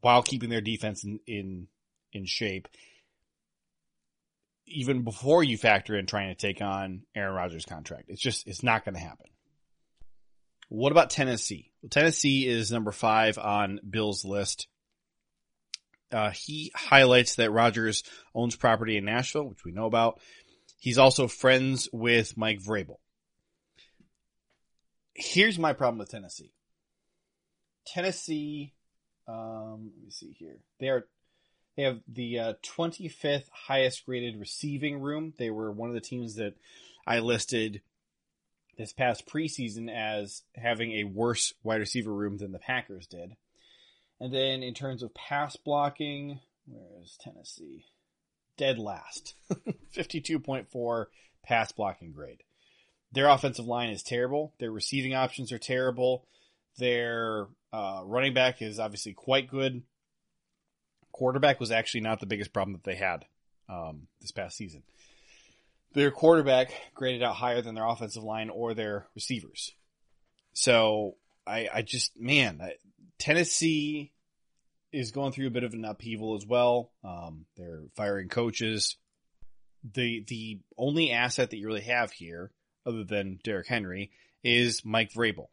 while 0.00 0.22
keeping 0.22 0.50
their 0.50 0.60
defense 0.60 1.04
in, 1.04 1.20
in, 1.26 1.66
in 2.12 2.24
shape. 2.24 2.68
Even 4.66 5.02
before 5.02 5.42
you 5.42 5.56
factor 5.56 5.96
in 5.96 6.06
trying 6.06 6.28
to 6.28 6.34
take 6.34 6.60
on 6.60 7.02
Aaron 7.14 7.34
Rodgers' 7.34 7.64
contract, 7.64 8.04
it's 8.08 8.20
just 8.20 8.46
it's 8.46 8.62
not 8.62 8.84
going 8.84 8.94
to 8.94 9.00
happen. 9.00 9.26
What 10.68 10.92
about 10.92 11.08
Tennessee? 11.10 11.72
Well, 11.80 11.88
Tennessee 11.88 12.46
is 12.46 12.70
number 12.70 12.92
five 12.92 13.38
on 13.38 13.80
Bill's 13.88 14.24
list. 14.24 14.68
Uh, 16.12 16.30
he 16.30 16.70
highlights 16.74 17.36
that 17.36 17.50
Rodgers 17.50 18.02
owns 18.34 18.56
property 18.56 18.96
in 18.96 19.04
Nashville, 19.04 19.48
which 19.48 19.64
we 19.64 19.72
know 19.72 19.86
about. 19.86 20.20
He's 20.78 20.98
also 20.98 21.28
friends 21.28 21.88
with 21.92 22.36
Mike 22.36 22.60
Vrabel. 22.62 22.98
Here's 25.14 25.58
my 25.58 25.72
problem 25.72 25.98
with 25.98 26.10
Tennessee. 26.10 26.52
Tennessee, 27.86 28.74
um, 29.28 29.90
let 29.94 30.04
me 30.04 30.10
see 30.10 30.32
here. 30.38 30.56
They 30.80 30.88
are 30.88 31.06
they 31.76 31.84
have 31.84 32.00
the 32.08 32.38
uh, 32.40 32.52
25th 32.64 33.48
highest 33.52 34.04
graded 34.04 34.40
receiving 34.40 35.00
room. 35.00 35.34
They 35.38 35.50
were 35.50 35.70
one 35.70 35.88
of 35.88 35.94
the 35.94 36.00
teams 36.00 36.34
that 36.34 36.54
I 37.06 37.20
listed 37.20 37.82
this 38.76 38.92
past 38.92 39.26
preseason 39.26 39.88
as 39.88 40.42
having 40.56 40.92
a 40.92 41.04
worse 41.04 41.52
wide 41.62 41.80
receiver 41.80 42.12
room 42.12 42.38
than 42.38 42.50
the 42.50 42.58
Packers 42.58 43.06
did. 43.06 43.36
And 44.20 44.34
then 44.34 44.62
in 44.64 44.74
terms 44.74 45.04
of 45.04 45.14
pass 45.14 45.54
blocking, 45.54 46.40
where 46.66 47.02
is 47.02 47.16
Tennessee? 47.20 47.84
Dead 48.56 48.78
last. 48.78 49.34
52.4 49.96 51.06
pass 51.44 51.70
blocking 51.70 52.12
grade. 52.12 52.42
Their 53.12 53.28
offensive 53.28 53.66
line 53.66 53.90
is 53.90 54.02
terrible. 54.02 54.52
Their 54.58 54.72
receiving 54.72 55.14
options 55.14 55.52
are 55.52 55.58
terrible. 55.58 56.26
Their 56.76 57.46
uh, 57.72 58.02
running 58.04 58.34
back 58.34 58.62
is 58.62 58.78
obviously 58.78 59.12
quite 59.12 59.48
good. 59.48 59.82
Quarterback 61.12 61.60
was 61.60 61.70
actually 61.70 62.02
not 62.02 62.20
the 62.20 62.26
biggest 62.26 62.52
problem 62.52 62.74
that 62.74 62.84
they 62.84 62.96
had 62.96 63.24
um, 63.68 64.06
this 64.20 64.30
past 64.30 64.56
season. 64.56 64.82
Their 65.94 66.10
quarterback 66.10 66.72
graded 66.94 67.22
out 67.22 67.34
higher 67.34 67.62
than 67.62 67.74
their 67.74 67.86
offensive 67.86 68.22
line 68.22 68.50
or 68.50 68.74
their 68.74 69.06
receivers. 69.14 69.72
So 70.52 71.16
I, 71.46 71.68
I 71.72 71.82
just, 71.82 72.12
man, 72.18 72.60
I, 72.62 72.74
Tennessee 73.18 74.12
is 74.92 75.10
going 75.10 75.32
through 75.32 75.48
a 75.48 75.50
bit 75.50 75.64
of 75.64 75.74
an 75.74 75.84
upheaval 75.84 76.36
as 76.36 76.46
well. 76.46 76.92
Um, 77.04 77.46
they're 77.56 77.84
firing 77.96 78.28
coaches. 78.28 78.96
The 79.92 80.24
the 80.26 80.60
only 80.76 81.12
asset 81.12 81.50
that 81.50 81.56
you 81.56 81.66
really 81.66 81.82
have 81.82 82.10
here, 82.10 82.50
other 82.84 83.04
than 83.04 83.38
Derrick 83.44 83.68
Henry, 83.68 84.10
is 84.42 84.84
Mike 84.84 85.12
Vrabel. 85.12 85.48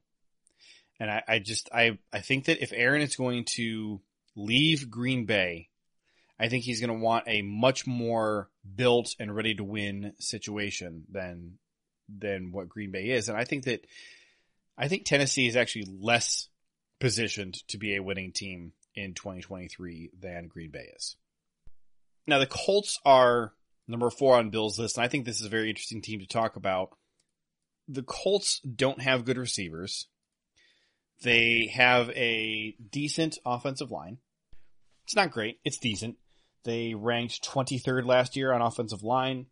And 1.00 1.12
I, 1.12 1.24
I 1.28 1.40
just 1.40 1.70
I 1.74 1.98
I 2.14 2.20
think 2.20 2.46
that 2.46 2.62
if 2.62 2.72
Aaron 2.74 3.02
is 3.02 3.16
going 3.16 3.46
to 3.56 4.02
leave 4.36 4.90
Green 4.90 5.26
Bay, 5.26 5.70
I 6.40 6.50
think 6.50 6.64
he's 6.64 6.80
going 6.80 6.98
to 6.98 7.04
want 7.04 7.26
a 7.28 7.42
much 7.42 7.88
more 7.88 8.50
built 8.76 9.16
and 9.20 9.36
ready 9.36 9.56
to 9.56 9.64
win 9.64 10.14
situation 10.20 11.04
than 11.12 11.58
than 12.10 12.52
what 12.52 12.70
Green 12.70 12.92
Bay 12.92 13.10
is. 13.10 13.30
And 13.30 13.38
I 13.38 13.46
think 13.46 13.66
that 13.66 13.86
I 14.78 14.88
think 14.88 15.06
Tennessee 15.06 15.48
is 15.48 15.56
actually 15.56 15.88
less 16.00 16.50
positioned 17.00 17.56
to 17.70 17.78
be 17.78 17.96
a 17.96 18.04
winning 18.04 18.32
team 18.32 18.74
in 18.96 19.14
2023 19.14 20.12
than 20.20 20.48
Green 20.48 20.72
Bay 20.72 20.92
is. 20.96 21.16
Now 22.28 22.40
the 22.40 22.48
Colts 22.48 23.00
are 23.06 23.54
number 23.88 24.10
four 24.10 24.38
on 24.38 24.50
Bill's 24.50 24.80
list, 24.80 24.98
and 24.98 25.06
I 25.06 25.08
think 25.08 25.26
this 25.26 25.40
is 25.40 25.46
a 25.46 25.50
very 25.50 25.70
interesting 25.70 26.02
team 26.02 26.20
to 26.20 26.28
talk 26.28 26.56
about. 26.56 26.98
The 27.88 28.04
Colts 28.04 28.60
don't 28.62 29.02
have 29.02 29.26
good 29.26 29.38
receivers. 29.38 30.08
They 31.24 31.72
have 31.74 32.10
a 32.12 32.76
decent 32.92 33.38
offensive 33.46 33.92
line. 33.92 34.18
It's 35.06 35.16
not 35.16 35.32
great. 35.32 35.60
It's 35.64 35.78
decent. 35.78 36.18
They 36.64 36.94
ranked 36.94 37.44
23rd 37.44 38.06
last 38.06 38.36
year 38.36 38.52
on 38.52 38.62
offensive 38.62 39.04
line. 39.04 39.46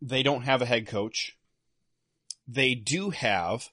They 0.00 0.22
don't 0.22 0.42
have 0.42 0.62
a 0.62 0.66
head 0.66 0.86
coach. 0.86 1.36
They 2.46 2.74
do 2.74 3.10
have 3.10 3.68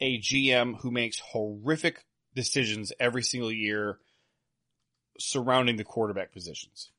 a 0.00 0.18
GM 0.18 0.80
who 0.80 0.90
makes 0.90 1.18
horrific 1.18 2.06
decisions 2.34 2.92
every 2.98 3.22
single 3.22 3.52
year 3.52 3.98
surrounding 5.18 5.76
the 5.76 5.84
quarterback 5.84 6.32
positions. 6.32 6.90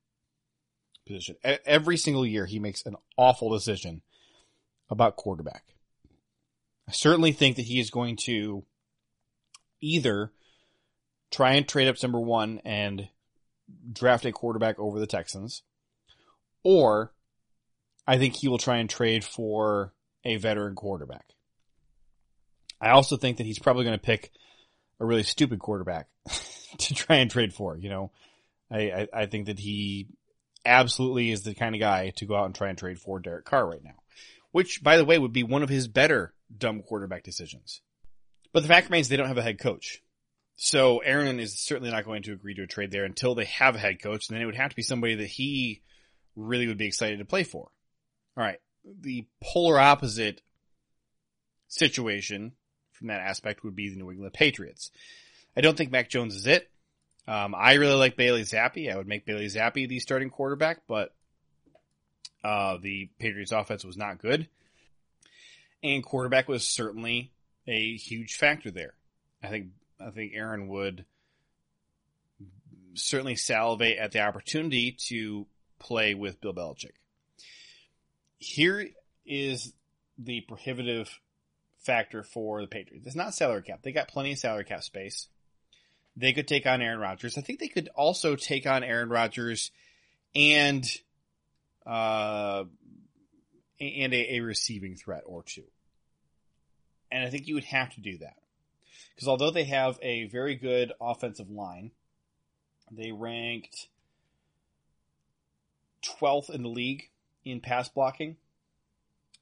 Position. 1.07 1.35
Every 1.43 1.97
single 1.97 2.25
year 2.25 2.45
he 2.45 2.59
makes 2.59 2.85
an 2.85 2.95
awful 3.17 3.49
decision 3.49 4.03
about 4.89 5.15
quarterback. 5.15 5.63
I 6.91 6.93
certainly 6.93 7.31
think 7.31 7.55
that 7.55 7.61
he 7.61 7.79
is 7.79 7.89
going 7.89 8.17
to 8.25 8.65
either 9.79 10.33
try 11.31 11.53
and 11.53 11.65
trade 11.65 11.87
up 11.87 11.95
to 11.95 12.05
number 12.05 12.19
one 12.19 12.59
and 12.65 13.07
draft 13.93 14.25
a 14.25 14.33
quarterback 14.33 14.77
over 14.77 14.99
the 14.99 15.07
Texans, 15.07 15.63
or 16.65 17.13
I 18.05 18.17
think 18.17 18.35
he 18.35 18.49
will 18.49 18.57
try 18.57 18.79
and 18.79 18.89
trade 18.89 19.23
for 19.23 19.93
a 20.25 20.35
veteran 20.35 20.75
quarterback. 20.75 21.23
I 22.81 22.89
also 22.89 23.15
think 23.15 23.37
that 23.37 23.45
he's 23.45 23.59
probably 23.59 23.85
going 23.85 23.97
to 23.97 24.05
pick 24.05 24.29
a 24.99 25.05
really 25.05 25.23
stupid 25.23 25.59
quarterback 25.59 26.09
to 26.77 26.93
try 26.93 27.15
and 27.15 27.31
trade 27.31 27.53
for. 27.53 27.77
You 27.77 27.87
know, 27.89 28.11
I, 28.69 28.79
I, 28.79 29.07
I 29.13 29.25
think 29.27 29.45
that 29.45 29.59
he 29.59 30.09
absolutely 30.65 31.31
is 31.31 31.43
the 31.43 31.55
kind 31.55 31.73
of 31.73 31.79
guy 31.79 32.09
to 32.17 32.25
go 32.25 32.35
out 32.35 32.47
and 32.47 32.55
try 32.55 32.67
and 32.67 32.77
trade 32.77 32.99
for 32.99 33.21
Derek 33.21 33.45
Carr 33.45 33.65
right 33.65 33.81
now, 33.81 33.95
which, 34.51 34.83
by 34.83 34.97
the 34.97 35.05
way, 35.05 35.17
would 35.17 35.31
be 35.31 35.43
one 35.43 35.63
of 35.63 35.69
his 35.69 35.87
better 35.87 36.33
dumb 36.57 36.81
quarterback 36.81 37.23
decisions. 37.23 37.81
But 38.53 38.63
the 38.63 38.69
fact 38.69 38.87
remains 38.87 39.07
they 39.07 39.17
don't 39.17 39.27
have 39.27 39.37
a 39.37 39.43
head 39.43 39.59
coach. 39.59 40.01
So 40.55 40.99
Aaron 40.99 41.39
is 41.39 41.59
certainly 41.59 41.91
not 41.91 42.05
going 42.05 42.23
to 42.23 42.33
agree 42.33 42.53
to 42.55 42.63
a 42.63 42.67
trade 42.67 42.91
there 42.91 43.05
until 43.05 43.33
they 43.33 43.45
have 43.45 43.75
a 43.75 43.79
head 43.79 44.01
coach, 44.01 44.27
and 44.27 44.35
then 44.35 44.43
it 44.43 44.45
would 44.45 44.55
have 44.55 44.69
to 44.69 44.75
be 44.75 44.83
somebody 44.83 45.15
that 45.15 45.27
he 45.27 45.81
really 46.35 46.67
would 46.67 46.77
be 46.77 46.87
excited 46.87 47.19
to 47.19 47.25
play 47.25 47.43
for. 47.43 47.71
All 48.37 48.43
right. 48.43 48.59
The 48.83 49.25
polar 49.41 49.79
opposite 49.79 50.41
situation 51.67 52.53
from 52.91 53.07
that 53.07 53.21
aspect 53.21 53.63
would 53.63 53.75
be 53.75 53.89
the 53.89 53.95
New 53.95 54.11
England 54.11 54.33
Patriots. 54.33 54.91
I 55.55 55.61
don't 55.61 55.75
think 55.75 55.91
Mac 55.91 56.09
Jones 56.09 56.35
is 56.35 56.47
it. 56.47 56.69
Um, 57.27 57.55
I 57.55 57.73
really 57.73 57.95
like 57.95 58.15
Bailey 58.15 58.41
Zappe. 58.41 58.91
I 58.91 58.97
would 58.97 59.07
make 59.07 59.25
Bailey 59.25 59.45
Zappe 59.45 59.87
the 59.87 59.99
starting 59.99 60.29
quarterback, 60.29 60.81
but 60.87 61.13
uh, 62.43 62.77
the 62.81 63.09
Patriots 63.19 63.51
offense 63.51 63.83
was 63.83 63.97
not 63.97 64.19
good. 64.19 64.47
And 65.83 66.03
quarterback 66.03 66.47
was 66.47 66.67
certainly 66.67 67.31
a 67.67 67.95
huge 67.95 68.35
factor 68.35 68.71
there. 68.71 68.93
I 69.43 69.47
think 69.47 69.67
I 69.99 70.11
think 70.11 70.33
Aaron 70.35 70.67
would 70.67 71.05
certainly 72.93 73.35
salivate 73.35 73.97
at 73.97 74.11
the 74.11 74.21
opportunity 74.21 74.91
to 75.07 75.47
play 75.79 76.13
with 76.13 76.41
Bill 76.41 76.53
Belichick. 76.53 76.95
Here 78.37 78.89
is 79.25 79.73
the 80.17 80.41
prohibitive 80.41 81.19
factor 81.79 82.23
for 82.23 82.61
the 82.61 82.67
Patriots. 82.67 83.07
It's 83.07 83.15
not 83.15 83.33
salary 83.33 83.63
cap. 83.63 83.81
They 83.81 83.91
got 83.91 84.07
plenty 84.07 84.33
of 84.33 84.39
salary 84.39 84.65
cap 84.65 84.83
space. 84.83 85.27
They 86.15 86.33
could 86.33 86.47
take 86.47 86.65
on 86.65 86.81
Aaron 86.81 86.99
Rodgers. 86.99 87.37
I 87.37 87.41
think 87.41 87.59
they 87.59 87.67
could 87.67 87.89
also 87.95 88.35
take 88.35 88.67
on 88.67 88.83
Aaron 88.83 89.09
Rodgers 89.09 89.71
and 90.35 90.85
uh 91.85 92.65
and 93.81 94.13
a, 94.13 94.35
a 94.35 94.39
receiving 94.41 94.95
threat 94.95 95.23
or 95.25 95.43
two. 95.43 95.63
And 97.11 97.25
I 97.25 97.29
think 97.29 97.47
you 97.47 97.55
would 97.55 97.65
have 97.65 97.93
to 97.95 98.01
do 98.01 98.19
that. 98.19 98.37
Because 99.15 99.27
although 99.27 99.51
they 99.51 99.65
have 99.65 99.99
a 100.01 100.27
very 100.27 100.55
good 100.55 100.93
offensive 101.01 101.49
line, 101.49 101.91
they 102.91 103.11
ranked 103.11 103.87
12th 106.03 106.49
in 106.49 106.63
the 106.63 106.69
league 106.69 107.09
in 107.43 107.59
pass 107.59 107.89
blocking. 107.89 108.37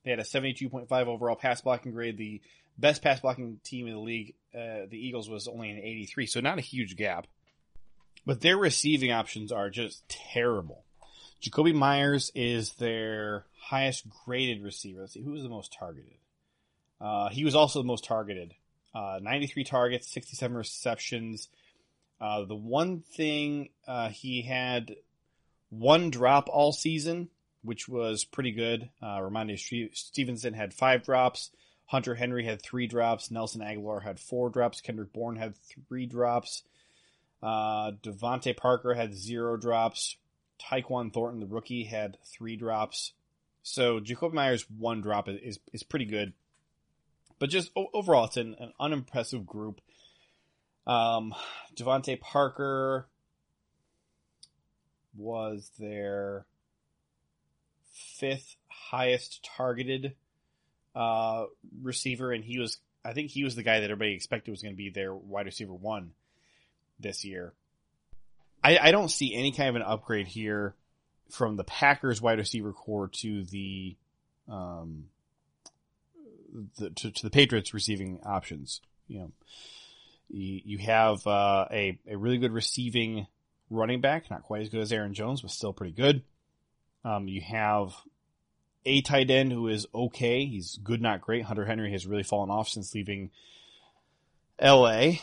They 0.04 0.12
had 0.12 0.20
a 0.20 0.24
72.5 0.24 0.92
overall 1.08 1.36
pass 1.36 1.62
blocking 1.62 1.92
grade. 1.92 2.18
The 2.18 2.42
best 2.78 3.02
pass 3.02 3.20
blocking 3.20 3.60
team 3.64 3.88
in 3.88 3.94
the 3.94 4.00
league, 4.00 4.36
uh, 4.56 4.88
the 4.90 4.98
Eagles, 4.98 5.30
was 5.30 5.48
only 5.48 5.70
an 5.70 5.78
83, 5.78 6.26
so 6.26 6.40
not 6.40 6.58
a 6.58 6.62
huge 6.62 6.96
gap. 6.96 7.28
But 8.26 8.42
their 8.42 8.58
receiving 8.58 9.12
options 9.12 9.52
are 9.52 9.70
just 9.70 10.08
terrible. 10.08 10.84
Jakobi 11.42 11.74
Meyers 11.74 12.32
is 12.36 12.74
their 12.74 13.46
highest 13.62 14.06
graded 14.26 14.64
receiver. 14.64 15.02
Let's 15.02 15.14
see, 15.14 15.22
who 15.22 15.32
was 15.32 15.44
the 15.44 15.50
most 15.50 15.74
targeted? 15.74 16.18
Uh, 17.00 17.30
he 17.30 17.46
was 17.46 17.56
also 17.56 17.80
the 17.80 17.88
most 17.88 18.04
targeted. 18.04 18.54
Uh, 18.94 19.20
93 19.22 19.64
targets, 19.64 20.12
67 20.12 20.58
receptions. 20.58 21.48
Uh, 22.20 22.44
the 22.44 22.56
one 22.56 23.02
thing 23.02 23.70
uh, 23.88 24.10
he 24.10 24.42
had 24.42 24.96
one 25.70 26.10
drop 26.10 26.50
all 26.52 26.74
season, 26.74 27.30
which 27.64 27.88
was 27.88 28.26
pretty 28.26 28.52
good. 28.52 28.90
Uh, 29.02 29.22
Stevenson 29.94 30.54
had 30.54 30.74
five 30.74 31.04
drops. 31.04 31.52
Hunter 31.86 32.16
Henry 32.16 32.46
had 32.46 32.62
three 32.62 32.88
drops. 32.88 33.32
Nelson 33.32 33.62
Agholor 33.62 34.04
had 34.04 34.20
four 34.20 34.50
drops. 34.50 34.82
Kendrick 34.82 35.14
Bourne 35.14 35.38
had 35.38 35.56
three 35.88 36.06
drops. 36.06 36.64
Uh, 37.42 37.92
DeVante 38.04 38.56
Parker 38.56 38.94
had 38.94 39.16
zero 39.16 39.56
drops. 39.58 40.18
Tyquan 40.60 41.14
Thornton, 41.14 41.39
the 41.39 41.45
rookie, 41.47 41.84
had 41.84 42.18
three 42.26 42.55
drops. 42.55 43.14
So 43.64 43.99
Jakob 43.99 44.34
Meyers' 44.34 44.66
one 44.70 45.01
drop 45.01 45.28
is 45.30 45.60
is 45.74 45.84
pretty 45.84 46.05
good. 46.05 46.34
But 47.39 47.49
just 47.49 47.72
overall, 47.76 48.26
it's 48.26 48.38
an, 48.38 48.55
an, 48.60 48.74
unimpressive 48.80 49.45
group. 49.45 49.80
Um, 50.86 51.34
DeVante 51.76 52.20
Parker 52.20 53.07
was 55.16 55.72
their 55.80 56.45
fifth 58.18 58.57
highest 58.68 59.47
targeted 59.55 60.16
uh, 60.95 61.45
receiver, 61.82 62.34
and 62.34 62.43
he 62.43 62.60
was, 62.60 62.80
I 63.05 63.14
think, 63.14 63.32
he 63.32 63.45
was 63.45 63.55
the 63.55 63.64
guy 63.64 63.80
that 63.80 63.89
everybody 63.89 64.14
expected 64.14 64.51
was 64.51 64.62
going 64.62 64.74
to 64.74 64.78
be 64.78 64.89
their 64.89 65.14
wide 65.16 65.45
receiver 65.45 65.74
one 65.74 66.12
this 66.99 67.24
year. 67.24 67.53
I, 68.64 68.78
I 68.78 68.91
don't 68.91 69.10
see 69.10 69.34
any 69.34 69.51
kind 69.51 69.70
of 69.70 69.76
an 69.76 69.82
upgrade 69.84 70.28
here 70.28 70.76
from 71.30 71.55
the 71.55 71.64
Packers 71.64 72.22
wide 72.22 72.39
receiver 72.39 72.74
corps 72.74 73.07
to 73.07 73.43
the 73.45 73.95
um, 74.47 75.05
the, 76.78 76.89
to, 76.89 77.12
to, 77.12 77.24
the 77.24 77.30
Patriots 77.30 77.74
receiving 77.74 78.20
options. 78.26 78.82
You 79.07 79.20
know, 79.20 79.32
you, 80.30 80.62
you 80.66 80.78
have 80.80 81.26
uh, 81.26 81.66
a 81.72 81.99
a 82.10 82.18
really 82.18 82.38
good 82.38 82.51
receiving 82.51 83.28
running 83.70 84.01
back, 84.01 84.30
not 84.30 84.43
quite 84.43 84.62
as 84.62 84.70
good 84.70 84.82
as 84.82 84.91
Aaron 84.91 85.14
Jones, 85.14 85.41
but 85.41 85.51
still 85.51 85.74
pretty 85.74 85.93
good. 85.93 86.24
Um, 87.05 87.28
you 87.28 87.41
have 87.41 87.93
a 88.86 89.01
tight 89.01 89.30
end 89.30 89.51
who 89.51 89.68
is 89.68 89.88
okay. 89.93 90.45
He's 90.45 90.78
good, 90.84 91.01
not 91.01 91.22
great. 91.22 91.43
Hunter 91.43 91.66
Henry 91.66 91.91
has 91.91 92.07
really 92.07 92.24
fallen 92.24 92.49
off 92.49 92.70
since 92.70 92.93
leaving 92.93 93.32
LA. 94.62 95.14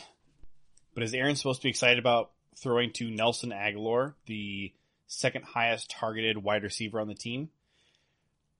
But 0.93 1.03
is 1.03 1.13
Aaron 1.13 1.35
supposed 1.35 1.61
to 1.61 1.65
be 1.65 1.69
excited 1.69 1.99
about 1.99 2.31
throwing 2.57 2.91
to 2.93 3.09
Nelson 3.09 3.51
Agholor, 3.51 4.13
the 4.25 4.73
second 5.07 5.45
highest 5.45 5.89
targeted 5.89 6.37
wide 6.37 6.63
receiver 6.63 6.99
on 6.99 7.07
the 7.07 7.15
team? 7.15 7.49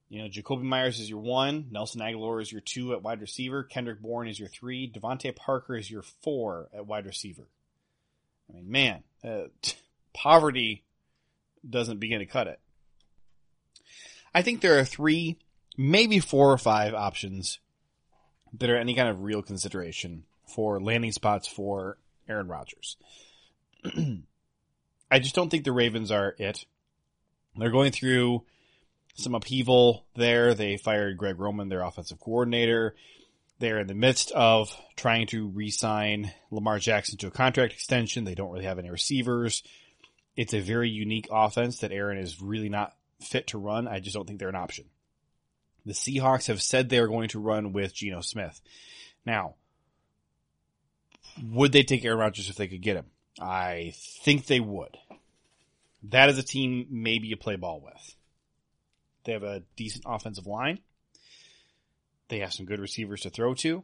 You 0.09 0.21
know, 0.21 0.29
Jakobi 0.29 0.63
Meyers 0.63 0.99
is 0.99 1.09
your 1.09 1.19
one, 1.19 1.67
Nelson 1.69 1.99
Agholor 1.99 2.41
is 2.41 2.51
your 2.51 2.61
two 2.61 2.93
at 2.93 3.03
wide 3.03 3.19
receiver, 3.19 3.63
Kendrick 3.63 4.01
Bourne 4.01 4.29
is 4.29 4.39
your 4.39 4.47
three, 4.47 4.89
DeVante 4.89 5.35
Parker 5.35 5.75
is 5.75 5.91
your 5.91 6.03
four 6.03 6.69
at 6.73 6.87
wide 6.87 7.05
receiver. 7.05 7.47
I 8.49 8.53
mean, 8.53 8.71
man, 8.71 9.03
uh, 9.23 9.47
poverty 10.13 10.85
doesn't 11.67 11.99
begin 11.99 12.19
to 12.19 12.25
cut 12.25 12.47
it. 12.47 12.59
I 14.33 14.41
think 14.41 14.61
there 14.61 14.79
are 14.79 14.85
three, 14.85 15.37
maybe 15.77 16.19
four 16.19 16.51
or 16.51 16.57
five 16.57 16.93
options 16.93 17.59
that 18.53 18.69
are 18.69 18.77
any 18.77 18.95
kind 18.95 19.09
of 19.09 19.23
real 19.23 19.41
consideration 19.41 20.23
for 20.45 20.81
landing 20.81 21.11
spots 21.11 21.47
for 21.47 21.97
Aaron 22.29 22.47
Rodgers. 22.47 22.97
I 25.11 25.19
just 25.19 25.35
don't 25.35 25.49
think 25.49 25.63
the 25.63 25.71
Ravens 25.71 26.11
are 26.11 26.35
it. 26.37 26.65
They're 27.55 27.71
going 27.71 27.91
through 27.91 28.43
some 29.15 29.35
upheaval 29.35 30.05
there. 30.15 30.53
They 30.53 30.77
fired 30.77 31.17
Greg 31.17 31.39
Roman, 31.39 31.69
their 31.69 31.81
offensive 31.81 32.19
coordinator. 32.19 32.95
They're 33.59 33.79
in 33.79 33.87
the 33.87 33.95
midst 33.95 34.31
of 34.31 34.69
trying 34.95 35.27
to 35.27 35.47
re-sign 35.47 36.31
Lamar 36.51 36.77
Jackson 36.77 37.17
to 37.19 37.27
a 37.27 37.31
contract 37.31 37.73
extension. 37.73 38.23
They 38.23 38.35
don't 38.35 38.51
really 38.51 38.65
have 38.65 38.77
any 38.77 38.91
receivers. 38.91 39.63
It's 40.35 40.53
a 40.53 40.59
very 40.59 40.89
unique 40.89 41.27
offense 41.31 41.79
that 41.79 41.91
Aaron 41.91 42.19
is 42.19 42.39
really 42.39 42.69
not 42.69 42.95
fit 43.19 43.47
to 43.47 43.57
run. 43.57 43.87
I 43.87 43.99
just 43.99 44.15
don't 44.15 44.27
think 44.27 44.39
they're 44.39 44.49
an 44.49 44.55
option. 44.55 44.85
The 45.85 45.93
Seahawks 45.93 46.47
have 46.47 46.61
said 46.61 46.89
they're 46.89 47.07
going 47.07 47.29
to 47.29 47.39
run 47.39 47.73
with 47.73 47.95
Geno 47.95 48.21
Smith. 48.21 48.61
Now, 49.25 49.55
would 51.43 51.71
they 51.71 51.83
take 51.83 52.05
Aaron 52.05 52.19
Rodgers 52.19 52.49
if 52.49 52.55
they 52.55 52.67
could 52.67 52.81
get 52.81 52.97
him? 52.97 53.05
I 53.39 53.93
think 53.95 54.45
they 54.45 54.59
would. 54.59 54.97
That 56.03 56.29
is 56.29 56.37
a 56.37 56.43
team 56.43 56.87
maybe 56.89 57.27
you 57.27 57.37
play 57.37 57.55
ball 57.55 57.81
with. 57.81 58.15
They 59.23 59.33
have 59.33 59.43
a 59.43 59.63
decent 59.75 60.05
offensive 60.07 60.47
line. 60.47 60.79
They 62.29 62.39
have 62.39 62.53
some 62.53 62.65
good 62.65 62.79
receivers 62.79 63.21
to 63.21 63.29
throw 63.29 63.53
to. 63.55 63.83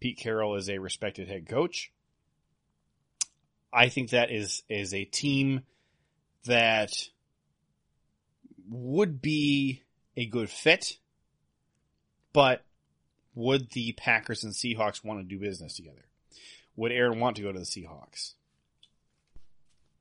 Pete 0.00 0.18
Carroll 0.18 0.56
is 0.56 0.68
a 0.68 0.78
respected 0.78 1.28
head 1.28 1.48
coach. 1.48 1.92
I 3.72 3.88
think 3.88 4.10
that 4.10 4.30
is 4.30 4.62
is 4.68 4.94
a 4.94 5.04
team 5.04 5.62
that 6.46 6.92
would 8.68 9.20
be 9.20 9.82
a 10.16 10.26
good 10.26 10.50
fit, 10.50 10.98
but 12.32 12.64
would 13.34 13.70
the 13.70 13.92
Packers 13.92 14.44
and 14.44 14.52
Seahawks 14.52 15.04
want 15.04 15.20
to 15.20 15.24
do 15.24 15.38
business 15.38 15.76
together? 15.76 16.06
Would 16.76 16.92
Aaron 16.92 17.20
want 17.20 17.36
to 17.36 17.42
go 17.42 17.52
to 17.52 17.58
the 17.58 17.64
Seahawks? 17.64 18.34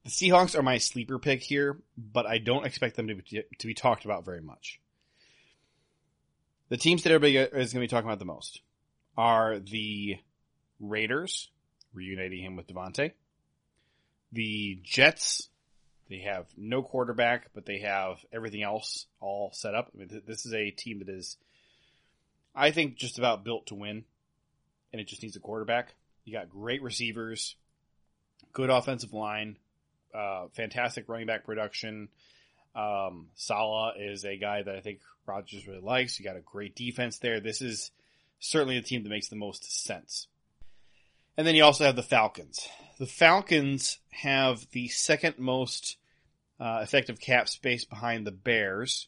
The 0.04 0.10
Seahawks 0.10 0.58
are 0.58 0.64
my 0.64 0.78
sleeper 0.78 1.20
pick 1.20 1.42
here, 1.42 1.78
but 1.98 2.26
I 2.26 2.38
don't 2.38 2.66
expect 2.66 2.96
them 2.96 3.08
to 3.10 3.16
be, 3.16 3.44
to 3.58 3.68
be 3.68 3.74
talked 3.74 4.06
about 4.06 4.26
very 4.26 4.42
much. 4.42 4.80
The 6.70 6.78
teams 6.78 7.04
that 7.04 7.12
everybody 7.12 7.38
is 7.38 7.74
going 7.74 7.82
to 7.82 7.88
be 7.88 7.88
talking 7.88 8.08
about 8.08 8.20
the 8.20 8.26
most 8.26 8.62
are 9.18 9.60
the 9.60 10.18
Raiders, 10.80 11.50
reuniting 11.94 12.44
him 12.44 12.56
with 12.56 12.68
Davante. 12.68 13.12
The 14.32 14.80
Jets, 14.84 15.50
they 16.10 16.20
have 16.20 16.46
no 16.56 16.82
quarterback, 16.82 17.50
but 17.54 17.66
they 17.66 17.80
have 17.80 18.24
everything 18.32 18.64
else 18.64 19.08
all 19.20 19.52
set 19.54 19.76
up. 19.76 19.92
I 19.94 19.98
mean, 19.98 20.10
th- 20.10 20.26
this 20.26 20.46
is 20.46 20.54
a 20.54 20.72
team 20.72 21.00
that 21.00 21.10
is, 21.10 21.38
I 22.56 22.72
think, 22.72 22.96
just 22.96 23.18
about 23.18 23.44
built 23.44 23.68
to 23.68 23.76
win, 23.76 24.06
and 24.94 25.02
it 25.02 25.08
just 25.08 25.24
needs 25.24 25.36
a 25.36 25.42
quarterback. 25.42 25.96
You 26.24 26.34
got 26.34 26.50
great 26.50 26.84
receivers, 26.84 27.56
good 28.54 28.70
offensive 28.70 29.14
line, 29.14 29.58
uh, 30.14 30.48
fantastic 30.54 31.08
running 31.08 31.28
back 31.28 31.46
production. 31.46 32.10
Um, 32.76 33.28
Saleh 33.36 33.96
is 33.98 34.26
a 34.26 34.38
guy 34.38 34.62
that 34.64 34.76
I 34.76 34.82
think 34.82 35.00
Rodgers 35.26 35.68
really 35.68 35.82
likes. 35.82 36.20
You 36.20 36.26
got 36.26 36.38
a 36.38 36.42
great 36.42 36.76
defense 36.76 37.20
there. 37.20 37.40
This 37.40 37.62
is 37.62 37.92
certainly 38.40 38.80
the 38.80 38.86
team 38.86 39.04
that 39.04 39.10
makes 39.10 39.30
the 39.30 39.36
most 39.36 39.84
sense. 39.86 40.28
And 41.38 41.48
then 41.48 41.56
you 41.56 41.64
also 41.64 41.86
have 41.86 41.96
the 41.96 42.04
Falcons. 42.04 42.68
The 43.00 43.06
Falcons 43.06 44.00
have 44.12 44.68
the 44.72 44.88
second 44.90 45.40
most 45.40 45.98
uh, 46.60 46.82
effective 46.84 47.20
cap 47.20 47.48
space 47.48 47.86
behind 47.86 48.28
the 48.28 48.32
Bears. 48.32 49.08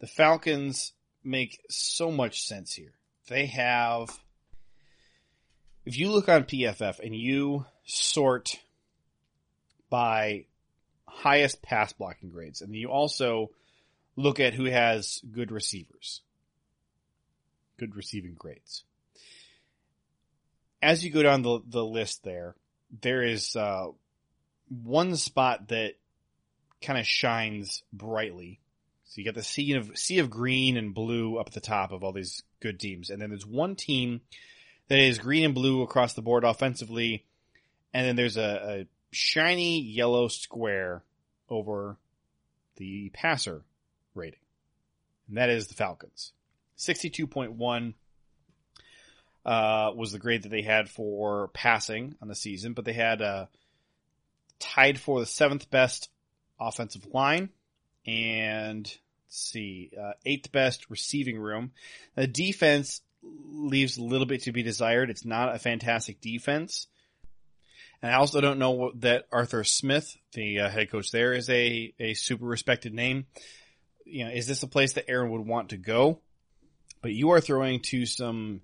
The 0.00 0.06
Falcons 0.06 0.92
make 1.22 1.60
so 1.68 2.10
much 2.10 2.42
sense 2.42 2.74
here. 2.74 2.94
They 3.28 3.46
have, 3.46 4.18
if 5.84 5.96
you 5.98 6.10
look 6.10 6.28
on 6.28 6.44
PFF 6.44 6.98
and 6.98 7.14
you 7.14 7.66
sort 7.84 8.58
by 9.90 10.46
highest 11.06 11.60
pass 11.60 11.92
blocking 11.92 12.30
grades. 12.30 12.62
And 12.62 12.74
you 12.74 12.88
also 12.88 13.50
look 14.16 14.40
at 14.40 14.54
who 14.54 14.64
has 14.64 15.20
good 15.30 15.50
receivers, 15.50 16.22
good 17.78 17.96
receiving 17.96 18.34
grades. 18.34 18.84
As 20.82 21.04
you 21.04 21.10
go 21.10 21.22
down 21.22 21.42
the, 21.42 21.60
the 21.66 21.84
list 21.84 22.24
there, 22.24 22.54
there 23.02 23.22
is 23.22 23.54
uh, 23.54 23.88
one 24.68 25.16
spot 25.16 25.68
that 25.68 25.94
kind 26.80 26.98
of 26.98 27.06
shines 27.06 27.82
brightly. 27.92 28.60
So 29.04 29.18
you 29.18 29.24
got 29.24 29.34
the 29.34 29.42
sea 29.42 29.74
of 29.74 29.98
sea 29.98 30.20
of 30.20 30.30
green 30.30 30.76
and 30.76 30.94
blue 30.94 31.36
up 31.36 31.48
at 31.48 31.52
the 31.52 31.60
top 31.60 31.90
of 31.90 32.04
all 32.04 32.12
these 32.12 32.42
good 32.60 32.78
teams, 32.78 33.10
and 33.10 33.20
then 33.20 33.30
there's 33.30 33.46
one 33.46 33.74
team 33.74 34.20
that 34.88 34.98
is 34.98 35.18
green 35.18 35.44
and 35.44 35.54
blue 35.54 35.82
across 35.82 36.14
the 36.14 36.22
board 36.22 36.44
offensively, 36.44 37.24
and 37.92 38.06
then 38.06 38.16
there's 38.16 38.36
a, 38.36 38.40
a 38.42 38.86
shiny 39.10 39.80
yellow 39.80 40.28
square 40.28 41.02
over 41.48 41.96
the 42.76 43.10
passer 43.12 43.62
rating. 44.14 44.40
And 45.28 45.36
that 45.36 45.50
is 45.50 45.66
the 45.66 45.74
Falcons. 45.74 46.32
62.1 46.78 47.94
uh, 49.44 49.90
was 49.94 50.12
the 50.12 50.18
grade 50.18 50.42
that 50.42 50.48
they 50.50 50.62
had 50.62 50.88
for 50.88 51.48
passing 51.48 52.14
on 52.20 52.28
the 52.28 52.34
season, 52.34 52.72
but 52.72 52.84
they 52.84 52.92
had 52.92 53.22
uh, 53.22 53.46
tied 54.58 54.98
for 54.98 55.20
the 55.20 55.26
seventh 55.26 55.70
best 55.70 56.08
offensive 56.58 57.06
line 57.12 57.50
and 58.06 58.84
let's 58.84 59.50
see, 59.50 59.90
uh, 60.00 60.12
eighth 60.24 60.52
best 60.52 60.88
receiving 60.90 61.38
room. 61.38 61.72
The 62.14 62.26
defense 62.26 63.02
leaves 63.22 63.98
a 63.98 64.04
little 64.04 64.26
bit 64.26 64.42
to 64.42 64.52
be 64.52 64.62
desired. 64.62 65.10
It's 65.10 65.24
not 65.24 65.54
a 65.54 65.58
fantastic 65.58 66.20
defense. 66.20 66.86
And 68.02 68.12
I 68.12 68.16
also 68.16 68.40
don't 68.40 68.58
know 68.58 68.92
that 68.96 69.26
Arthur 69.30 69.64
Smith, 69.64 70.16
the 70.32 70.60
uh, 70.60 70.70
head 70.70 70.90
coach 70.90 71.10
there, 71.10 71.32
is 71.34 71.50
a, 71.50 71.92
a 71.98 72.14
super 72.14 72.46
respected 72.46 72.94
name. 72.94 73.26
You 74.04 74.24
know, 74.24 74.30
is 74.30 74.46
this 74.46 74.62
a 74.62 74.68
place 74.68 74.94
that 74.94 75.08
Aaron 75.08 75.30
would 75.30 75.46
want 75.46 75.70
to 75.70 75.76
go? 75.76 76.20
But 77.02 77.12
you 77.12 77.30
are 77.30 77.40
throwing 77.40 77.80
to 77.80 78.06
some 78.06 78.62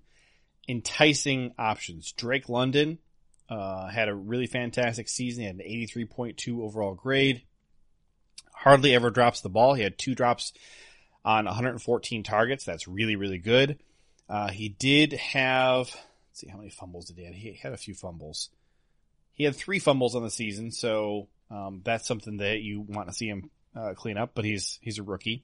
enticing 0.67 1.53
options. 1.57 2.11
Drake 2.11 2.49
London 2.49 2.99
uh, 3.49 3.87
had 3.87 4.09
a 4.09 4.15
really 4.15 4.47
fantastic 4.47 5.07
season. 5.07 5.41
He 5.41 5.47
had 5.47 5.55
an 5.55 5.61
83.2 5.61 6.61
overall 6.61 6.93
grade. 6.93 7.43
Hardly 8.53 8.95
ever 8.95 9.09
drops 9.09 9.41
the 9.41 9.49
ball. 9.49 9.75
He 9.75 9.83
had 9.83 9.97
two 9.97 10.15
drops 10.15 10.53
on 11.23 11.45
114 11.45 12.23
targets. 12.23 12.65
That's 12.65 12.87
really, 12.87 13.15
really 13.15 13.37
good. 13.37 13.79
Uh, 14.27 14.49
he 14.49 14.69
did 14.69 15.13
have, 15.13 15.87
let's 15.87 16.41
see, 16.41 16.49
how 16.49 16.57
many 16.57 16.69
fumbles 16.69 17.05
did 17.05 17.17
he 17.17 17.25
have? 17.25 17.33
He 17.33 17.53
had 17.53 17.73
a 17.73 17.77
few 17.77 17.93
fumbles. 17.93 18.49
He 19.37 19.43
had 19.43 19.55
three 19.55 19.79
fumbles 19.79 20.15
on 20.15 20.23
the 20.23 20.31
season, 20.31 20.71
so 20.71 21.27
um, 21.51 21.81
that's 21.83 22.07
something 22.07 22.37
that 22.37 22.61
you 22.61 22.81
want 22.81 23.07
to 23.07 23.13
see 23.13 23.27
him 23.27 23.49
uh, 23.75 23.93
clean 23.93 24.17
up. 24.17 24.31
But 24.33 24.45
he's 24.45 24.79
he's 24.81 24.97
a 24.97 25.03
rookie. 25.03 25.43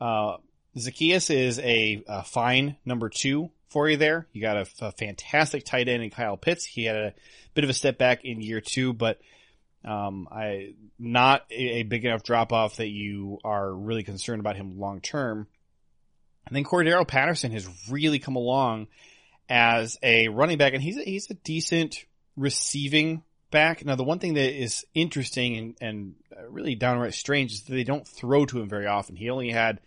Uh, 0.00 0.38
Zaccheaus 0.76 1.34
is 1.34 1.58
a, 1.58 2.02
a, 2.06 2.22
fine 2.22 2.76
number 2.84 3.08
two 3.08 3.50
for 3.68 3.88
you 3.88 3.96
there. 3.96 4.26
You 4.32 4.40
got 4.40 4.56
a, 4.56 4.66
a, 4.80 4.92
fantastic 4.92 5.64
tight 5.64 5.88
end 5.88 6.02
in 6.02 6.10
Kyle 6.10 6.36
Pitts. 6.36 6.64
He 6.64 6.84
had 6.84 6.96
a 6.96 7.14
bit 7.54 7.64
of 7.64 7.70
a 7.70 7.74
step 7.74 7.98
back 7.98 8.24
in 8.24 8.40
year 8.40 8.60
two, 8.60 8.92
but 8.92 9.20
um, 9.84 10.28
I 10.30 10.74
not 10.98 11.44
a, 11.50 11.80
a 11.80 11.82
big 11.82 12.04
enough 12.04 12.22
drop 12.22 12.52
off 12.52 12.76
that 12.76 12.88
you 12.88 13.38
are 13.44 13.72
really 13.72 14.04
concerned 14.04 14.40
about 14.40 14.56
him 14.56 14.78
long 14.78 15.00
term. 15.00 15.46
And 16.46 16.56
then 16.56 16.64
Cordarrelle 16.64 17.06
Patterson 17.06 17.52
has 17.52 17.68
really 17.90 18.18
come 18.18 18.36
along 18.36 18.86
as 19.48 19.98
a 20.02 20.28
running 20.28 20.58
back, 20.58 20.72
and 20.72 20.82
he's 20.82 20.96
a, 20.96 21.02
he's 21.02 21.30
a 21.30 21.34
decent 21.34 22.04
receiving 22.38 23.22
back. 23.50 23.84
Now, 23.84 23.96
the 23.96 24.04
one 24.04 24.18
thing 24.18 24.34
that 24.34 24.60
is 24.60 24.86
interesting 24.94 25.56
and, 25.56 25.76
and 25.80 26.14
really 26.48 26.74
downright 26.74 27.14
strange 27.14 27.52
is 27.52 27.62
that 27.62 27.72
they 27.72 27.84
don't 27.84 28.06
throw 28.06 28.46
to 28.46 28.60
him 28.60 28.68
very 28.68 28.86
often. 28.86 29.16
He 29.16 29.30
only 29.30 29.50
had 29.50 29.80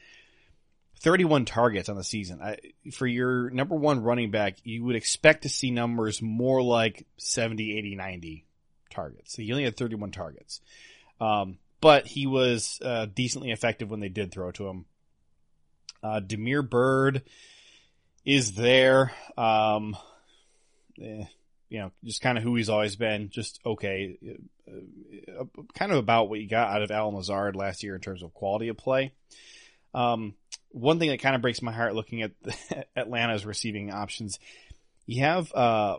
31 0.99 1.45
targets 1.45 1.89
on 1.89 1.95
the 1.95 2.03
season. 2.03 2.41
I, 2.41 2.57
for 2.91 3.07
your 3.07 3.49
number 3.49 3.75
one 3.75 4.03
running 4.03 4.31
back, 4.31 4.57
you 4.63 4.83
would 4.83 4.95
expect 4.95 5.43
to 5.43 5.49
see 5.49 5.71
numbers 5.71 6.21
more 6.21 6.61
like 6.61 7.05
70, 7.17 7.77
80, 7.77 7.95
90 7.95 8.45
targets. 8.89 9.33
So 9.33 9.41
he 9.41 9.51
only 9.51 9.63
had 9.63 9.77
31 9.77 10.11
targets. 10.11 10.61
Um, 11.19 11.57
but 11.79 12.05
he 12.05 12.27
was 12.27 12.79
uh, 12.83 13.07
decently 13.13 13.51
effective 13.51 13.89
when 13.89 13.99
they 13.99 14.09
did 14.09 14.31
throw 14.31 14.51
to 14.51 14.67
him. 14.67 14.85
Uh, 16.03 16.19
Damiere 16.19 16.61
Byrd 16.61 17.23
is 18.25 18.53
there. 18.53 19.11
Um, 19.37 19.97
eh, 21.01 21.25
you 21.71 21.79
know, 21.79 21.91
just 22.03 22.21
kind 22.21 22.37
of 22.37 22.43
who 22.43 22.57
he's 22.57 22.69
always 22.69 22.97
been. 22.97 23.29
Just 23.29 23.61
okay. 23.65 24.17
Uh, 24.67 25.41
uh, 25.41 25.45
kind 25.73 25.93
of 25.93 25.97
about 25.97 26.29
what 26.29 26.41
you 26.41 26.47
got 26.47 26.69
out 26.69 26.81
of 26.81 26.91
Allen 26.91 27.15
Lazard 27.15 27.55
last 27.55 27.81
year 27.81 27.95
in 27.95 28.01
terms 28.01 28.23
of 28.23 28.33
quality 28.33 28.67
of 28.67 28.75
play. 28.75 29.13
Um, 29.93 30.33
one 30.71 30.99
thing 30.99 31.09
that 31.09 31.21
kind 31.21 31.33
of 31.33 31.41
breaks 31.41 31.61
my 31.61 31.71
heart 31.71 31.95
looking 31.95 32.23
at 32.23 32.31
Atlanta's 32.97 33.45
receiving 33.45 33.89
options, 33.89 34.37
you 35.05 35.23
have 35.23 35.53
uh, 35.53 35.97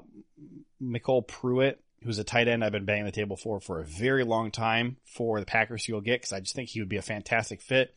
MyCole 0.82 1.26
Pruitt, 1.26 1.80
who's 2.04 2.18
a 2.18 2.24
tight 2.24 2.48
end 2.48 2.62
I've 2.62 2.72
been 2.72 2.84
banging 2.84 3.06
the 3.06 3.12
table 3.12 3.38
for 3.38 3.58
for 3.58 3.80
a 3.80 3.84
very 3.84 4.24
long 4.24 4.50
time 4.50 4.98
for 5.06 5.40
the 5.40 5.46
Packers 5.46 5.88
you'll 5.88 6.02
get 6.02 6.20
because 6.20 6.34
I 6.34 6.40
just 6.40 6.54
think 6.54 6.68
he 6.68 6.80
would 6.80 6.90
be 6.90 6.98
a 6.98 7.02
fantastic 7.02 7.62
fit. 7.62 7.94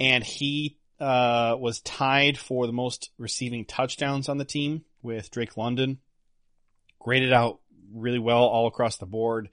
And 0.00 0.24
he 0.24 0.78
uh, 0.98 1.56
was 1.58 1.80
tied 1.80 2.38
for 2.38 2.66
the 2.66 2.72
most 2.72 3.10
receiving 3.18 3.66
touchdowns 3.66 4.30
on 4.30 4.38
the 4.38 4.46
team 4.46 4.84
with 5.02 5.30
Drake 5.30 5.58
London. 5.58 5.98
Graded 7.06 7.32
out 7.32 7.60
really 7.94 8.18
well 8.18 8.42
all 8.42 8.66
across 8.66 8.96
the 8.96 9.06
board. 9.06 9.48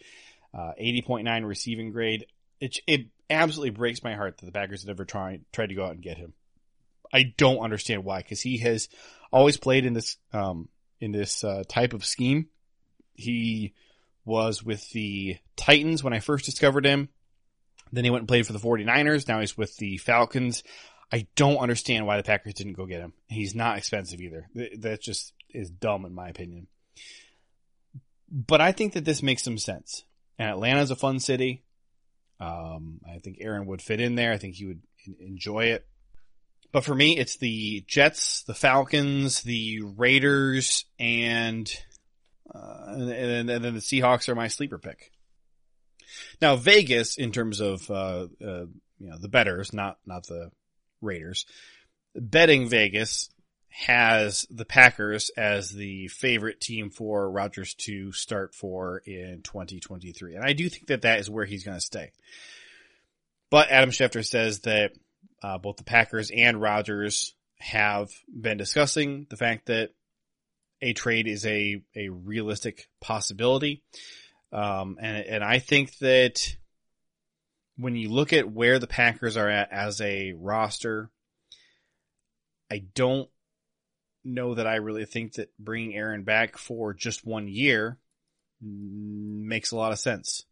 Uh, 0.54 0.72
80.9 0.82 1.46
receiving 1.46 1.92
grade. 1.92 2.26
It, 2.60 2.80
it 2.88 3.06
absolutely 3.30 3.70
breaks 3.70 4.04
my 4.04 4.16
heart 4.16 4.40
that 4.40 4.46
the 4.48 4.52
Packers 4.52 4.82
have 4.82 4.90
ever 4.90 5.06
tried 5.06 5.42
tried 5.54 5.70
to 5.70 5.76
go 5.76 5.86
out 5.86 5.92
and 5.92 6.02
get 6.02 6.18
him. 6.18 6.34
I 7.14 7.34
don't 7.38 7.60
understand 7.60 8.04
why, 8.04 8.18
because 8.18 8.42
he 8.42 8.58
has 8.58 8.90
always 9.32 9.58
played 9.58 9.86
in 9.86 9.94
this 9.94 10.18
um, 10.34 10.68
in 11.00 11.12
this 11.12 11.44
uh, 11.44 11.64
type 11.68 11.94
of 11.94 12.04
scheme. 12.04 12.48
He 13.14 13.76
was 14.26 14.64
with 14.64 14.90
the 14.90 15.38
Titans 15.56 16.04
when 16.04 16.14
I 16.14 16.20
first 16.20 16.46
discovered 16.46 16.88
him. 16.88 17.10
Then 17.92 18.04
he 18.04 18.10
went 18.10 18.22
and 18.22 18.28
played 18.28 18.48
for 18.48 18.54
the 18.54 18.60
49ers. 18.60 19.28
Now 19.28 19.42
he's 19.42 19.56
with 19.56 19.78
the 19.78 19.98
Falcons. 19.98 20.64
I 21.12 21.28
don't 21.36 21.58
understand 21.58 22.08
why 22.08 22.18
the 22.18 22.24
Packers 22.24 22.56
didn't 22.56 22.74
go 22.74 22.88
get 22.88 23.02
him. 23.02 23.14
He's 23.28 23.54
not 23.54 23.78
expensive 23.78 24.20
either. 24.20 24.48
That 24.80 25.00
just 25.00 25.34
is 25.50 25.70
dumb 25.70 26.06
in 26.06 26.16
my 26.16 26.30
opinion. 26.30 26.66
But 28.34 28.62
I 28.62 28.72
think 28.72 28.94
that 28.94 29.06
this 29.06 29.22
makes 29.22 29.44
some 29.44 29.60
sense. 29.60 30.04
And 30.40 30.50
Atlanta's 30.50 30.90
a 30.90 30.96
fun 30.96 31.20
city. 31.20 31.64
Um, 32.40 33.00
I 33.08 33.20
think 33.20 33.38
Aaron 33.40 33.68
would 33.68 33.82
fit 33.82 34.02
in 34.02 34.16
there. 34.16 34.34
I 34.34 34.38
think 34.38 34.56
he 34.56 34.66
would 34.66 34.82
enjoy 35.20 35.66
it. 35.66 35.86
But 36.72 36.84
for 36.84 36.96
me, 36.96 37.16
it's 37.16 37.38
the 37.38 37.84
Jets, 37.88 38.42
the 38.44 38.56
Falcons, 38.56 39.44
the 39.44 39.82
Raiders, 39.82 40.86
and 40.98 41.72
uh, 42.54 42.86
and, 42.88 43.50
and, 43.50 43.50
then 43.50 43.76
the 43.76 43.80
Seahawks 43.80 44.28
are 44.28 44.36
my 44.36 44.48
sleeper 44.48 44.80
pick. 44.80 45.12
Now 46.42 46.56
Vegas, 46.56 47.16
in 47.18 47.32
terms 47.32 47.60
of 47.60 47.90
uh, 47.92 48.28
uh, 48.44 48.66
you 48.98 49.10
know 49.10 49.18
the 49.20 49.30
betters, 49.30 49.72
not 49.72 50.00
not 50.08 50.26
the 50.26 50.50
Raiders, 51.00 51.46
betting 52.16 52.68
Vegas 52.68 53.30
has 53.76 54.46
the 54.52 54.66
Packers 54.66 55.32
as 55.36 55.72
the 55.72 56.08
favorite 56.08 56.62
team 56.62 56.92
for 56.92 57.30
Rodgers 57.30 57.74
to 57.74 58.12
start 58.12 58.54
for 58.54 59.00
in 59.00 59.42
2023. 59.44 60.36
And 60.36 60.46
I 60.46 60.54
do 60.54 60.70
think 60.70 60.88
that 60.88 61.02
that 61.02 61.20
is 61.20 61.30
where 61.30 61.44
he's 61.44 61.64
going 61.64 61.78
to 61.78 61.82
stay. 61.82 62.12
But 63.50 63.72
Adam 63.72 63.90
Schefter 63.90 64.24
says 64.24 64.60
that 64.62 64.92
uh, 65.42 65.58
both 65.58 65.78
the 65.78 65.84
Packers 65.84 66.30
and 66.30 66.62
Rodgers 66.62 67.34
have 67.58 68.12
been 68.30 68.58
discussing 68.58 69.26
the 69.32 69.38
fact 69.38 69.66
that 69.66 69.90
a 70.80 70.94
trade 70.94 71.28
is 71.28 71.44
a, 71.44 71.82
a 71.96 72.10
realistic 72.10 72.88
possibility. 73.02 73.82
Um, 74.52 74.98
and, 75.02 75.26
and 75.26 75.44
I 75.44 75.58
think 75.58 75.98
that 75.98 76.56
when 77.78 77.96
you 77.96 78.10
look 78.10 78.34
at 78.34 78.52
where 78.52 78.78
the 78.78 78.86
Packers 78.86 79.36
are 79.36 79.50
at 79.50 79.72
as 79.72 80.00
a 80.00 80.34
roster, 80.34 81.10
I 82.70 82.84
don't 82.94 83.30
know 84.24 84.56
that 84.56 84.68
I 84.68 84.76
really 84.76 85.06
think 85.06 85.34
that 85.34 85.50
bringing 85.60 85.96
Aaron 85.96 86.24
back 86.24 86.58
for 86.58 86.94
just 86.94 87.26
one 87.26 87.48
year 87.48 87.98
makes 88.62 89.72
a 89.72 89.76
lot 89.76 89.92
of 89.92 90.00
sense. 90.00 90.46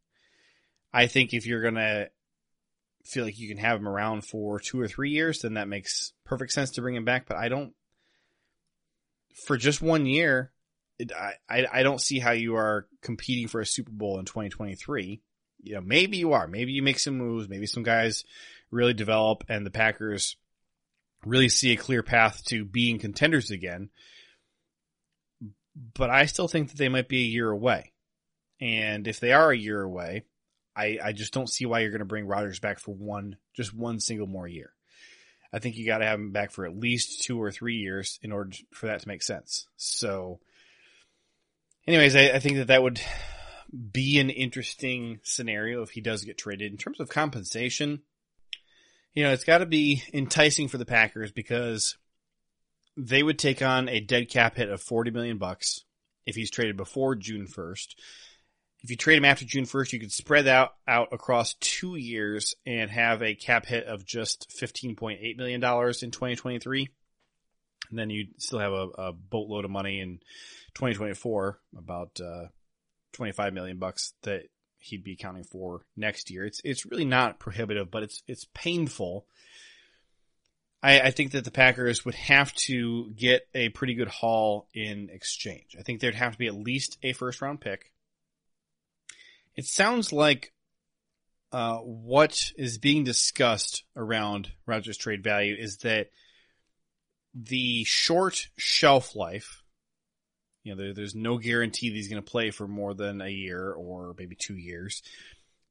I 0.93 1.07
think 1.07 1.33
if 1.33 1.45
you're 1.45 1.61
going 1.61 1.75
to 1.75 2.09
feel 3.05 3.23
like 3.23 3.39
you 3.39 3.47
can 3.47 3.57
have 3.57 3.79
him 3.79 3.87
around 3.87 4.25
for 4.25 4.59
two 4.59 4.79
or 4.79 4.87
three 4.87 5.11
years, 5.11 5.39
then 5.39 5.55
that 5.55 5.67
makes 5.67 6.13
perfect 6.25 6.51
sense 6.51 6.71
to 6.71 6.81
bring 6.81 6.95
him 6.95 7.05
back. 7.05 7.27
But 7.27 7.37
I 7.37 7.49
don't, 7.49 7.73
for 9.45 9.57
just 9.57 9.81
one 9.81 10.05
year, 10.05 10.51
it, 10.99 11.11
I, 11.13 11.65
I 11.71 11.83
don't 11.83 12.01
see 12.01 12.19
how 12.19 12.31
you 12.31 12.55
are 12.55 12.87
competing 13.01 13.47
for 13.47 13.61
a 13.61 13.65
Super 13.65 13.91
Bowl 13.91 14.19
in 14.19 14.25
2023. 14.25 15.21
You 15.63 15.75
know, 15.75 15.81
maybe 15.81 16.17
you 16.17 16.33
are. 16.33 16.47
Maybe 16.47 16.73
you 16.73 16.83
make 16.83 16.99
some 16.99 17.17
moves. 17.17 17.47
Maybe 17.47 17.65
some 17.65 17.83
guys 17.83 18.23
really 18.69 18.93
develop 18.93 19.43
and 19.47 19.65
the 19.65 19.71
Packers 19.71 20.35
really 21.25 21.49
see 21.49 21.71
a 21.71 21.77
clear 21.77 22.03
path 22.03 22.43
to 22.45 22.65
being 22.65 22.99
contenders 22.99 23.51
again. 23.51 23.89
But 25.93 26.09
I 26.09 26.25
still 26.25 26.47
think 26.47 26.69
that 26.69 26.77
they 26.77 26.89
might 26.89 27.07
be 27.07 27.21
a 27.21 27.29
year 27.29 27.49
away. 27.49 27.93
And 28.59 29.07
if 29.07 29.19
they 29.19 29.33
are 29.33 29.51
a 29.51 29.57
year 29.57 29.81
away, 29.81 30.25
I, 30.75 30.99
I 31.03 31.11
just 31.11 31.33
don't 31.33 31.49
see 31.49 31.65
why 31.65 31.79
you're 31.79 31.91
going 31.91 31.99
to 31.99 32.05
bring 32.05 32.27
Rodgers 32.27 32.59
back 32.59 32.79
for 32.79 32.93
one, 32.93 33.37
just 33.55 33.73
one 33.73 33.99
single 33.99 34.27
more 34.27 34.47
year. 34.47 34.73
I 35.53 35.59
think 35.59 35.75
you 35.75 35.85
got 35.85 35.97
to 35.97 36.05
have 36.05 36.19
him 36.19 36.31
back 36.31 36.51
for 36.51 36.65
at 36.65 36.77
least 36.77 37.23
two 37.23 37.41
or 37.41 37.51
three 37.51 37.75
years 37.75 38.19
in 38.21 38.31
order 38.31 38.51
for 38.73 38.87
that 38.87 39.01
to 39.01 39.07
make 39.07 39.21
sense. 39.21 39.67
So, 39.75 40.39
anyways, 41.85 42.15
I, 42.15 42.29
I 42.29 42.39
think 42.39 42.57
that 42.57 42.67
that 42.67 42.83
would 42.83 43.01
be 43.91 44.19
an 44.19 44.29
interesting 44.29 45.19
scenario 45.23 45.81
if 45.81 45.89
he 45.89 46.01
does 46.01 46.23
get 46.23 46.37
traded. 46.37 46.71
In 46.71 46.77
terms 46.77 46.99
of 46.99 47.09
compensation, 47.09 48.01
you 49.13 49.23
know, 49.23 49.31
it's 49.31 49.43
got 49.43 49.59
to 49.59 49.65
be 49.65 50.03
enticing 50.13 50.67
for 50.67 50.77
the 50.77 50.85
Packers 50.85 51.31
because 51.31 51.97
they 52.97 53.23
would 53.23 53.39
take 53.39 53.61
on 53.61 53.89
a 53.89 53.99
dead 53.99 54.29
cap 54.29 54.55
hit 54.55 54.69
of 54.69 54.81
40 54.81 55.11
million 55.11 55.37
bucks 55.37 55.83
if 56.25 56.35
he's 56.35 56.51
traded 56.51 56.77
before 56.77 57.15
June 57.15 57.47
1st. 57.47 57.95
If 58.83 58.89
you 58.89 58.97
trade 58.97 59.17
him 59.17 59.25
after 59.25 59.45
June 59.45 59.65
1st, 59.65 59.93
you 59.93 59.99
could 59.99 60.11
spread 60.11 60.45
that 60.45 60.71
out 60.87 61.09
across 61.11 61.53
two 61.55 61.95
years 61.95 62.55
and 62.65 62.89
have 62.89 63.21
a 63.21 63.35
cap 63.35 63.65
hit 63.65 63.85
of 63.85 64.05
just 64.05 64.49
$15.8 64.59 65.37
million 65.37 65.55
in 65.55 65.61
2023. 65.61 66.89
And 67.89 67.99
then 67.99 68.09
you 68.09 68.27
still 68.37 68.59
have 68.59 68.71
a, 68.71 68.87
a, 68.97 69.13
boatload 69.13 69.65
of 69.65 69.71
money 69.71 69.99
in 69.99 70.19
2024, 70.75 71.59
about 71.77 72.19
uh, 72.21 72.45
25 73.13 73.53
million 73.53 73.77
bucks 73.77 74.13
that 74.23 74.43
he'd 74.81 75.03
be 75.03 75.13
accounting 75.13 75.43
for 75.43 75.85
next 75.95 76.29
year. 76.29 76.45
It's 76.45 76.59
it's 76.63 76.85
really 76.85 77.05
not 77.05 77.39
prohibitive, 77.39 77.89
but 77.89 78.03
it's 78.03 78.23
it's 78.27 78.45
painful. 78.53 79.25
I, 80.83 80.99
I 80.99 81.11
think 81.11 81.31
that 81.31 81.45
the 81.45 81.51
Packers 81.51 82.03
would 82.03 82.15
have 82.15 82.51
to 82.53 83.11
get 83.11 83.47
a 83.53 83.69
pretty 83.69 83.93
good 83.93 84.07
haul 84.07 84.67
in 84.73 85.09
exchange. 85.11 85.75
I 85.79 85.83
think 85.83 86.01
there'd 86.01 86.15
have 86.15 86.33
to 86.33 86.37
be 86.39 86.47
at 86.47 86.55
least 86.55 86.97
a 87.03 87.13
first 87.13 87.41
round 87.41 87.61
pick. 87.61 87.91
It 89.55 89.65
sounds 89.65 90.11
like 90.11 90.51
uh, 91.51 91.77
what 91.77 92.51
is 92.57 92.79
being 92.79 93.03
discussed 93.03 93.83
around 93.95 94.51
Rodgers' 94.65 94.97
trade 94.97 95.23
value 95.23 95.55
is 95.57 95.77
that 95.77 96.09
the 97.35 97.83
short 97.83 98.47
shelf 98.57 99.15
life 99.15 99.60
you 100.63 100.75
know, 100.75 100.81
there, 100.81 100.93
there's 100.93 101.15
no 101.15 101.37
guarantee 101.37 101.89
that 101.89 101.95
he's 101.95 102.07
going 102.07 102.21
to 102.21 102.31
play 102.31 102.51
for 102.51 102.67
more 102.67 102.93
than 102.93 103.21
a 103.21 103.29
year 103.29 103.71
or 103.71 104.15
maybe 104.17 104.35
two 104.35 104.55
years. 104.55 105.01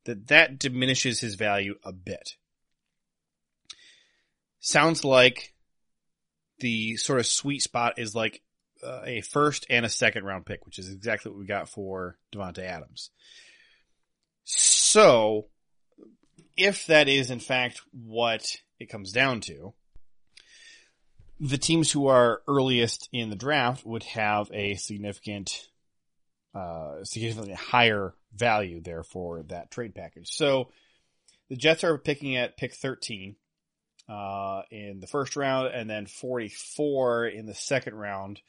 That 0.05 0.28
that 0.28 0.59
diminishes 0.59 1.20
his 1.20 1.34
value 1.34 1.74
a 1.84 1.93
bit. 1.93 2.36
Sounds 4.61 5.05
like 5.05 5.55
the 6.59 6.97
sort 6.97 7.20
of 7.20 7.26
sweet 7.26 7.62
spot 7.62 7.95
is 7.99 8.14
like 8.14 8.43
uh, 8.82 9.03
a 9.05 9.20
first 9.20 9.66
and 9.70 9.84
a 9.84 9.91
second 9.91 10.24
round 10.24 10.47
pick, 10.47 10.64
which 10.66 10.78
is 10.78 10.91
exactly 10.91 11.30
what 11.30 11.38
we 11.38 11.47
got 11.47 11.68
for 11.68 12.18
Davante 12.34 12.61
Adams. 12.61 13.11
So, 14.45 15.47
if 16.57 16.86
that 16.86 17.09
is 17.09 17.30
in 17.30 17.41
fact 17.41 17.82
what 17.93 18.57
it 18.78 18.86
comes 18.86 19.12
down 19.12 19.41
to, 19.43 19.74
the 21.41 21.59
teams 21.59 21.91
who 21.91 22.07
are 22.07 22.43
earliest 22.47 23.09
in 23.12 23.30
the 23.30 23.36
draft 23.36 23.86
would 23.86 24.03
have 24.03 24.51
a 24.53 24.74
significant, 24.74 25.68
uh, 26.55 27.03
significantly 27.03 27.55
higher 27.55 28.14
value 28.34 28.80
there 28.82 29.03
for 29.03 29.43
that 29.45 29.70
trade 29.70 29.95
package. 29.95 30.28
So 30.30 30.70
the 31.49 31.57
Jets 31.57 31.82
are 31.82 31.97
picking 31.97 32.36
at 32.36 32.59
pick 32.59 32.74
13, 32.74 33.36
uh, 34.07 34.62
in 34.70 35.01
the 35.01 35.07
first 35.07 35.34
round 35.34 35.68
and 35.68 35.88
then 35.88 36.05
44 36.05 37.26
in 37.26 37.47
the 37.47 37.55
second 37.55 37.95
round. 37.95 38.43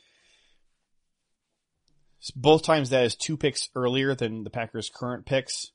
Both 2.36 2.64
times 2.64 2.90
that 2.90 3.06
is 3.06 3.16
two 3.16 3.38
picks 3.38 3.70
earlier 3.74 4.16
than 4.16 4.44
the 4.44 4.50
Packers' 4.50 4.92
current 4.94 5.26
picks. 5.26 5.72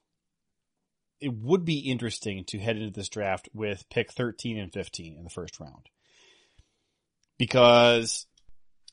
It 1.19 1.33
would 1.33 1.65
be 1.65 1.79
interesting 1.79 2.45
to 2.49 2.59
head 2.59 2.77
into 2.77 2.91
this 2.91 3.09
draft 3.09 3.49
with 3.55 3.89
pick 3.89 4.13
13 4.13 4.59
and 4.59 4.73
15 4.73 5.17
in 5.17 5.25
the 5.25 5.31
first 5.31 5.59
round 5.59 5.89
because 7.39 8.27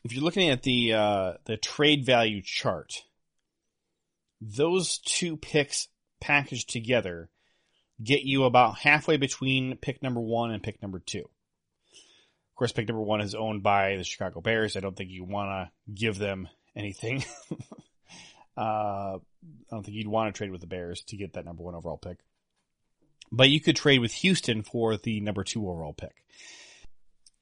if 0.03 0.13
you're 0.13 0.23
looking 0.23 0.49
at 0.49 0.63
the 0.63 0.93
uh, 0.93 1.33
the 1.45 1.57
trade 1.57 2.05
value 2.05 2.41
chart, 2.43 3.03
those 4.41 4.99
two 4.99 5.37
picks 5.37 5.87
packaged 6.19 6.69
together 6.69 7.29
get 8.03 8.23
you 8.23 8.43
about 8.43 8.77
halfway 8.77 9.17
between 9.17 9.77
pick 9.77 10.01
number 10.01 10.21
one 10.21 10.51
and 10.51 10.63
pick 10.63 10.81
number 10.81 10.99
two. 10.99 11.19
Of 11.23 12.55
course, 12.55 12.71
pick 12.71 12.87
number 12.87 13.01
one 13.01 13.21
is 13.21 13.35
owned 13.35 13.63
by 13.63 13.95
the 13.97 14.03
Chicago 14.03 14.41
Bears. 14.41 14.75
I 14.75 14.79
don't 14.79 14.95
think 14.95 15.09
you 15.09 15.23
want 15.23 15.49
to 15.49 15.93
give 15.93 16.17
them 16.17 16.47
anything. 16.75 17.23
uh, 18.57 19.17
I 19.17 19.19
don't 19.71 19.83
think 19.83 19.97
you'd 19.97 20.07
want 20.07 20.33
to 20.33 20.37
trade 20.37 20.51
with 20.51 20.61
the 20.61 20.67
Bears 20.67 21.01
to 21.07 21.17
get 21.17 21.33
that 21.33 21.45
number 21.45 21.63
one 21.63 21.75
overall 21.75 21.97
pick. 21.97 22.17
But 23.31 23.49
you 23.49 23.59
could 23.59 23.75
trade 23.75 23.99
with 23.99 24.13
Houston 24.13 24.61
for 24.61 24.97
the 24.97 25.19
number 25.19 25.43
two 25.43 25.67
overall 25.67 25.93
pick. 25.93 26.13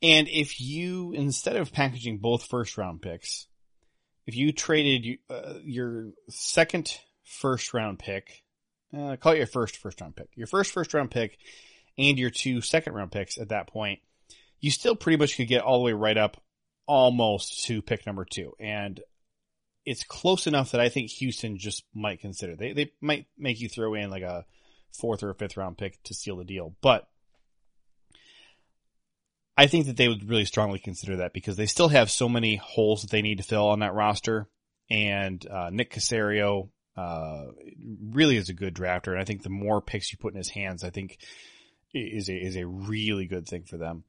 And 0.01 0.27
if 0.27 0.59
you, 0.59 1.13
instead 1.13 1.55
of 1.55 1.71
packaging 1.71 2.17
both 2.17 2.43
first 2.43 2.77
round 2.77 3.01
picks, 3.01 3.47
if 4.25 4.35
you 4.35 4.51
traded 4.51 5.19
uh, 5.29 5.55
your 5.63 6.11
second 6.29 6.97
first 7.23 7.73
round 7.73 7.99
pick, 7.99 8.43
uh, 8.97 9.15
call 9.17 9.33
it 9.33 9.37
your 9.37 9.47
first 9.47 9.77
first 9.77 10.01
round 10.01 10.15
pick, 10.15 10.29
your 10.35 10.47
first 10.47 10.71
first 10.71 10.93
round 10.93 11.11
pick, 11.11 11.37
and 11.97 12.17
your 12.17 12.29
two 12.29 12.61
second 12.61 12.93
round 12.93 13.11
picks 13.11 13.37
at 13.37 13.49
that 13.49 13.67
point, 13.67 13.99
you 14.59 14.71
still 14.71 14.95
pretty 14.95 15.17
much 15.17 15.35
could 15.35 15.47
get 15.47 15.61
all 15.61 15.79
the 15.79 15.85
way 15.85 15.93
right 15.93 16.17
up 16.17 16.41
almost 16.87 17.65
to 17.65 17.81
pick 17.81 18.05
number 18.05 18.25
two. 18.25 18.53
And 18.59 18.99
it's 19.85 20.03
close 20.03 20.47
enough 20.47 20.71
that 20.71 20.81
I 20.81 20.89
think 20.89 21.09
Houston 21.11 21.57
just 21.57 21.83
might 21.93 22.21
consider. 22.21 22.55
They 22.55 22.73
they 22.73 22.91
might 23.01 23.27
make 23.37 23.59
you 23.59 23.69
throw 23.69 23.93
in 23.93 24.09
like 24.09 24.23
a 24.23 24.45
fourth 24.99 25.23
or 25.23 25.29
a 25.29 25.35
fifth 25.35 25.57
round 25.57 25.77
pick 25.77 26.01
to 26.03 26.13
seal 26.13 26.37
the 26.37 26.43
deal, 26.43 26.75
but 26.81 27.07
I 29.57 29.67
think 29.67 29.85
that 29.87 29.97
they 29.97 30.07
would 30.07 30.29
really 30.29 30.45
strongly 30.45 30.79
consider 30.79 31.17
that 31.17 31.33
because 31.33 31.55
they 31.55 31.65
still 31.65 31.89
have 31.89 32.09
so 32.09 32.29
many 32.29 32.55
holes 32.55 33.01
that 33.01 33.11
they 33.11 33.21
need 33.21 33.37
to 33.37 33.43
fill 33.43 33.67
on 33.67 33.79
that 33.79 33.93
roster. 33.93 34.47
And 34.89 35.45
uh, 35.47 35.69
Nick 35.71 35.93
Caserio 35.93 36.69
uh, 36.97 37.45
really 38.09 38.37
is 38.37 38.49
a 38.49 38.53
good 38.53 38.75
drafter, 38.75 39.11
and 39.11 39.19
I 39.19 39.23
think 39.23 39.43
the 39.43 39.49
more 39.49 39.81
picks 39.81 40.11
you 40.11 40.17
put 40.17 40.33
in 40.33 40.37
his 40.37 40.49
hands, 40.49 40.83
I 40.83 40.89
think 40.89 41.17
is 41.93 42.29
a 42.29 42.33
is 42.33 42.55
a 42.55 42.67
really 42.67 43.25
good 43.25 43.47
thing 43.47 43.63
for 43.63 43.77
them. 43.77 44.03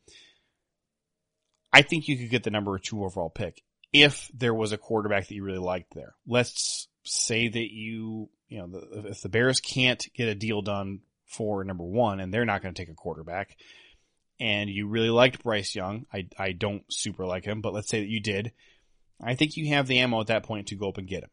I 1.72 1.82
think 1.82 2.08
you 2.08 2.18
could 2.18 2.30
get 2.30 2.42
the 2.42 2.50
number 2.50 2.78
two 2.78 3.04
overall 3.04 3.30
pick 3.30 3.62
if 3.92 4.30
there 4.34 4.54
was 4.54 4.72
a 4.72 4.78
quarterback 4.78 5.28
that 5.28 5.34
you 5.34 5.44
really 5.44 5.58
liked 5.58 5.94
there. 5.94 6.14
Let's 6.26 6.88
say 7.04 7.48
that 7.48 7.72
you, 7.72 8.28
you 8.48 8.58
know, 8.58 8.66
the, 8.66 9.08
if 9.08 9.22
the 9.22 9.28
Bears 9.28 9.60
can't 9.60 10.04
get 10.14 10.28
a 10.28 10.34
deal 10.34 10.62
done 10.62 11.00
for 11.26 11.64
number 11.64 11.84
one 11.84 12.20
and 12.20 12.32
they're 12.32 12.44
not 12.44 12.62
going 12.62 12.74
to 12.74 12.80
take 12.80 12.90
a 12.90 12.94
quarterback 12.94 13.56
and 14.42 14.68
you 14.68 14.88
really 14.88 15.08
liked 15.08 15.44
Bryce 15.44 15.76
Young, 15.76 16.04
I, 16.12 16.26
I 16.36 16.50
don't 16.50 16.82
super 16.90 17.24
like 17.24 17.44
him, 17.44 17.60
but 17.60 17.72
let's 17.72 17.88
say 17.88 18.00
that 18.00 18.08
you 18.08 18.18
did. 18.18 18.50
I 19.22 19.36
think 19.36 19.56
you 19.56 19.68
have 19.68 19.86
the 19.86 20.00
ammo 20.00 20.20
at 20.20 20.26
that 20.26 20.42
point 20.42 20.66
to 20.68 20.74
go 20.74 20.88
up 20.88 20.98
and 20.98 21.06
get 21.06 21.22
him. 21.22 21.30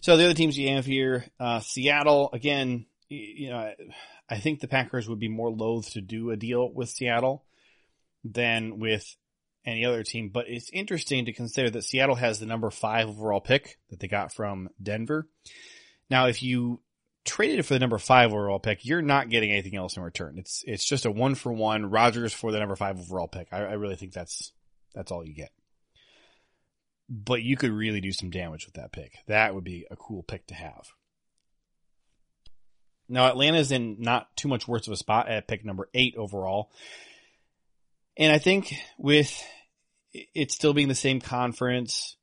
So 0.00 0.16
the 0.16 0.24
other 0.24 0.34
teams 0.34 0.58
you 0.58 0.74
have 0.74 0.84
here, 0.84 1.24
uh, 1.38 1.60
Seattle, 1.60 2.30
again, 2.32 2.86
you 3.08 3.50
know, 3.50 3.72
I 4.28 4.40
think 4.40 4.58
the 4.58 4.66
Packers 4.66 5.08
would 5.08 5.20
be 5.20 5.28
more 5.28 5.52
loath 5.52 5.92
to 5.92 6.00
do 6.00 6.32
a 6.32 6.36
deal 6.36 6.68
with 6.68 6.88
Seattle 6.88 7.44
than 8.24 8.80
with 8.80 9.04
any 9.64 9.84
other 9.84 10.02
team. 10.02 10.30
But 10.30 10.46
it's 10.48 10.68
interesting 10.72 11.26
to 11.26 11.32
consider 11.32 11.70
that 11.70 11.84
Seattle 11.84 12.16
has 12.16 12.40
the 12.40 12.46
number 12.46 12.70
five 12.70 13.08
overall 13.08 13.40
pick 13.40 13.78
that 13.90 14.00
they 14.00 14.08
got 14.08 14.34
from 14.34 14.68
Denver. 14.82 15.28
Now, 16.10 16.26
if 16.26 16.42
you 16.42 16.80
traded 17.24 17.58
it 17.58 17.62
for 17.64 17.74
the 17.74 17.80
number 17.80 17.98
five 17.98 18.32
overall 18.32 18.58
pick, 18.58 18.84
you're 18.84 19.02
not 19.02 19.30
getting 19.30 19.50
anything 19.50 19.76
else 19.76 19.96
in 19.96 20.02
return. 20.02 20.38
It's 20.38 20.64
it's 20.66 20.84
just 20.84 21.06
a 21.06 21.10
one 21.10 21.34
for 21.34 21.52
one 21.52 21.86
Rodgers 21.90 22.32
for 22.32 22.52
the 22.52 22.58
number 22.58 22.76
five 22.76 22.98
overall 22.98 23.28
pick. 23.28 23.48
I, 23.52 23.58
I 23.58 23.72
really 23.74 23.96
think 23.96 24.12
that's 24.12 24.52
that's 24.94 25.12
all 25.12 25.24
you 25.24 25.34
get. 25.34 25.50
But 27.08 27.42
you 27.42 27.56
could 27.56 27.72
really 27.72 28.00
do 28.00 28.12
some 28.12 28.30
damage 28.30 28.66
with 28.66 28.74
that 28.74 28.92
pick. 28.92 29.14
That 29.26 29.54
would 29.54 29.64
be 29.64 29.86
a 29.90 29.96
cool 29.96 30.22
pick 30.22 30.46
to 30.48 30.54
have. 30.54 30.88
Now 33.08 33.28
Atlanta's 33.28 33.72
in 33.72 33.96
not 34.00 34.34
too 34.36 34.48
much 34.48 34.66
worse 34.66 34.86
of 34.86 34.92
a 34.92 34.96
spot 34.96 35.28
at 35.28 35.48
pick 35.48 35.64
number 35.64 35.88
eight 35.94 36.14
overall. 36.16 36.70
And 38.16 38.32
I 38.32 38.38
think 38.38 38.74
with 38.98 39.42
it 40.12 40.50
still 40.50 40.74
being 40.74 40.88
the 40.88 40.94
same 40.94 41.20
conference 41.20 42.16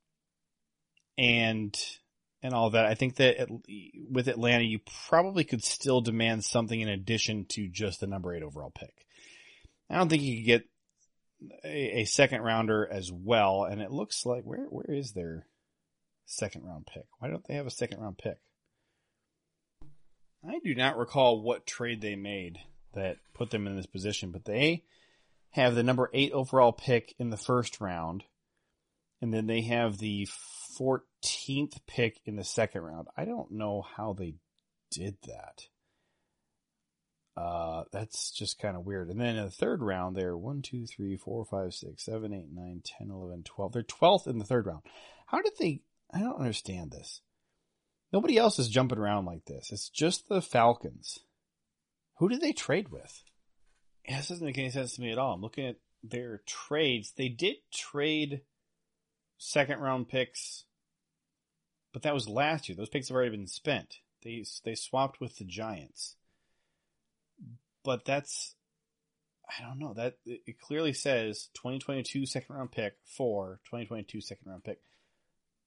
and 1.18 1.78
and 2.42 2.54
all 2.54 2.72
that, 2.72 2.86
I 2.86 2.96
think 2.96 3.16
that 3.16 3.42
it, 3.42 3.50
with 4.10 4.28
Atlanta, 4.28 4.64
you 4.64 4.80
probably 5.08 5.44
could 5.44 5.64
still 5.64 6.02
demand 6.02 6.44
something 6.44 6.80
in 6.80 6.90
addition 6.90 7.46
to 7.50 7.68
just 7.68 8.00
the 8.00 8.08
number 8.08 8.34
eight 8.34 8.44
overall 8.44 8.72
pick. 8.72 8.94
I 9.90 9.98
don't 9.98 10.10
think 10.10 10.24
you 10.24 10.38
could 10.38 10.46
get 10.46 10.64
a, 11.64 12.02
a 12.02 12.06
second 12.06 12.42
rounder 12.42 12.88
as 12.90 13.12
well. 13.12 13.66
And 13.66 13.82
it 13.82 13.92
looks 13.92 14.26
like 14.26 14.44
where 14.44 14.66
where 14.70 14.96
is 14.96 15.12
their 15.12 15.46
second 16.26 16.64
round 16.66 16.86
pick? 16.86 17.06
Why 17.20 17.30
don't 17.30 17.46
they 17.48 17.56
have 17.56 17.68
a 17.68 17.72
second 17.72 18.00
round 18.00 18.18
pick? 18.18 18.38
I 20.48 20.60
do 20.64 20.74
not 20.74 20.98
recall 20.98 21.42
what 21.42 21.66
trade 21.66 22.02
they 22.02 22.16
made 22.16 22.60
that 22.94 23.18
put 23.34 23.50
them 23.52 23.68
in 23.68 23.76
this 23.76 23.86
position, 23.86 24.32
but 24.32 24.46
they 24.46 24.84
have 25.52 25.76
the 25.76 25.84
number 25.84 26.10
eight 26.14 26.32
overall 26.32 26.72
pick 26.72 27.14
in 27.20 27.30
the 27.30 27.38
first 27.38 27.82
round, 27.82 28.24
and 29.22 29.34
then 29.34 29.48
they 29.48 29.62
have 29.62 29.98
the 29.98 30.28
14th 30.80 31.80
pick 31.88 32.20
in 32.26 32.36
the 32.36 32.44
second 32.44 32.82
round. 32.82 33.08
I 33.18 33.26
don't 33.26 33.52
know 33.52 33.82
how 33.82 34.14
they 34.14 34.36
did 34.92 35.18
that. 35.28 35.64
Uh, 37.36 37.84
that's 37.92 38.32
just 38.32 38.60
kind 38.60 38.76
of 38.76 38.86
weird. 38.86 39.10
And 39.10 39.20
then 39.20 39.38
in 39.38 39.46
the 39.46 39.52
third 39.52 39.82
round, 39.82 40.16
they're 40.16 40.38
1, 40.38 40.62
2, 40.62 40.86
3, 40.86 41.18
4, 41.18 41.46
5, 41.46 41.74
6, 41.74 42.04
7, 42.06 42.34
8, 42.34 42.46
9, 42.52 42.82
10, 42.84 43.10
11, 43.10 43.44
12. 43.44 43.72
They're 43.72 43.84
12th 43.84 44.28
in 44.28 44.40
the 44.40 44.46
third 44.46 44.66
round. 44.66 44.82
How 45.28 45.42
did 45.42 45.54
they? 45.58 45.82
I 46.14 46.20
don't 46.20 46.40
understand 46.40 46.92
this. 46.92 47.22
Nobody 48.12 48.38
else 48.38 48.60
is 48.60 48.68
jumping 48.68 48.98
around 48.98 49.26
like 49.26 49.46
this. 49.46 49.72
It's 49.72 49.90
just 49.90 50.28
the 50.28 50.42
Falcons. 50.42 51.20
Who 52.18 52.28
did 52.28 52.42
they 52.42 52.52
trade 52.52 52.90
with? 52.90 53.24
Yeah, 54.08 54.18
this 54.18 54.30
doesn't 54.30 54.46
make 54.46 54.58
any 54.58 54.72
sense 54.72 54.96
to 54.96 55.02
me 55.02 55.12
at 55.12 55.18
all. 55.18 55.34
I'm 55.34 55.42
looking 55.42 55.68
at 55.68 55.78
their 56.04 56.42
trades. 56.46 57.14
They 57.16 57.30
did 57.30 57.58
trade 57.72 58.42
second 59.38 59.80
round 59.80 60.10
picks, 60.10 60.66
but 62.00 62.04
that 62.04 62.14
was 62.14 62.30
last 62.30 62.70
year. 62.70 62.76
Those 62.76 62.90
picks 62.90 63.10
have 63.10 63.16
already 63.16 63.36
been 63.36 63.48
spent. 63.48 63.98
They 64.24 64.46
they 64.64 64.76
swapped 64.76 65.20
with 65.20 65.38
the 65.38 65.44
Giants, 65.44 66.16
but 67.84 68.06
that's 68.06 68.56
I 69.48 69.64
don't 69.64 69.80
know 69.80 69.94
that 69.96 70.16
it 70.26 70.60
clearly 70.60 70.94
says 70.94 71.50
2022 71.56 72.26
second 72.26 72.56
round 72.56 72.72
pick 72.72 72.94
for 73.06 73.60
2022 73.66 74.22
second 74.22 74.50
round 74.50 74.64
pick. 74.64 74.80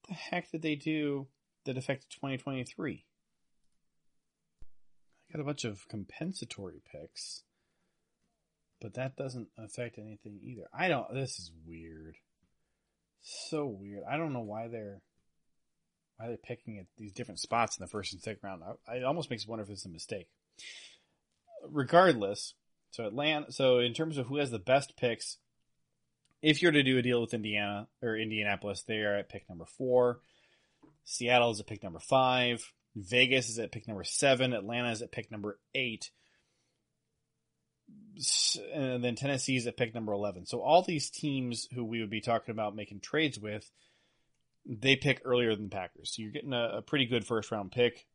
The 0.09 0.15
heck 0.15 0.51
did 0.51 0.63
they 0.63 0.75
do 0.75 1.29
that 1.65 1.77
affected 1.77 2.11
2023? 2.11 3.05
I 5.29 5.33
got 5.37 5.43
a 5.43 5.45
bunch 5.45 5.65
of 5.65 5.87
compensatory 5.89 6.81
picks 6.91 7.43
but 8.83 8.95
that 8.95 9.17
doesn't 9.17 9.49
affect 9.57 9.97
anything 9.97 10.41
either. 10.43 10.69
I 10.75 10.89
don't. 10.89 11.15
This 11.15 11.39
is 11.39 11.53
weird. 11.65 12.17
So 13.21 13.67
weird. 13.67 14.03
I 14.11 14.17
don't 14.17 14.33
know 14.33 14.41
why 14.41 14.67
they're 14.67 15.03
why 16.23 16.29
they're 16.29 16.37
picking 16.37 16.79
at 16.79 16.87
these 16.97 17.13
different 17.13 17.41
spots 17.41 17.77
in 17.77 17.83
the 17.83 17.89
first 17.89 18.13
and 18.13 18.23
second 18.23 18.41
round. 18.43 18.63
I, 18.89 18.97
it 18.97 19.05
almost 19.05 19.29
makes 19.29 19.47
me 19.47 19.51
wonder 19.51 19.65
if 19.65 19.71
it's 19.71 19.87
a 19.87 19.91
mistake. 19.91 20.29
Regardless, 21.69 22.55
so 22.91 23.07
Atlanta. 23.07 23.51
So 23.51 23.79
in 23.79 23.93
terms 23.93 24.19
of 24.19 24.27
who 24.27 24.37
has 24.37 24.51
the 24.51 24.59
best 24.59 24.97
picks, 24.97 25.39
if 26.41 26.63
you're 26.63 26.73
to 26.73 26.83
do 26.83 26.99
a 26.99 27.03
deal 27.03 27.21
with 27.21 27.35
Indiana 27.35 27.89
or 28.03 28.17
Indianapolis, 28.17 28.83
they 28.83 28.99
are 28.99 29.19
at 29.19 29.29
pick 29.29 29.49
number 29.49 29.65
four. 29.65 30.21
Seattle 31.05 31.51
is 31.51 31.61
at 31.61 31.67
pick 31.67 31.83
number 31.83 32.01
five. 32.01 32.63
Vegas 32.95 33.49
is 33.49 33.59
at 33.59 33.73
pick 33.73 33.89
number 33.89 34.05
seven. 34.05 34.53
Atlanta 34.53 34.91
is 34.91 35.03
at 35.03 35.13
pick 35.13 35.31
number 35.31 35.59
eight 35.75 36.11
and 38.75 39.03
then 39.03 39.15
Tennessee 39.15 39.57
is 39.57 39.67
at 39.67 39.77
pick 39.77 39.95
number 39.95 40.13
11. 40.13 40.47
So 40.47 40.61
all 40.61 40.83
these 40.83 41.11
teams 41.11 41.67
who 41.75 41.85
we 41.85 42.01
would 42.01 42.11
be 42.11 42.21
talking 42.21 42.53
about 42.53 42.77
making 42.77 43.01
trades 43.01 43.39
with, 43.39 43.71
they 44.67 44.97
pick 44.97 45.23
earlier 45.25 45.55
than 45.55 45.65
the 45.65 45.75
Packers. 45.75 46.15
So 46.15 46.23
you're 46.23 46.31
getting 46.31 46.53
a, 46.53 46.79
a, 46.79 46.83
pretty 46.83 47.07
good 47.07 47.27
first 47.27 47.51
round 47.51 47.73
pick. 47.73 48.07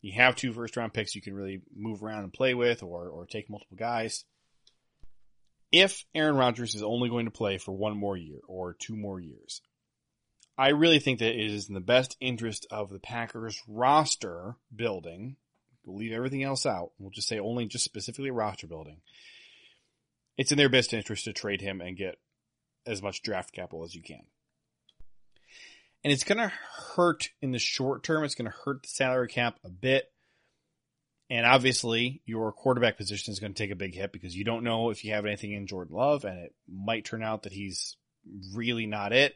You 0.00 0.12
have 0.12 0.36
two 0.36 0.52
first 0.52 0.76
round 0.76 0.94
picks 0.94 1.14
you 1.14 1.22
can 1.22 1.34
really 1.34 1.60
move 1.74 2.02
around 2.02 2.24
and 2.24 2.32
play 2.32 2.54
with 2.54 2.82
or, 2.82 3.08
or 3.08 3.26
take 3.26 3.50
multiple 3.50 3.76
guys. 3.76 4.24
If 5.70 6.04
Aaron 6.14 6.36
Rodgers 6.36 6.74
is 6.74 6.82
only 6.82 7.10
going 7.10 7.26
to 7.26 7.30
play 7.30 7.58
for 7.58 7.72
one 7.72 7.96
more 7.96 8.16
year 8.16 8.38
or 8.46 8.74
two 8.74 8.96
more 8.96 9.20
years, 9.20 9.60
I 10.56 10.68
really 10.68 10.98
think 10.98 11.18
that 11.18 11.34
it 11.34 11.52
is 11.52 11.68
in 11.68 11.74
the 11.74 11.80
best 11.80 12.16
interest 12.20 12.66
of 12.70 12.90
the 12.90 12.98
Packers 12.98 13.60
roster 13.68 14.56
building. 14.74 15.36
We'll 15.84 15.98
leave 15.98 16.12
everything 16.12 16.42
else 16.42 16.64
out. 16.64 16.92
We'll 16.98 17.10
just 17.10 17.28
say 17.28 17.38
only 17.38 17.66
just 17.66 17.84
specifically 17.84 18.30
roster 18.30 18.66
building 18.66 19.00
it's 20.38 20.52
in 20.52 20.56
their 20.56 20.70
best 20.70 20.94
interest 20.94 21.24
to 21.24 21.32
trade 21.32 21.60
him 21.60 21.82
and 21.82 21.96
get 21.96 22.14
as 22.86 23.02
much 23.02 23.22
draft 23.22 23.52
capital 23.52 23.84
as 23.84 23.94
you 23.94 24.02
can. 24.02 24.22
And 26.04 26.12
it's 26.12 26.24
going 26.24 26.38
to 26.38 26.52
hurt 26.94 27.30
in 27.42 27.50
the 27.50 27.58
short 27.58 28.02
term. 28.02 28.24
It's 28.24 28.34
going 28.34 28.50
to 28.50 28.56
hurt 28.64 28.82
the 28.82 28.88
salary 28.88 29.28
cap 29.28 29.58
a 29.64 29.68
bit. 29.68 30.10
And 31.30 31.44
obviously, 31.44 32.22
your 32.24 32.52
quarterback 32.52 32.96
position 32.96 33.32
is 33.32 33.40
going 33.40 33.52
to 33.52 33.62
take 33.62 33.70
a 33.70 33.76
big 33.76 33.94
hit 33.94 34.12
because 34.12 34.34
you 34.34 34.44
don't 34.44 34.64
know 34.64 34.90
if 34.90 35.04
you 35.04 35.12
have 35.12 35.26
anything 35.26 35.52
in 35.52 35.66
Jordan 35.66 35.94
Love, 35.94 36.24
and 36.24 36.38
it 36.38 36.54
might 36.66 37.04
turn 37.04 37.22
out 37.22 37.42
that 37.42 37.52
he's 37.52 37.96
really 38.54 38.86
not 38.86 39.12
it. 39.12 39.34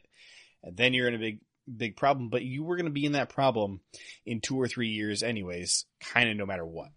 And 0.63 0.75
then 0.75 0.93
you're 0.93 1.07
in 1.07 1.15
a 1.15 1.19
big, 1.19 1.39
big 1.77 1.95
problem. 1.95 2.29
But 2.29 2.43
you 2.43 2.63
were 2.63 2.77
going 2.77 2.85
to 2.85 2.91
be 2.91 3.05
in 3.05 3.11
that 3.11 3.29
problem 3.29 3.81
in 4.25 4.41
two 4.41 4.59
or 4.59 4.67
three 4.67 4.89
years, 4.89 5.21
anyways, 5.21 5.85
kind 6.01 6.29
of 6.29 6.37
no 6.37 6.45
matter 6.45 6.65
what. 6.65 6.89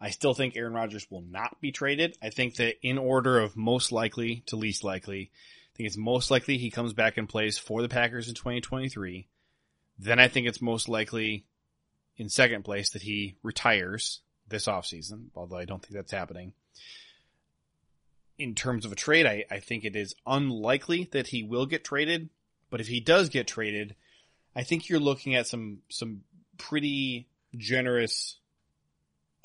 I 0.00 0.10
still 0.10 0.34
think 0.34 0.56
Aaron 0.56 0.74
Rodgers 0.74 1.06
will 1.10 1.22
not 1.22 1.60
be 1.62 1.72
traded. 1.72 2.18
I 2.22 2.28
think 2.28 2.56
that 2.56 2.74
in 2.82 2.98
order 2.98 3.38
of 3.38 3.56
most 3.56 3.92
likely 3.92 4.42
to 4.46 4.56
least 4.56 4.84
likely, 4.84 5.30
think 5.74 5.86
it's 5.86 5.96
most 5.96 6.30
likely 6.30 6.58
he 6.58 6.70
comes 6.70 6.92
back 6.92 7.16
and 7.16 7.28
plays 7.28 7.58
for 7.58 7.82
the 7.82 7.88
Packers 7.88 8.28
in 8.28 8.34
2023. 8.34 9.26
Then 9.98 10.18
I 10.18 10.28
think 10.28 10.46
it's 10.46 10.62
most 10.62 10.88
likely 10.88 11.44
in 12.16 12.28
second 12.28 12.64
place 12.64 12.90
that 12.90 13.02
he 13.02 13.36
retires 13.42 14.20
this 14.48 14.66
offseason, 14.66 15.26
although 15.34 15.56
I 15.56 15.64
don't 15.64 15.82
think 15.82 15.94
that's 15.94 16.12
happening. 16.12 16.52
In 18.38 18.54
terms 18.54 18.84
of 18.84 18.92
a 18.92 18.96
trade, 18.96 19.26
I, 19.26 19.44
I 19.50 19.60
think 19.60 19.84
it 19.84 19.96
is 19.96 20.14
unlikely 20.26 21.08
that 21.12 21.28
he 21.28 21.42
will 21.42 21.66
get 21.66 21.84
traded, 21.84 22.30
but 22.70 22.80
if 22.80 22.88
he 22.88 23.00
does 23.00 23.28
get 23.28 23.46
traded, 23.46 23.94
I 24.56 24.62
think 24.62 24.88
you're 24.88 25.00
looking 25.00 25.34
at 25.34 25.46
some 25.46 25.78
some 25.88 26.22
pretty 26.58 27.28
generous 27.56 28.38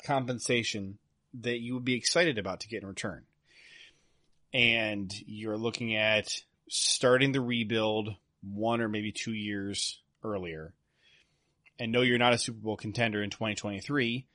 compensation 0.04 0.98
that 1.34 1.60
you 1.60 1.74
would 1.74 1.84
be 1.84 1.94
excited 1.94 2.38
about 2.38 2.60
to 2.60 2.68
get 2.68 2.82
in 2.82 2.88
return. 2.88 3.24
And 4.52 5.12
you're 5.26 5.56
looking 5.56 5.94
at 5.94 6.42
starting 6.68 7.32
the 7.32 7.40
rebuild 7.40 8.14
one 8.42 8.80
or 8.80 8.88
maybe 8.88 9.12
two 9.12 9.32
years 9.32 10.00
earlier. 10.24 10.72
And 11.78 11.92
no, 11.92 12.02
you're 12.02 12.18
not 12.18 12.32
a 12.32 12.38
Super 12.38 12.58
Bowl 12.60 12.76
contender 12.76 13.22
in 13.22 13.30
2023. 13.30 14.26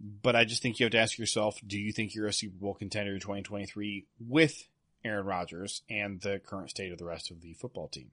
But 0.00 0.36
I 0.36 0.44
just 0.44 0.60
think 0.60 0.78
you 0.78 0.84
have 0.84 0.92
to 0.92 0.98
ask 0.98 1.18
yourself, 1.18 1.58
do 1.66 1.78
you 1.78 1.92
think 1.92 2.14
you're 2.14 2.26
a 2.26 2.32
Super 2.32 2.56
Bowl 2.56 2.74
contender 2.74 3.14
in 3.14 3.20
2023 3.20 4.06
with 4.20 4.66
Aaron 5.04 5.24
Rodgers 5.24 5.82
and 5.88 6.20
the 6.20 6.40
current 6.44 6.70
state 6.70 6.92
of 6.92 6.98
the 6.98 7.04
rest 7.04 7.30
of 7.30 7.40
the 7.40 7.54
football 7.54 7.88
team? 7.88 8.10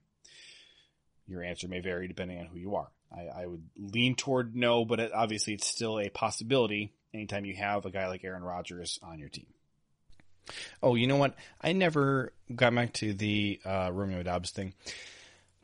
Your 1.26 1.42
answer 1.42 1.68
may 1.68 1.80
vary 1.80 2.08
depending 2.08 2.38
on 2.38 2.46
who 2.46 2.58
you 2.58 2.76
are. 2.76 2.88
I, 3.14 3.42
I 3.42 3.46
would 3.46 3.62
lean 3.76 4.14
toward 4.14 4.56
no, 4.56 4.84
but 4.84 5.00
it, 5.00 5.12
obviously 5.12 5.54
it's 5.54 5.66
still 5.66 5.98
a 5.98 6.08
possibility 6.08 6.92
anytime 7.12 7.44
you 7.44 7.54
have 7.56 7.84
a 7.84 7.90
guy 7.90 8.08
like 8.08 8.24
Aaron 8.24 8.42
Rodgers 8.42 8.98
on 9.02 9.18
your 9.18 9.28
team. 9.28 9.46
Oh, 10.82 10.94
you 10.94 11.06
know 11.06 11.16
what? 11.16 11.34
I 11.60 11.72
never 11.72 12.32
got 12.54 12.74
back 12.74 12.92
to 12.94 13.14
the 13.14 13.60
uh, 13.64 13.90
Romeo 13.92 14.22
Doubs 14.22 14.50
thing, 14.50 14.74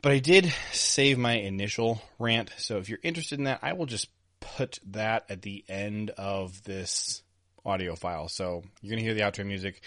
but 0.01 0.11
I 0.11 0.19
did 0.19 0.53
save 0.71 1.17
my 1.17 1.33
initial 1.33 2.01
rant. 2.17 2.51
So 2.57 2.77
if 2.77 2.89
you're 2.89 2.99
interested 3.03 3.39
in 3.39 3.45
that, 3.45 3.59
I 3.61 3.73
will 3.73 3.85
just 3.85 4.09
put 4.39 4.79
that 4.91 5.25
at 5.29 5.41
the 5.41 5.63
end 5.67 6.11
of 6.11 6.63
this 6.63 7.21
audio 7.65 7.95
file. 7.95 8.29
So 8.29 8.63
you're 8.81 8.91
going 8.91 8.99
to 8.99 9.05
hear 9.05 9.13
the 9.13 9.21
outro 9.21 9.45
music, 9.45 9.81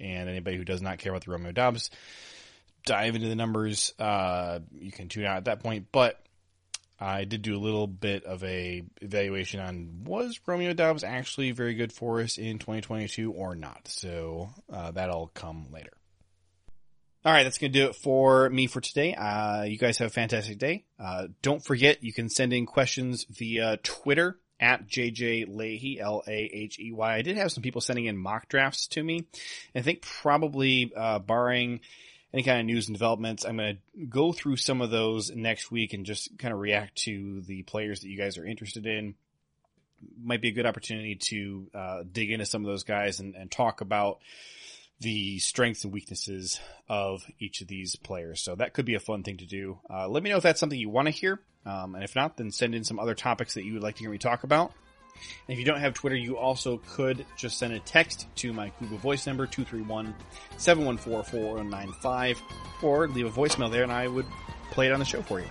and 0.00 0.28
anybody 0.28 0.56
who 0.56 0.64
does 0.64 0.82
not 0.82 0.98
care 0.98 1.12
about 1.12 1.24
the 1.24 1.30
Romeo 1.30 1.52
Doubs, 1.52 1.90
dive 2.86 3.14
into 3.14 3.28
the 3.28 3.36
numbers. 3.36 3.92
Uh, 3.98 4.60
you 4.72 4.90
can 4.90 5.08
tune 5.08 5.24
out 5.24 5.36
at 5.36 5.44
that 5.44 5.60
point. 5.60 5.86
But 5.92 6.18
I 7.02 7.24
did 7.24 7.42
do 7.42 7.56
a 7.56 7.58
little 7.58 7.88
bit 7.88 8.24
of 8.24 8.44
a 8.44 8.82
evaluation 9.00 9.58
on 9.58 10.04
was 10.04 10.40
Romeo 10.46 10.72
Doubs 10.72 11.02
actually 11.02 11.50
very 11.50 11.74
good 11.74 11.92
for 11.92 12.20
us 12.20 12.38
in 12.38 12.58
2022 12.58 13.32
or 13.32 13.56
not. 13.56 13.88
So 13.88 14.50
uh, 14.72 14.92
that'll 14.92 15.28
come 15.34 15.66
later. 15.72 15.90
All 17.24 17.32
right, 17.32 17.42
that's 17.42 17.58
going 17.58 17.72
to 17.72 17.78
do 17.78 17.86
it 17.86 17.96
for 17.96 18.48
me 18.50 18.66
for 18.66 18.80
today. 18.80 19.14
Uh, 19.14 19.62
you 19.62 19.78
guys 19.78 19.98
have 19.98 20.08
a 20.08 20.12
fantastic 20.12 20.58
day. 20.58 20.84
Uh, 20.98 21.28
don't 21.40 21.64
forget, 21.64 22.02
you 22.02 22.12
can 22.12 22.28
send 22.28 22.52
in 22.52 22.66
questions 22.66 23.26
via 23.30 23.78
Twitter 23.78 24.38
at 24.58 24.88
JJ 24.88 25.48
Lahey, 25.48 26.00
L-A-H-E-Y. 26.00 27.14
I 27.14 27.22
did 27.22 27.36
have 27.36 27.52
some 27.52 27.62
people 27.62 27.80
sending 27.80 28.06
in 28.06 28.16
mock 28.16 28.48
drafts 28.48 28.88
to 28.88 29.02
me. 29.02 29.26
I 29.74 29.82
think 29.82 30.02
probably, 30.02 30.92
uh, 30.96 31.20
barring 31.20 31.80
any 32.32 32.42
kind 32.42 32.60
of 32.60 32.66
news 32.66 32.88
and 32.88 32.96
developments. 32.96 33.44
I'm 33.44 33.56
going 33.56 33.78
to 33.94 34.06
go 34.06 34.32
through 34.32 34.56
some 34.56 34.80
of 34.80 34.90
those 34.90 35.30
next 35.30 35.70
week 35.70 35.92
and 35.92 36.06
just 36.06 36.38
kind 36.38 36.52
of 36.52 36.60
react 36.60 36.96
to 37.04 37.42
the 37.42 37.62
players 37.62 38.00
that 38.00 38.08
you 38.08 38.16
guys 38.16 38.38
are 38.38 38.46
interested 38.46 38.86
in. 38.86 39.14
Might 40.20 40.40
be 40.40 40.48
a 40.48 40.52
good 40.52 40.66
opportunity 40.66 41.16
to 41.28 41.66
uh, 41.74 42.02
dig 42.10 42.30
into 42.30 42.46
some 42.46 42.62
of 42.62 42.66
those 42.66 42.84
guys 42.84 43.20
and, 43.20 43.34
and, 43.36 43.50
talk 43.50 43.80
about 43.80 44.18
the 44.98 45.38
strengths 45.38 45.84
and 45.84 45.92
weaknesses 45.92 46.58
of 46.88 47.22
each 47.38 47.60
of 47.60 47.68
these 47.68 47.94
players. 47.94 48.40
So 48.40 48.56
that 48.56 48.72
could 48.72 48.84
be 48.84 48.94
a 48.94 49.00
fun 49.00 49.22
thing 49.22 49.36
to 49.36 49.46
do. 49.46 49.78
Uh, 49.88 50.08
let 50.08 50.22
me 50.22 50.30
know 50.30 50.38
if 50.38 50.42
that's 50.42 50.58
something 50.58 50.78
you 50.78 50.88
want 50.88 51.06
to 51.06 51.12
hear. 51.12 51.40
Um, 51.64 51.94
and 51.94 52.02
if 52.02 52.16
not, 52.16 52.36
then 52.36 52.50
send 52.50 52.74
in 52.74 52.82
some 52.82 52.98
other 52.98 53.14
topics 53.14 53.54
that 53.54 53.64
you 53.64 53.74
would 53.74 53.82
like 53.82 53.96
to 53.96 54.00
hear 54.00 54.10
me 54.10 54.18
talk 54.18 54.42
about. 54.42 54.72
And 55.46 55.54
if 55.54 55.58
you 55.58 55.64
don't 55.64 55.80
have 55.80 55.94
Twitter, 55.94 56.16
you 56.16 56.36
also 56.36 56.80
could 56.90 57.24
just 57.36 57.58
send 57.58 57.72
a 57.72 57.78
text 57.80 58.26
to 58.36 58.52
my 58.52 58.70
Google 58.80 58.98
Voice 58.98 59.26
number, 59.26 59.46
231-714-4195, 59.46 62.36
or 62.82 63.08
leave 63.08 63.26
a 63.26 63.30
voicemail 63.30 63.70
there 63.70 63.82
and 63.82 63.92
I 63.92 64.08
would 64.08 64.26
play 64.70 64.88
it 64.88 64.92
on 64.92 64.98
the 64.98 65.04
show 65.04 65.22
for 65.22 65.40
you. 65.40 65.48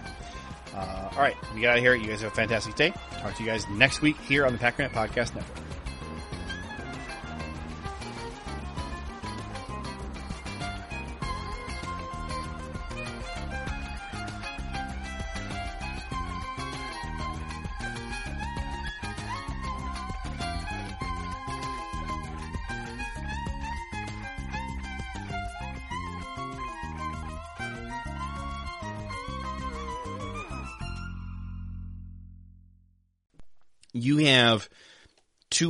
Uh, 0.75 1.09
all 1.13 1.21
right, 1.21 1.35
we 1.53 1.61
get 1.61 1.71
out 1.71 1.77
of 1.77 1.83
here. 1.83 1.95
You 1.95 2.07
guys 2.07 2.21
have 2.21 2.31
a 2.31 2.35
fantastic 2.35 2.75
day. 2.75 2.93
Talk 3.19 3.35
to 3.35 3.43
you 3.43 3.49
guys 3.49 3.67
next 3.69 4.01
week 4.01 4.17
here 4.21 4.45
on 4.45 4.53
the 4.53 4.59
Packernet 4.59 4.91
Podcast 4.91 5.35
Network. 5.35 5.57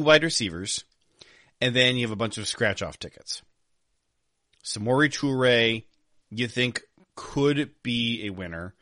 Two 0.02 0.08
wide 0.08 0.24
receivers, 0.24 0.84
and 1.60 1.76
then 1.76 1.96
you 1.96 2.02
have 2.02 2.12
a 2.12 2.16
bunch 2.16 2.38
of 2.38 2.48
scratch 2.48 2.82
off 2.82 2.98
tickets. 2.98 3.42
Samori 4.64 5.10
Toure, 5.10 5.84
you 6.30 6.48
think 6.48 6.82
could 7.16 7.72
be 7.84 8.26
a 8.26 8.32
winner. 8.32 8.74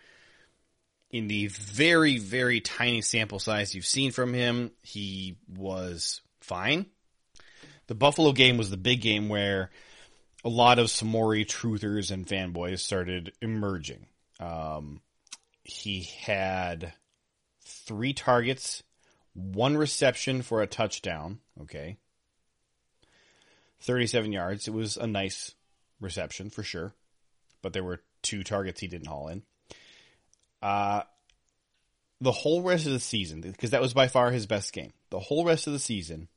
In 1.12 1.28
the 1.28 1.48
very, 1.48 2.20
very 2.20 2.62
tiny 2.62 3.02
sample 3.02 3.40
size 3.40 3.74
you've 3.74 3.86
seen 3.86 4.12
from 4.12 4.34
him, 4.34 4.72
he 4.84 5.38
was 5.58 6.22
fine. 6.40 6.86
The 7.88 7.96
Buffalo 7.96 8.32
game 8.32 8.58
was 8.58 8.70
the 8.70 8.78
big 8.78 9.02
game 9.02 9.28
where 9.28 9.72
a 10.46 10.50
lot 10.50 10.78
of 10.78 10.88
Samori 10.88 11.46
truthers 11.46 12.12
and 12.12 12.28
fanboys 12.28 12.80
started 12.80 13.34
emerging. 13.42 14.06
Um, 14.40 15.02
he 15.64 16.04
had 16.22 16.94
three 17.62 18.14
targets 18.14 18.84
one 19.34 19.78
reception 19.78 20.42
for 20.42 20.62
a 20.62 20.68
touchdown. 20.68 21.40
Okay. 21.62 21.98
37 23.82 24.32
yards. 24.32 24.68
It 24.68 24.74
was 24.74 24.98
a 24.98 25.08
nice 25.08 25.54
reception 26.02 26.50
for 26.50 26.64
sure, 26.64 26.94
but 27.62 27.74
there 27.74 27.84
were 27.84 28.02
two 28.22 28.44
targets 28.44 28.82
he 28.82 28.88
didn't 28.88 29.08
haul 29.08 29.30
in. 29.30 29.44
Uh, 30.62 31.04
the 32.22 32.32
whole 32.32 32.62
rest 32.62 32.86
of 32.86 32.92
the 32.92 33.00
season, 33.00 33.42
because 33.42 33.70
that 33.70 33.82
was 33.82 33.94
by 33.94 34.08
far 34.08 34.32
his 34.32 34.46
best 34.46 34.74
game, 34.74 34.92
the 35.10 35.20
whole 35.20 35.46
rest 35.46 35.68
of 35.68 35.74
the 35.74 35.80
season, 35.80 36.28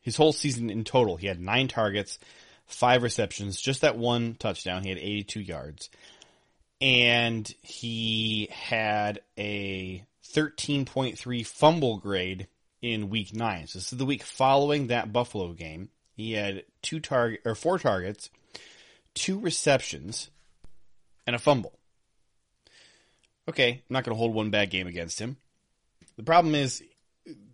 his 0.00 0.16
whole 0.16 0.32
season 0.32 0.70
in 0.70 0.84
total, 0.84 1.16
he 1.16 1.26
had 1.26 1.40
nine 1.40 1.68
targets, 1.68 2.18
five 2.66 3.02
receptions, 3.02 3.60
just 3.60 3.82
that 3.82 3.96
one 3.96 4.34
touchdown. 4.34 4.82
He 4.82 4.88
had 4.90 4.98
82 4.98 5.40
yards. 5.40 5.90
And 6.80 7.50
he 7.62 8.48
had 8.50 9.20
a 9.38 10.04
13.3 10.32 11.46
fumble 11.46 11.98
grade 11.98 12.48
in 12.82 13.08
week 13.08 13.34
nine. 13.34 13.66
So 13.66 13.78
this 13.78 13.92
is 13.92 13.98
the 13.98 14.04
week 14.06 14.22
following 14.22 14.88
that 14.88 15.12
Buffalo 15.12 15.52
game. 15.52 15.90
He 16.16 16.32
had 16.32 16.64
two 16.82 17.00
target 17.00 17.40
or 17.44 17.54
four 17.54 17.78
targets, 17.78 18.30
two 19.14 19.38
receptions, 19.38 20.30
and 21.26 21.34
a 21.34 21.38
fumble. 21.38 21.78
Okay, 23.48 23.70
I'm 23.70 23.82
not 23.92 24.04
going 24.04 24.14
to 24.14 24.18
hold 24.18 24.34
one 24.34 24.50
bad 24.50 24.70
game 24.70 24.86
against 24.86 25.18
him. 25.18 25.36
The 26.16 26.22
problem 26.22 26.54
is 26.54 26.82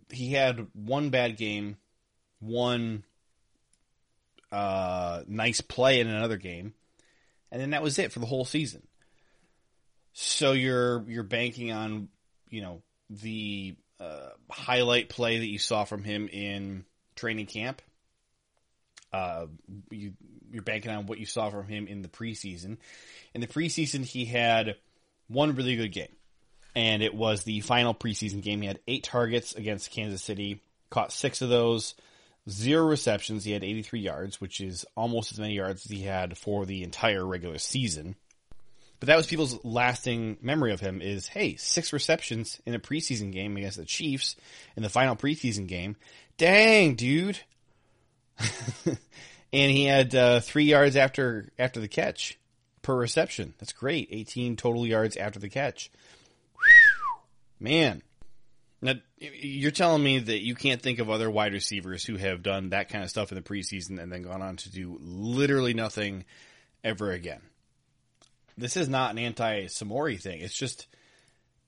he 0.09 0.33
had 0.33 0.67
one 0.73 1.09
bad 1.09 1.37
game, 1.37 1.77
one 2.39 3.03
uh, 4.51 5.23
nice 5.27 5.61
play 5.61 5.99
in 5.99 6.07
another 6.07 6.37
game, 6.37 6.73
and 7.51 7.61
then 7.61 7.71
that 7.71 7.83
was 7.83 7.99
it 7.99 8.11
for 8.11 8.19
the 8.19 8.25
whole 8.25 8.45
season. 8.45 8.83
So 10.13 10.51
you're 10.51 11.03
you're 11.07 11.23
banking 11.23 11.71
on 11.71 12.09
you 12.51 12.61
know, 12.61 12.83
the 13.09 13.75
uh, 13.99 14.29
highlight 14.51 15.09
play 15.09 15.39
that 15.39 15.47
you 15.47 15.57
saw 15.57 15.85
from 15.85 16.03
him 16.03 16.27
in 16.27 16.85
training 17.15 17.47
camp. 17.47 17.81
Uh, 19.11 19.47
you, 19.89 20.13
you're 20.51 20.61
banking 20.61 20.91
on 20.91 21.07
what 21.07 21.19
you 21.19 21.25
saw 21.25 21.49
from 21.49 21.67
him 21.67 21.87
in 21.87 22.01
the 22.01 22.07
preseason. 22.07 22.77
In 23.33 23.41
the 23.41 23.47
preseason, 23.47 24.05
he 24.05 24.25
had 24.25 24.75
one 25.27 25.55
really 25.55 25.75
good 25.75 25.91
game, 25.91 26.15
and 26.75 27.01
it 27.01 27.13
was 27.13 27.43
the 27.43 27.61
final 27.61 27.93
preseason 27.93 28.41
game. 28.41 28.61
He 28.61 28.67
had 28.67 28.79
eight 28.87 29.03
targets 29.03 29.55
against 29.55 29.91
Kansas 29.91 30.21
City, 30.21 30.61
caught 30.89 31.11
six 31.11 31.41
of 31.41 31.49
those, 31.49 31.95
zero 32.49 32.85
receptions. 32.85 33.43
He 33.43 33.51
had 33.51 33.63
83 33.63 33.99
yards, 33.99 34.41
which 34.41 34.61
is 34.61 34.85
almost 34.95 35.31
as 35.31 35.39
many 35.39 35.55
yards 35.55 35.85
as 35.85 35.91
he 35.91 36.01
had 36.01 36.37
for 36.37 36.65
the 36.65 36.83
entire 36.83 37.25
regular 37.25 37.57
season. 37.57 38.15
But 39.01 39.07
that 39.07 39.17
was 39.17 39.25
people's 39.25 39.57
lasting 39.65 40.37
memory 40.43 40.73
of 40.73 40.79
him 40.79 41.01
is, 41.01 41.27
hey, 41.27 41.55
six 41.55 41.91
receptions 41.91 42.61
in 42.67 42.75
a 42.75 42.79
preseason 42.79 43.33
game 43.33 43.57
against 43.57 43.77
the 43.77 43.83
Chiefs 43.83 44.35
in 44.77 44.83
the 44.83 44.89
final 44.89 45.15
preseason 45.15 45.65
game. 45.67 45.95
Dang, 46.37 46.93
dude. 46.93 47.39
and 48.85 49.71
he 49.71 49.85
had 49.85 50.13
uh, 50.13 50.39
three 50.39 50.65
yards 50.65 50.95
after 50.95 51.49
after 51.57 51.79
the 51.79 51.87
catch 51.87 52.37
per 52.83 52.95
reception. 52.95 53.55
That's 53.57 53.73
great. 53.73 54.09
18 54.11 54.55
total 54.55 54.85
yards 54.85 55.17
after 55.17 55.39
the 55.39 55.49
catch. 55.49 55.89
Man. 57.59 58.03
Now, 58.83 58.93
you're 59.17 59.71
telling 59.71 60.03
me 60.03 60.19
that 60.19 60.43
you 60.43 60.53
can't 60.53 60.81
think 60.81 60.99
of 60.99 61.09
other 61.09 61.29
wide 61.29 61.53
receivers 61.53 62.03
who 62.05 62.17
have 62.17 62.43
done 62.43 62.69
that 62.69 62.89
kind 62.89 63.03
of 63.03 63.09
stuff 63.09 63.31
in 63.31 63.35
the 63.35 63.41
preseason 63.41 63.99
and 63.99 64.11
then 64.11 64.21
gone 64.21 64.43
on 64.43 64.57
to 64.57 64.71
do 64.71 64.99
literally 65.01 65.73
nothing 65.73 66.25
ever 66.83 67.11
again. 67.11 67.41
This 68.61 68.77
is 68.77 68.87
not 68.87 69.11
an 69.11 69.17
anti-Samori 69.17 70.21
thing. 70.21 70.39
It's 70.39 70.55
just, 70.55 70.87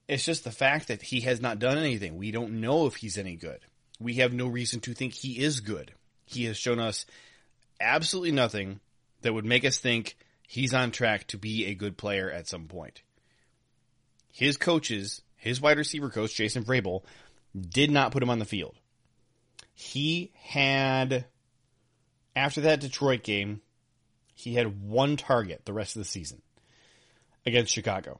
it's 0.08 0.24
just 0.24 0.44
the 0.44 0.52
fact 0.52 0.88
that 0.90 1.02
he 1.02 1.22
has 1.22 1.42
not 1.42 1.58
done 1.58 1.78
anything. 1.78 2.18
We 2.18 2.32
don't 2.32 2.62
know 2.62 2.86
if 2.86 2.96
he's 2.96 3.18
any 3.18 3.36
good. 3.36 3.60
We 4.00 4.16
have 4.16 4.32
no 4.32 4.48
reason 4.48 4.80
to 4.82 4.94
think 4.94 5.14
he 5.14 5.40
is 5.40 5.60
good. 5.60 5.92
He 6.26 6.46
has 6.46 6.56
shown 6.56 6.80
us 6.80 7.06
absolutely 7.82 8.32
nothing 8.32 8.80
that 9.24 9.34
would 9.34 9.46
make 9.46 9.66
us 9.66 9.80
think 9.80 10.16
he's 10.48 10.74
on 10.74 10.92
track 10.92 11.26
to 11.28 11.38
be 11.38 11.66
a 11.66 11.74
good 11.74 11.98
player 11.98 12.30
at 12.30 12.48
some 12.48 12.68
point. 12.68 13.02
His 14.32 14.58
coaches, 14.58 15.22
his 15.36 15.60
wide 15.60 15.78
receiver 15.78 16.10
coach, 16.10 16.36
Jason 16.36 16.64
Vrabel, 16.64 17.04
did 17.60 17.90
not 17.90 18.12
put 18.12 18.22
him 18.22 18.30
on 18.30 18.40
the 18.40 18.46
field. 18.46 18.76
He 19.74 20.32
had, 20.36 21.26
after 22.36 22.62
that 22.62 22.82
Detroit 22.82 23.24
game, 23.24 23.62
he 24.36 24.54
had 24.54 24.82
one 24.82 25.18
target 25.18 25.66
the 25.66 25.74
rest 25.74 25.96
of 25.96 26.02
the 26.02 26.10
season 26.10 26.42
against 27.46 27.74
Chicago. 27.74 28.20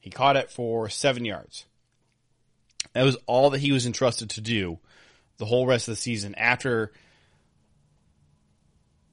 He 0.00 0.10
caught 0.10 0.36
it 0.36 0.50
for 0.50 0.88
seven 0.88 1.24
yards. 1.24 1.66
That 2.92 3.04
was 3.04 3.16
all 3.26 3.50
that 3.50 3.60
he 3.60 3.72
was 3.72 3.86
entrusted 3.86 4.30
to 4.30 4.40
do 4.40 4.78
the 5.38 5.46
whole 5.46 5.66
rest 5.66 5.88
of 5.88 5.92
the 5.92 6.00
season 6.00 6.34
after 6.34 6.92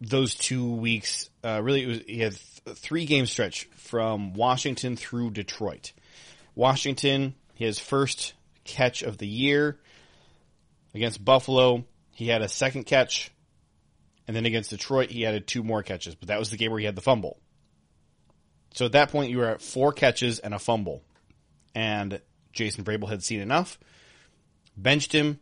those 0.02 0.36
two 0.36 0.76
weeks. 0.76 1.30
Uh, 1.44 1.62
really, 1.64 1.84
it 1.84 1.88
was, 1.88 2.00
he 2.06 2.20
had 2.20 2.36
th- 2.66 2.78
three 2.78 3.06
game 3.06 3.26
stretch 3.26 3.66
from 3.76 4.34
Washington 4.34 4.96
through 4.96 5.32
Detroit. 5.32 5.92
Washington, 6.56 7.36
his 7.54 7.80
first 7.80 8.34
catch 8.64 9.02
of 9.02 9.18
the 9.18 9.28
year 9.28 9.80
against 10.94 11.24
Buffalo. 11.24 11.86
He 12.14 12.28
had 12.28 12.42
a 12.42 12.50
second 12.50 12.86
catch. 12.86 13.32
And 14.28 14.36
then 14.36 14.46
against 14.46 14.70
Detroit, 14.70 15.10
he 15.10 15.26
added 15.26 15.48
two 15.48 15.64
more 15.64 15.82
catches, 15.82 16.14
but 16.14 16.28
that 16.28 16.38
was 16.38 16.52
the 16.52 16.58
game 16.58 16.70
where 16.70 16.80
he 16.80 16.86
had 16.86 16.96
the 16.96 17.02
fumble. 17.02 17.40
So 18.74 18.86
at 18.86 18.92
that 18.94 19.12
point, 19.12 19.32
you 19.32 19.40
were 19.40 19.48
at 19.48 19.62
four 19.62 19.92
catches 19.92 20.40
and 20.40 20.54
a 20.54 20.60
fumble. 20.60 21.02
And 21.76 22.22
Jason 22.54 22.84
Vrabel 22.84 23.10
had 23.10 23.24
seen 23.24 23.42
enough, 23.42 23.80
benched 24.76 25.14
him, 25.14 25.40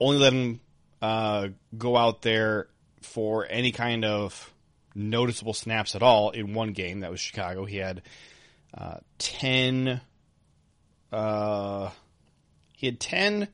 only 0.00 0.18
let 0.18 0.32
him 0.32 0.60
uh, 1.02 1.48
go 1.76 1.96
out 1.96 2.22
there 2.22 2.68
for 3.02 3.46
any 3.48 3.72
kind 3.72 4.04
of 4.04 4.52
noticeable 4.94 5.54
snaps 5.54 5.94
at 5.94 6.02
all 6.02 6.30
in 6.30 6.54
one 6.54 6.72
game. 6.72 7.00
That 7.00 7.10
was 7.10 7.20
Chicago. 7.20 7.64
He 7.64 7.76
had 7.76 8.02
uh, 8.76 8.98
10. 9.18 10.00
Uh, 11.12 11.90
he 12.72 12.86
had 12.86 13.00
10. 13.00 13.48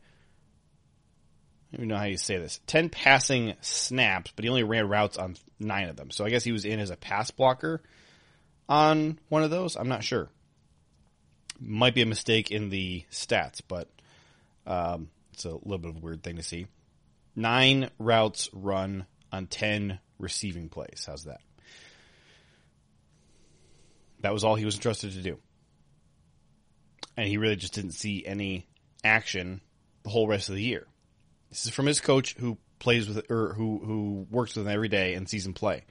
I 1.73 1.77
don't 1.77 1.89
know 1.89 1.97
how 1.97 2.05
you 2.05 2.17
say 2.17 2.39
this. 2.39 2.61
10 2.67 2.89
passing 2.89 3.55
snaps, 3.61 4.33
but 4.35 4.45
he 4.45 4.49
only 4.49 4.63
ran 4.63 4.89
routes 4.89 5.19
on 5.19 5.37
nine 5.59 5.89
of 5.89 5.97
them. 5.97 6.11
So 6.11 6.25
I 6.25 6.31
guess 6.31 6.45
he 6.45 6.53
was 6.53 6.65
in 6.65 6.79
as 6.79 6.91
a 6.91 6.97
pass 6.97 7.31
blocker 7.31 7.83
on 8.69 9.19
one 9.29 9.43
of 9.43 9.51
those. 9.51 9.77
I'm 9.77 9.89
not 9.89 10.05
sure. 10.05 10.29
Might 11.61 11.95
be 11.95 12.03
a 12.03 12.07
mistake 12.07 12.51
in 12.51 12.69
the 12.69 13.05
stats, 13.11 13.61
but 13.67 13.89
um, 14.67 15.09
it's 15.33 15.45
a 15.45 15.51
little 15.51 15.79
bit 15.79 15.91
of 15.91 15.97
a 15.97 16.01
weird 16.01 16.23
thing 16.23 16.37
to 16.37 16.43
see. 16.43 16.67
Nine 17.37 17.91
routes 17.99 18.51
run 18.53 19.07
on 19.33 19.47
10 19.47 19.99
receiving 20.19 20.69
plays. 20.69 21.05
How's 21.07 21.25
that? 21.25 21.41
That 24.21 24.33
was 24.33 24.45
all 24.45 24.55
he 24.55 24.65
was 24.65 24.77
entrusted 24.77 25.13
to 25.13 25.23
do. 25.23 25.39
And 27.17 27.29
he 27.29 27.37
really 27.37 27.57
just 27.57 27.75
didn't 27.75 27.93
see 27.93 28.25
any 28.25 28.67
action 29.05 29.61
the 30.03 30.11
whole 30.11 30.27
rest 30.27 30.49
of 30.49 30.55
the 30.55 30.63
year. 30.63 30.87
This 31.51 31.67
is 31.67 31.73
from 31.73 31.87
his 31.87 32.01
coach 32.01 32.35
who 32.39 32.59
plays 32.79 33.09
with 33.09 33.31
or 33.31 33.55
who 33.55 33.81
who 33.85 34.27
works 34.31 34.57
with 34.57 34.67
him 34.67 34.73
every 34.73 34.89
day 34.89 35.15
and 35.15 35.29
sees 35.29 35.47
him 35.47 35.55
play. 35.55 35.85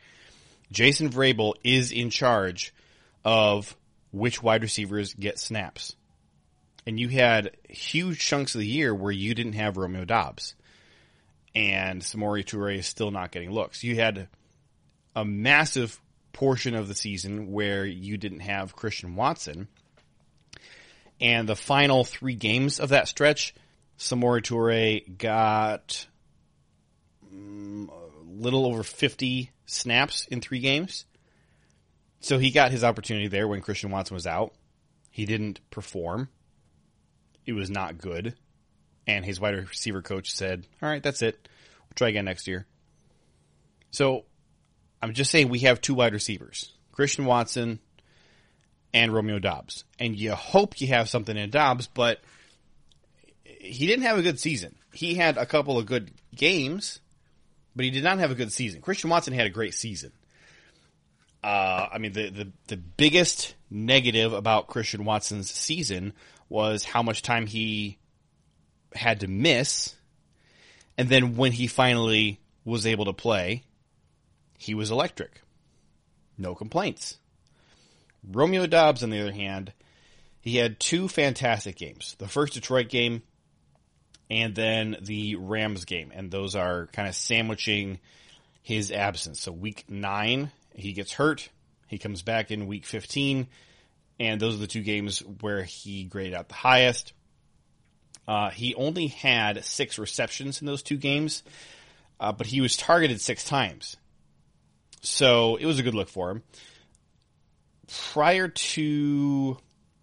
Jason 0.71 1.09
Vrabel 1.09 1.53
is 1.63 1.91
in 1.91 2.09
charge 2.09 2.73
of 3.23 3.75
which 4.11 4.43
wide 4.43 4.61
receivers 4.61 5.13
get 5.13 5.39
snaps. 5.39 5.95
And 6.85 6.99
you 6.99 7.07
had 7.09 7.55
huge 7.69 8.19
chunks 8.19 8.55
of 8.55 8.59
the 8.59 8.67
year 8.67 8.93
where 8.93 9.11
you 9.11 9.33
didn't 9.33 9.53
have 9.53 9.77
Romeo 9.77 10.05
Doubs. 10.05 10.55
And 11.55 12.01
Samori 12.01 12.43
Toure 12.43 12.77
is 12.77 12.87
still 12.87 13.11
not 13.11 13.31
getting 13.31 13.51
looks. 13.51 13.83
You 13.83 13.95
had 13.95 14.27
a 15.15 15.23
massive 15.23 15.99
portion 16.33 16.75
of 16.75 16.87
the 16.87 16.95
season 16.95 17.51
where 17.51 17.85
you 17.85 18.17
didn't 18.17 18.41
have 18.41 18.75
Christian 18.75 19.15
Watson. 19.15 19.67
And 21.21 21.47
the 21.47 21.55
final 21.55 22.03
three 22.03 22.35
games 22.35 22.79
of 22.79 22.89
that 22.89 23.07
stretch, 23.07 23.53
Samori 23.97 24.41
Toure 24.41 25.17
got 25.17 26.07
um, 27.31 27.89
a 27.91 28.41
little 28.41 28.65
over 28.65 28.83
50 28.83 29.51
snaps 29.65 30.27
in 30.27 30.41
three 30.41 30.59
games. 30.59 31.05
So 32.19 32.37
he 32.37 32.51
got 32.51 32.71
his 32.71 32.83
opportunity 32.83 33.27
there 33.27 33.47
when 33.47 33.61
Christian 33.61 33.91
Watson 33.91 34.15
was 34.15 34.27
out. 34.27 34.53
He 35.09 35.25
didn't 35.25 35.59
perform. 35.69 36.29
It 37.45 37.53
was 37.53 37.69
not 37.69 37.97
good. 37.97 38.35
And 39.05 39.25
his 39.25 39.39
wide 39.39 39.55
receiver 39.55 40.01
coach 40.01 40.31
said, 40.31 40.65
All 40.81 40.89
right, 40.89 41.03
that's 41.03 41.21
it. 41.21 41.47
We'll 41.81 41.95
try 41.95 42.09
again 42.09 42.25
next 42.25 42.47
year. 42.47 42.65
So 43.91 44.25
I'm 45.01 45.13
just 45.13 45.31
saying 45.31 45.49
we 45.49 45.59
have 45.59 45.81
two 45.81 45.93
wide 45.93 46.13
receivers 46.13 46.71
Christian 46.91 47.25
Watson 47.25 47.79
and 48.93 49.13
Romeo 49.13 49.39
Doubs. 49.39 49.83
And 49.99 50.15
you 50.15 50.33
hope 50.33 50.79
you 50.79 50.87
have 50.87 51.09
something 51.09 51.35
in 51.35 51.49
Doubs, 51.49 51.87
but 51.87 52.21
he 53.43 53.87
didn't 53.87 54.05
have 54.05 54.17
a 54.17 54.21
good 54.21 54.39
season. 54.39 54.75
He 54.93 55.15
had 55.15 55.37
a 55.37 55.45
couple 55.45 55.77
of 55.77 55.85
good 55.85 56.11
games, 56.35 56.99
but 57.75 57.85
he 57.85 57.91
did 57.91 58.03
not 58.03 58.19
have 58.19 58.31
a 58.31 58.35
good 58.35 58.51
season. 58.51 58.81
Christian 58.81 59.09
Watson 59.09 59.33
had 59.33 59.45
a 59.45 59.51
great 59.51 59.73
season. 59.73 60.11
Uh, 61.43 61.87
I 61.91 61.97
mean, 61.97 62.13
the, 62.13 62.29
the, 62.29 62.51
the 62.67 62.77
biggest 62.77 63.55
negative 63.69 64.33
about 64.33 64.67
Christian 64.67 65.03
Watson's 65.03 65.51
season 65.51 66.13
was 66.47 66.83
how 66.83 67.03
much 67.03 67.21
time 67.21 67.47
he 67.47 67.97
had 68.95 69.21
to 69.21 69.27
miss. 69.27 69.95
And 70.97 71.09
then 71.09 71.35
when 71.35 71.51
he 71.51 71.67
finally 71.67 72.39
was 72.63 72.85
able 72.85 73.05
to 73.05 73.13
play, 73.13 73.63
he 74.57 74.73
was 74.73 74.91
electric. 74.91 75.41
No 76.37 76.55
complaints. 76.55 77.17
Romeo 78.25 78.65
Doubs, 78.65 79.03
on 79.03 79.09
the 79.09 79.19
other 79.19 79.33
hand, 79.33 79.73
he 80.39 80.57
had 80.57 80.79
two 80.79 81.07
fantastic 81.07 81.75
games. 81.75 82.15
The 82.19 82.27
first 82.27 82.53
Detroit 82.53 82.87
game 82.89 83.21
and 84.33 84.55
then 84.55 84.97
the 84.99 85.35
Rams 85.35 85.85
game. 85.85 86.11
And 86.11 86.31
those 86.31 86.55
are 86.55 86.87
kind 86.87 87.07
of 87.07 87.13
sandwiching 87.13 87.99
his 88.63 88.91
absence. 88.91 89.39
So 89.39 89.51
week 89.51 89.85
nine, 89.87 90.51
he 90.73 90.93
gets 90.93 91.13
hurt. 91.13 91.49
He 91.85 91.99
comes 91.99 92.23
back 92.23 92.49
in 92.49 92.65
week 92.65 92.85
15. 92.85 93.45
And 94.19 94.41
those 94.41 94.55
are 94.55 94.59
the 94.59 94.67
two 94.67 94.81
games 94.81 95.19
where 95.41 95.61
he 95.61 96.05
graded 96.05 96.33
out 96.33 96.47
the 96.49 96.55
highest. 96.55 97.13
Uh, 98.27 98.49
he 98.49 98.73
only 98.73 99.07
had 99.07 99.63
six 99.65 99.99
receptions 99.99 100.61
in 100.61 100.65
those 100.65 100.81
two 100.81 100.97
games, 100.97 101.43
uh, 102.19 102.31
but 102.31 102.47
he 102.47 102.59
was 102.59 102.75
targeted 102.75 103.21
six 103.21 103.43
times. 103.43 103.97
So 105.01 105.57
it 105.57 105.67
was 105.67 105.77
a 105.77 105.83
good 105.83 105.93
look 105.93 106.09
for 106.09 106.31
him. 106.31 106.43
Prior 108.13 108.47
to 108.47 109.57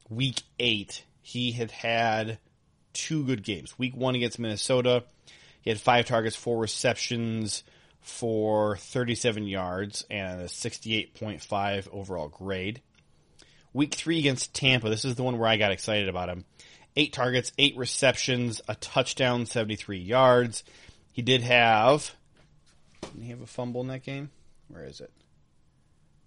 week 0.09 0.43
eight, 0.61 1.02
he 1.20 1.51
had 1.51 1.73
had 1.73 2.39
two 2.92 3.24
good 3.24 3.42
games. 3.42 3.78
Week 3.78 3.96
one 3.96 4.14
against 4.14 4.38
Minnesota, 4.38 5.04
he 5.62 5.70
had 5.70 5.80
five 5.80 6.06
targets, 6.06 6.36
four 6.36 6.58
receptions 6.58 7.62
for 8.00 8.76
37 8.76 9.46
yards 9.46 10.04
and 10.10 10.42
a 10.42 10.46
68.5 10.46 11.88
overall 11.92 12.28
grade. 12.28 12.80
Week 13.72 13.94
three 13.94 14.18
against 14.18 14.54
Tampa, 14.54 14.88
this 14.88 15.04
is 15.04 15.14
the 15.14 15.22
one 15.22 15.38
where 15.38 15.48
I 15.48 15.56
got 15.56 15.72
excited 15.72 16.08
about 16.08 16.28
him. 16.28 16.44
Eight 16.96 17.12
targets, 17.12 17.52
eight 17.56 17.76
receptions, 17.76 18.60
a 18.66 18.74
touchdown, 18.74 19.46
73 19.46 19.98
yards. 19.98 20.64
He 21.12 21.22
did 21.22 21.42
have. 21.42 22.14
Didn't 23.02 23.22
he 23.22 23.30
have 23.30 23.42
a 23.42 23.46
fumble 23.46 23.80
in 23.80 23.88
that 23.88 24.02
game? 24.02 24.30
Where 24.68 24.84
is 24.84 25.00
it? 25.00 25.12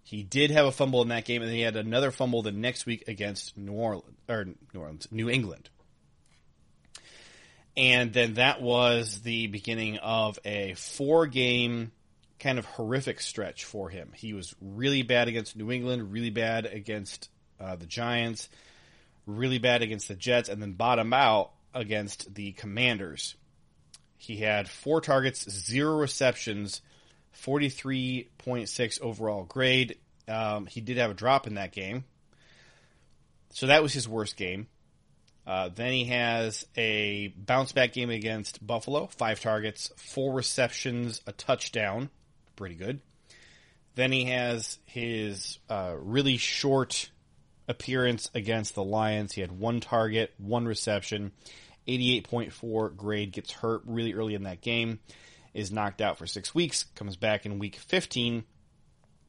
He 0.03 0.23
did 0.23 0.51
have 0.51 0.65
a 0.65 0.71
fumble 0.71 1.01
in 1.01 1.09
that 1.09 1.25
game, 1.25 1.41
and 1.41 1.51
he 1.51 1.61
had 1.61 1.75
another 1.75 2.11
fumble 2.11 2.41
the 2.41 2.51
next 2.51 2.85
week 2.85 3.05
against 3.07 3.57
New 3.57 3.73
Orleans 3.73 4.17
or 4.29 4.45
New 4.73 4.79
Orleans, 4.79 5.07
New 5.11 5.29
England. 5.29 5.69
And 7.75 8.13
then 8.13 8.35
that 8.35 8.61
was 8.61 9.21
the 9.21 9.47
beginning 9.47 9.97
of 9.97 10.37
a 10.45 10.75
four 10.75 11.25
game 11.27 11.91
kind 12.39 12.59
of 12.59 12.65
horrific 12.65 13.19
stretch 13.21 13.65
for 13.65 13.89
him. 13.89 14.11
He 14.13 14.33
was 14.33 14.53
really 14.61 15.01
bad 15.01 15.27
against 15.27 15.55
New 15.55 15.71
England, 15.71 16.11
really 16.11 16.29
bad 16.29 16.65
against 16.65 17.29
uh, 17.59 17.75
the 17.75 17.85
Giants, 17.85 18.49
really 19.25 19.57
bad 19.57 19.81
against 19.81 20.07
the 20.07 20.15
Jets, 20.15 20.49
and 20.49 20.61
then 20.61 20.73
bottom 20.73 21.13
out 21.13 21.51
against 21.73 22.33
the 22.35 22.51
Commanders. 22.51 23.35
He 24.17 24.37
had 24.37 24.69
four 24.69 25.01
targets, 25.01 25.49
zero 25.49 25.97
receptions, 25.97 26.81
43.6 27.41 29.01
overall 29.01 29.43
grade. 29.43 29.97
Um, 30.27 30.65
he 30.65 30.81
did 30.81 30.97
have 30.97 31.11
a 31.11 31.15
drop 31.15 31.47
in 31.47 31.55
that 31.55 31.71
game. 31.71 32.05
So 33.49 33.67
that 33.67 33.83
was 33.83 33.93
his 33.93 34.07
worst 34.07 34.35
game. 34.35 34.67
Uh, 35.45 35.69
then 35.73 35.91
he 35.91 36.05
has 36.05 36.65
a 36.77 37.33
bounce 37.37 37.73
back 37.73 37.93
game 37.93 38.09
against 38.09 38.65
Buffalo, 38.65 39.07
five 39.07 39.41
targets, 39.41 39.91
four 39.97 40.33
receptions, 40.33 41.21
a 41.27 41.33
touchdown. 41.33 42.09
Pretty 42.55 42.75
good. 42.75 43.01
Then 43.95 44.11
he 44.11 44.25
has 44.25 44.79
his 44.85 45.59
uh, 45.69 45.95
really 45.99 46.37
short 46.37 47.09
appearance 47.67 48.29
against 48.33 48.75
the 48.75 48.83
Lions. 48.83 49.33
He 49.33 49.41
had 49.41 49.51
one 49.51 49.81
target, 49.81 50.33
one 50.37 50.65
reception, 50.65 51.31
88.4 51.87 52.95
grade, 52.95 53.31
gets 53.31 53.51
hurt 53.51 53.81
really 53.85 54.13
early 54.13 54.35
in 54.35 54.43
that 54.43 54.61
game, 54.61 54.99
is 55.53 55.71
knocked 55.71 56.01
out 56.01 56.17
for 56.17 56.25
six 56.25 56.55
weeks, 56.55 56.83
comes 56.95 57.15
back 57.15 57.45
in 57.45 57.59
week 57.59 57.75
15. 57.75 58.43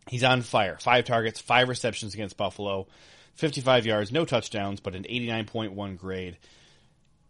He's 0.09 0.24
on 0.24 0.43
fire. 0.43 0.78
Five 0.81 1.05
targets, 1.05 1.41
five 1.41 1.69
receptions 1.69 2.15
against 2.15 2.36
Buffalo, 2.36 2.86
55 3.35 3.86
yards, 3.86 4.12
no 4.12 4.24
touchdowns, 4.24 4.81
but 4.81 4.94
an 4.94 5.05
89.1 5.05 5.98
grade. 5.98 6.39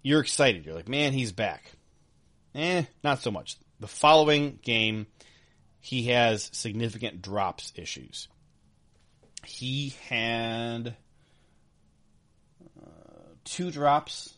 You're 0.02 0.20
excited. 0.20 0.66
You're 0.66 0.74
like, 0.74 0.88
man, 0.88 1.12
he's 1.12 1.32
back. 1.32 1.72
Eh, 2.54 2.84
not 3.02 3.20
so 3.20 3.30
much. 3.30 3.56
The 3.80 3.88
following 3.88 4.58
game, 4.62 5.06
he 5.80 6.04
has 6.08 6.50
significant 6.52 7.22
drops 7.22 7.72
issues. 7.74 8.28
He 9.44 9.94
had 10.08 10.96
uh, 12.80 13.30
two 13.44 13.70
drops. 13.70 14.34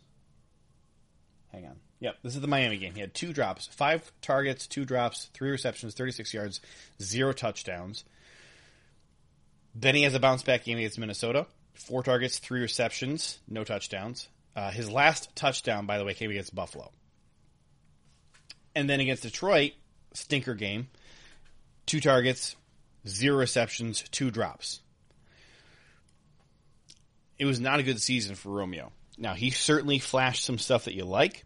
Hang 1.52 1.66
on. 1.66 1.76
Yep, 2.01 2.18
this 2.22 2.34
is 2.34 2.40
the 2.40 2.48
Miami 2.48 2.76
game. 2.76 2.94
He 2.94 3.01
had 3.01 3.14
two 3.14 3.32
drops, 3.32 3.66
five 3.66 4.10
targets, 4.20 4.66
two 4.66 4.84
drops, 4.84 5.30
three 5.32 5.51
receptions, 5.51 5.94
36 5.94 6.34
yards, 6.34 6.60
zero 7.01 7.32
touchdowns. 7.32 8.05
Then 9.74 9.94
he 9.94 10.02
has 10.02 10.14
a 10.14 10.20
bounce 10.20 10.43
back 10.43 10.64
game 10.64 10.78
against 10.78 10.98
Minnesota. 10.98 11.47
Four 11.77 12.03
targets, 12.03 12.39
three 12.39 12.61
receptions, 12.61 13.39
no 13.48 13.62
touchdowns. 13.65 14.28
Uh, 14.55 14.70
his 14.70 14.90
last 14.90 15.35
touchdown, 15.36 15.86
by 15.86 15.98
the 15.98 16.05
way, 16.05 16.15
came 16.15 16.31
against 16.31 16.55
Buffalo. 16.55 16.90
And 18.74 18.89
then 18.89 19.01
against 19.01 19.23
Detroit, 19.23 19.73
stinker 20.15 20.55
game. 20.55 20.89
Two 21.85 22.01
targets, 22.01 22.57
zero 23.07 23.39
receptions, 23.39 24.03
two 24.11 24.31
drops. 24.31 24.81
It 27.39 27.44
was 27.44 27.61
not 27.61 27.81
a 27.81 27.82
good 27.82 28.01
season 28.01 28.35
for 28.35 28.48
Romeo. 28.48 28.93
Now, 29.19 29.35
he 29.35 29.51
certainly 29.51 29.98
flashed 29.98 30.44
some 30.44 30.59
stuff 30.59 30.86
that 30.86 30.94
you 30.94 31.05
like. 31.05 31.44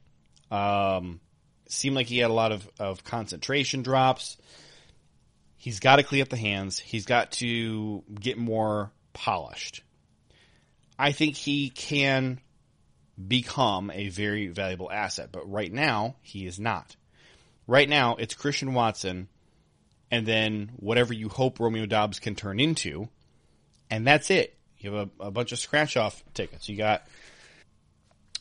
Um, 0.51 1.21
seemed 1.69 1.97
like 1.97 2.07
he 2.07 2.19
had 2.19 2.31
a 2.31 2.35
lot 2.35 2.53
of, 2.53 2.69
of 2.79 3.05
concentration 3.05 3.83
drops. 3.83 4.37
He's 5.57 5.81
got 5.81 5.97
to 5.97 6.03
clean 6.03 6.23
up 6.23 6.29
the 6.29 6.37
hands. 6.37 6.79
He's 6.79 7.07
got 7.07 7.33
to 7.33 8.03
get 8.19 8.39
more 8.39 8.93
polished. 9.13 9.83
I 11.01 11.13
think 11.13 11.35
he 11.35 11.71
can 11.71 12.41
become 13.27 13.91
a 13.91 14.11
very 14.11 14.49
valuable 14.49 14.91
asset, 14.93 15.31
but 15.33 15.51
right 15.51 15.73
now 15.73 16.17
he 16.21 16.47
is 16.47 16.61
not. 16.61 16.95
Right 17.67 17.89
now 17.89 18.17
it's 18.17 18.35
Christian 18.35 18.75
Watson 18.75 19.29
and 20.11 20.27
then 20.27 20.73
whatever 20.77 21.15
you 21.15 21.31
hope 21.31 21.59
Romeo 21.59 21.87
Doubs 21.87 22.19
can 22.19 22.35
turn 22.35 22.61
into, 22.61 23.09
and 23.89 24.07
that's 24.07 24.31
it. 24.31 24.59
You 24.79 24.93
have 24.93 25.11
a, 25.21 25.29
a 25.29 25.31
bunch 25.31 25.53
of 25.53 25.59
scratch 25.59 25.97
off 25.97 26.23
tickets. 26.35 26.69
You 26.69 26.77
got 26.77 27.07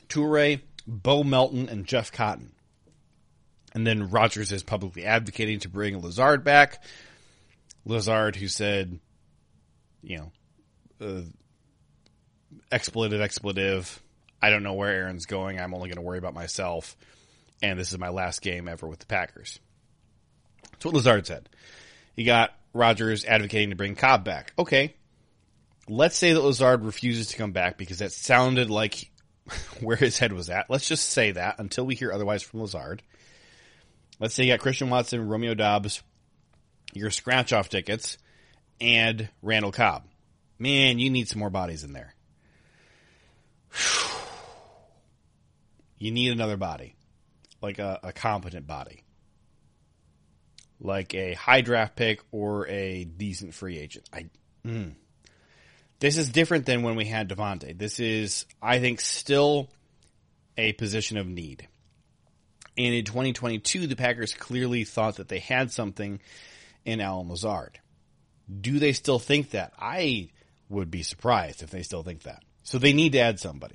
Toure, 0.09 0.59
Bo 0.85 1.23
Melton, 1.23 1.69
and 1.69 1.85
Jeff 1.85 2.11
Cotton. 2.11 2.51
And 3.73 3.87
then 3.87 4.09
Rodgers 4.09 4.51
is 4.51 4.63
publicly 4.63 5.05
advocating 5.05 5.59
to 5.61 5.69
bring 5.69 6.01
Lazard 6.01 6.43
back. 6.43 6.83
Lazard, 7.85 8.35
who 8.35 8.49
said, 8.49 8.99
you 10.01 10.17
know, 10.17 10.31
uh, 10.99 11.21
expletive, 12.71 13.21
expletive. 13.21 14.01
I 14.41 14.49
don't 14.49 14.63
know 14.63 14.73
where 14.73 14.89
Aaron's 14.89 15.25
going. 15.25 15.59
I'm 15.59 15.73
only 15.73 15.89
going 15.89 15.97
to 15.97 16.07
worry 16.07 16.17
about 16.17 16.33
myself. 16.33 16.95
And 17.61 17.79
this 17.79 17.91
is 17.91 17.97
my 17.97 18.09
last 18.09 18.41
game 18.41 18.67
ever 18.67 18.87
with 18.87 18.99
the 18.99 19.05
Packers. 19.05 19.59
That's 20.71 20.85
what 20.85 20.93
Lazard 20.93 21.27
said. 21.27 21.49
He 22.15 22.23
got 22.23 22.53
Rodgers 22.73 23.25
advocating 23.25 23.71
to 23.71 23.75
bring 23.75 23.95
Cobb 23.95 24.23
back. 24.23 24.53
Okay. 24.57 24.95
Let's 25.87 26.17
say 26.17 26.33
that 26.33 26.41
Lazard 26.41 26.85
refuses 26.85 27.27
to 27.27 27.37
come 27.37 27.51
back 27.51 27.77
because 27.77 27.99
that 27.99 28.11
sounded 28.11 28.69
like 28.69 29.11
where 29.81 29.97
his 29.97 30.17
head 30.17 30.31
was 30.31 30.49
at. 30.49 30.69
Let's 30.69 30.87
just 30.87 31.09
say 31.09 31.31
that 31.31 31.59
until 31.59 31.85
we 31.85 31.95
hear 31.95 32.11
otherwise 32.11 32.43
from 32.43 32.61
Lazard. 32.61 33.01
Let's 34.19 34.33
say 34.33 34.43
you 34.43 34.53
got 34.53 34.59
Christian 34.59 34.89
Watson, 34.89 35.27
Romeo 35.27 35.53
Doubs, 35.53 36.03
your 36.93 37.09
scratch 37.09 37.53
off 37.53 37.69
tickets, 37.69 38.17
and 38.81 39.29
Randall 39.41 39.71
Cobb. 39.71 40.03
Man, 40.57 40.99
you 40.99 41.09
need 41.09 41.29
some 41.29 41.39
more 41.39 41.49
bodies 41.49 41.83
in 41.83 41.93
there. 41.93 42.13
You 45.97 46.11
need 46.11 46.31
another 46.31 46.57
body, 46.57 46.95
like 47.61 47.79
a, 47.79 47.99
a 48.03 48.13
competent 48.13 48.65
body, 48.65 49.03
like 50.79 51.13
a 51.13 51.33
high 51.33 51.61
draft 51.61 51.95
pick 51.95 52.21
or 52.31 52.67
a 52.67 53.03
decent 53.03 53.53
free 53.53 53.77
agent. 53.77 54.09
I. 54.13 54.29
Mm. 54.65 54.93
This 55.99 56.17
is 56.17 56.29
different 56.29 56.65
than 56.65 56.83
when 56.83 56.95
we 56.95 57.03
had 57.05 57.27
Davante. 57.27 57.77
This 57.77 57.99
is, 57.99 58.45
I 58.61 58.79
think, 58.79 59.01
still 59.01 59.69
a 60.57 60.71
position 60.73 61.17
of 61.17 61.27
need. 61.27 61.67
And 62.77 62.93
in 62.93 63.03
2022, 63.03 63.87
the 63.87 63.97
Packers 63.97 64.33
clearly 64.33 64.85
thought 64.85 65.17
that 65.17 65.27
they 65.27 65.39
had 65.39 65.71
something 65.71 66.21
in 66.85 67.01
Allen 67.01 67.27
Lazard. 67.27 67.79
Do 68.61 68.79
they 68.79 68.93
still 68.93 69.19
think 69.19 69.51
that? 69.51 69.73
I 69.77 70.29
would 70.69 70.89
be 70.89 71.03
surprised 71.03 71.61
if 71.61 71.71
they 71.71 71.83
still 71.83 72.03
think 72.03 72.23
that. 72.23 72.43
So 72.69 72.77
they 72.77 72.93
need 72.93 73.13
to 73.13 73.19
add 73.19 73.39
somebody. 73.39 73.73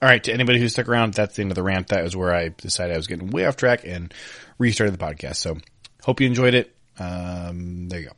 All 0.00 0.08
right, 0.08 0.22
to 0.22 0.32
anybody 0.32 0.60
who 0.60 0.68
stuck 0.68 0.88
around, 0.88 1.14
that's 1.14 1.34
the 1.34 1.42
end 1.42 1.50
of 1.50 1.56
the 1.56 1.64
rant. 1.64 1.88
That 1.88 2.04
was 2.04 2.14
where 2.14 2.32
I 2.32 2.50
decided 2.50 2.94
I 2.94 2.96
was 2.96 3.08
getting 3.08 3.30
way 3.30 3.44
off 3.44 3.56
track 3.56 3.84
and 3.84 4.14
restarted 4.56 4.96
the 4.96 5.04
podcast. 5.04 5.38
So 5.38 5.58
hope 6.00 6.20
you 6.20 6.28
enjoyed 6.28 6.54
it. 6.54 6.76
Um, 6.96 7.88
there 7.88 7.98
you 7.98 8.06
go. 8.06 8.12